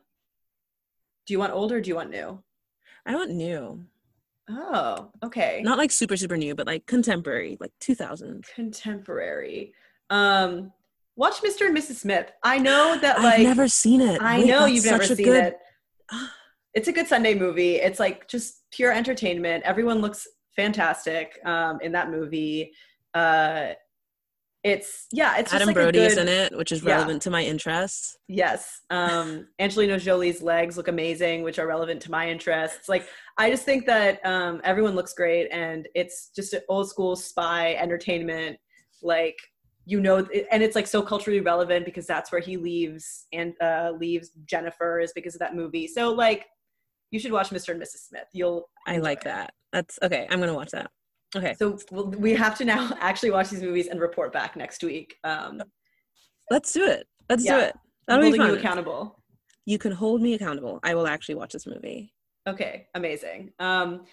do 1.27 1.33
you 1.33 1.39
want 1.39 1.53
old 1.53 1.71
or 1.71 1.81
do 1.81 1.89
you 1.89 1.95
want 1.95 2.11
new? 2.11 2.43
I 3.07 3.15
want 3.15 3.31
new. 3.31 3.85
Oh, 4.49 5.11
okay. 5.23 5.61
Not 5.63 5.79
like 5.79 5.93
super 5.93 6.17
super 6.17 6.37
new, 6.37 6.57
but 6.57 6.67
like 6.67 6.87
contemporary, 6.87 7.57
like 7.61 7.73
2000. 7.81 8.45
Contemporary. 8.55 9.75
Um, 10.09 10.73
watch 11.17 11.41
Mr. 11.43 11.67
and 11.67 11.77
Mrs. 11.77 11.97
Smith. 11.97 12.31
I 12.43 12.59
know 12.59 12.99
that 13.01 13.19
like 13.23 13.41
I've 13.41 13.47
never 13.47 13.69
seen 13.69 14.01
it. 14.01 14.21
I 14.21 14.41
Wait, 14.41 14.47
know 14.49 14.67
you've 14.67 14.85
never 14.85 15.05
seen 15.05 15.25
good... 15.25 15.45
it. 15.45 15.59
It's 16.73 16.87
a 16.87 16.93
good 16.93 17.09
Sunday 17.09 17.35
movie. 17.35 17.81
It's 17.81 17.99
like 17.99 18.29
just 18.29 18.63
pure 18.71 18.93
entertainment. 18.93 19.65
Everyone 19.65 20.01
looks 20.01 20.29
fantastic 20.55 21.37
um, 21.45 21.81
in 21.81 21.91
that 21.91 22.13
movie. 22.13 22.73
Uh, 23.13 23.71
it's 24.63 25.07
yeah, 25.11 25.39
it's 25.39 25.55
Adam 25.55 25.69
like 25.69 25.75
Brody's 25.75 26.15
good, 26.15 26.23
in 26.23 26.29
it, 26.29 26.57
which 26.57 26.71
is 26.71 26.85
relevant 26.85 27.17
yeah. 27.17 27.25
to 27.25 27.31
my 27.31 27.43
interests. 27.43 28.19
Yes, 28.29 28.83
um, 28.91 29.49
Angelina 29.59 29.99
Jolie's 29.99 30.43
legs 30.43 30.77
look 30.77 30.89
amazing, 30.89 31.43
which 31.43 31.59
are 31.59 31.67
relevant 31.67 32.03
to 32.03 32.11
my 32.11 32.29
interests. 32.29 32.89
Like 32.89 33.09
I 33.39 33.51
just 33.51 33.65
think 33.65 33.87
that 33.87 34.25
um, 34.27 34.61
everyone 34.63 34.95
looks 34.95 35.15
great, 35.15 35.49
and 35.51 35.89
it's 35.95 36.31
just 36.37 36.53
an 36.53 36.61
old 36.69 36.91
school 36.91 37.17
spy 37.17 37.75
entertainment. 37.75 38.59
Like 39.03 39.39
you 39.91 40.01
know, 40.01 40.19
and 40.53 40.63
it's 40.63 40.77
like 40.77 40.87
so 40.87 41.03
culturally 41.03 41.41
relevant 41.41 41.85
because 41.85 42.07
that's 42.07 42.31
where 42.31 42.41
he 42.41 42.57
leaves 42.57 43.27
and 43.33 43.55
uh, 43.61 43.93
leaves 43.99 44.31
Jennifer 44.45 45.01
is 45.01 45.13
because 45.13 45.35
of 45.35 45.41
that 45.41 45.57
movie. 45.57 45.89
So 45.89 46.13
like, 46.13 46.47
you 47.11 47.19
should 47.19 47.33
watch 47.33 47.51
Mr. 47.51 47.71
and 47.71 47.83
Mrs. 47.83 48.07
Smith. 48.07 48.29
You'll. 48.33 48.71
I 48.87 48.99
like 48.99 49.23
it. 49.23 49.25
that. 49.25 49.53
That's 49.73 49.99
okay. 50.01 50.29
I'm 50.31 50.39
gonna 50.39 50.55
watch 50.55 50.71
that. 50.71 50.93
Okay. 51.35 51.57
So 51.59 51.77
we 51.91 52.35
have 52.35 52.57
to 52.59 52.65
now 52.65 52.97
actually 53.01 53.33
watch 53.33 53.51
these 53.51 53.63
movies 53.63 53.89
and 53.89 54.01
report 54.01 54.33
back 54.33 54.55
next 54.55 54.85
week. 54.85 55.17
Um, 55.25 55.61
Let's 56.53 56.73
do 56.73 56.85
it. 56.85 57.09
Let's 57.29 57.45
yeah. 57.45 57.57
do 57.57 57.65
it. 57.65 57.77
That'll 58.07 58.25
I'm 58.25 58.31
be 58.31 58.39
fun. 58.39 58.47
you 58.49 58.55
accountable. 58.55 59.19
You 59.67 59.79
can 59.79 59.91
hold 59.91 60.23
me 60.23 60.35
accountable. 60.35 60.79
I 60.85 60.95
will 60.95 61.09
actually 61.09 61.35
watch 61.35 61.53
this 61.53 61.67
movie. 61.67 62.13
Okay, 62.49 62.87
amazing. 62.95 63.51
Um, 63.59 64.05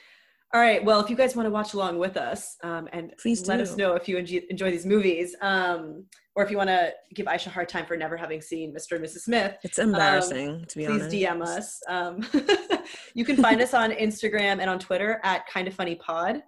all 0.53 0.61
right. 0.61 0.83
Well, 0.83 1.01
if 1.01 1.09
you 1.09 1.15
guys 1.15 1.35
want 1.35 1.45
to 1.45 1.51
watch 1.51 1.73
along 1.73 1.99
with 1.99 2.15
us, 2.15 2.55
um, 2.63 2.87
and 2.93 3.13
please 3.21 3.45
let 3.47 3.57
do. 3.57 3.63
us 3.63 3.75
know 3.75 3.95
if 3.95 4.07
you 4.07 4.17
enjoy, 4.17 4.71
these 4.71 4.85
movies, 4.85 5.35
um, 5.41 6.05
or 6.35 6.43
if 6.43 6.49
you 6.49 6.57
want 6.57 6.69
to 6.69 6.93
give 7.13 7.25
Aisha 7.25 7.47
a 7.47 7.49
hard 7.49 7.67
time 7.67 7.85
for 7.85 7.97
never 7.97 8.15
having 8.15 8.39
seen 8.39 8.73
Mr. 8.73 8.95
and 8.95 9.03
Mrs. 9.03 9.19
Smith. 9.19 9.57
It's 9.63 9.77
embarrassing, 9.77 10.49
um, 10.49 10.65
to 10.65 10.77
be 10.77 10.85
please 10.85 11.01
honest. 11.01 11.09
Please 11.09 11.25
DM 11.25 11.41
us. 11.41 11.81
Um, 11.89 12.79
you 13.13 13.25
can 13.25 13.35
find 13.35 13.61
us 13.61 13.73
on 13.73 13.91
Instagram 13.91 14.59
and 14.61 14.69
on 14.69 14.79
Twitter 14.79 15.19
at 15.23 15.45
Kind 15.47 15.67
of 15.67 15.73
Funny 15.73 15.95
Pod. 15.95 16.41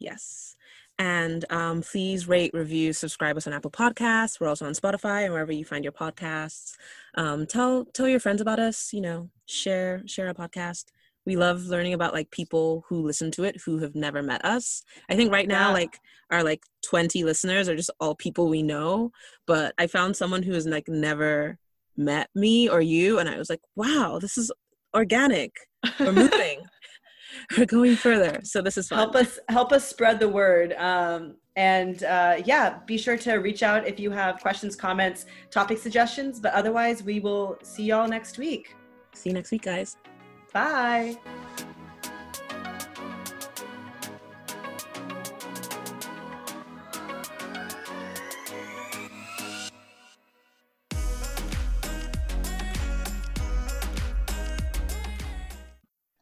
Yes. 0.00 0.56
And 0.98 1.44
um, 1.50 1.82
please 1.82 2.26
rate, 2.26 2.50
review, 2.54 2.92
subscribe 2.92 3.36
us 3.36 3.46
on 3.46 3.52
Apple 3.52 3.70
Podcasts. 3.70 4.40
We're 4.40 4.48
also 4.48 4.66
on 4.66 4.72
Spotify 4.72 5.22
and 5.22 5.32
wherever 5.32 5.52
you 5.52 5.64
find 5.64 5.84
your 5.84 5.92
podcasts. 5.92 6.72
Um, 7.14 7.46
tell 7.46 7.84
tell 7.84 8.08
your 8.08 8.18
friends 8.18 8.40
about 8.40 8.58
us. 8.58 8.92
You 8.92 9.02
know, 9.02 9.30
share 9.46 10.02
share 10.06 10.26
our 10.26 10.34
podcast. 10.34 10.86
We 11.28 11.36
love 11.36 11.66
learning 11.66 11.92
about 11.92 12.14
like 12.14 12.30
people 12.30 12.86
who 12.88 13.02
listen 13.02 13.30
to 13.32 13.44
it 13.44 13.60
who 13.66 13.80
have 13.80 13.94
never 13.94 14.22
met 14.22 14.42
us. 14.46 14.82
I 15.10 15.14
think 15.14 15.30
right 15.30 15.46
now, 15.46 15.68
yeah. 15.68 15.74
like 15.74 15.98
our 16.30 16.42
like 16.42 16.62
twenty 16.82 17.22
listeners 17.22 17.68
are 17.68 17.76
just 17.76 17.90
all 18.00 18.14
people 18.14 18.48
we 18.48 18.62
know. 18.62 19.10
But 19.46 19.74
I 19.76 19.88
found 19.88 20.16
someone 20.16 20.42
who 20.42 20.54
has 20.54 20.66
like 20.66 20.88
never 20.88 21.58
met 21.98 22.30
me 22.34 22.66
or 22.66 22.80
you, 22.80 23.18
and 23.18 23.28
I 23.28 23.36
was 23.36 23.50
like, 23.50 23.60
wow, 23.76 24.18
this 24.18 24.38
is 24.38 24.50
organic. 24.94 25.52
We're 26.00 26.12
moving. 26.12 26.62
we're 27.58 27.66
going 27.66 27.94
further. 27.94 28.40
So 28.42 28.62
this 28.62 28.78
is 28.78 28.88
fun. 28.88 28.98
Help 28.98 29.14
us 29.14 29.38
help 29.50 29.70
us 29.70 29.86
spread 29.86 30.18
the 30.18 30.30
word. 30.30 30.72
Um, 30.78 31.36
and 31.56 32.04
uh, 32.04 32.36
yeah, 32.46 32.78
be 32.86 32.96
sure 32.96 33.18
to 33.18 33.34
reach 33.34 33.62
out 33.62 33.86
if 33.86 34.00
you 34.00 34.10
have 34.12 34.40
questions, 34.40 34.74
comments, 34.74 35.26
topic 35.50 35.76
suggestions. 35.76 36.40
But 36.40 36.54
otherwise, 36.54 37.02
we 37.02 37.20
will 37.20 37.58
see 37.62 37.84
y'all 37.84 38.08
next 38.08 38.38
week. 38.38 38.74
See 39.12 39.28
you 39.28 39.34
next 39.34 39.50
week, 39.50 39.62
guys. 39.62 39.98
Bye. 40.52 41.18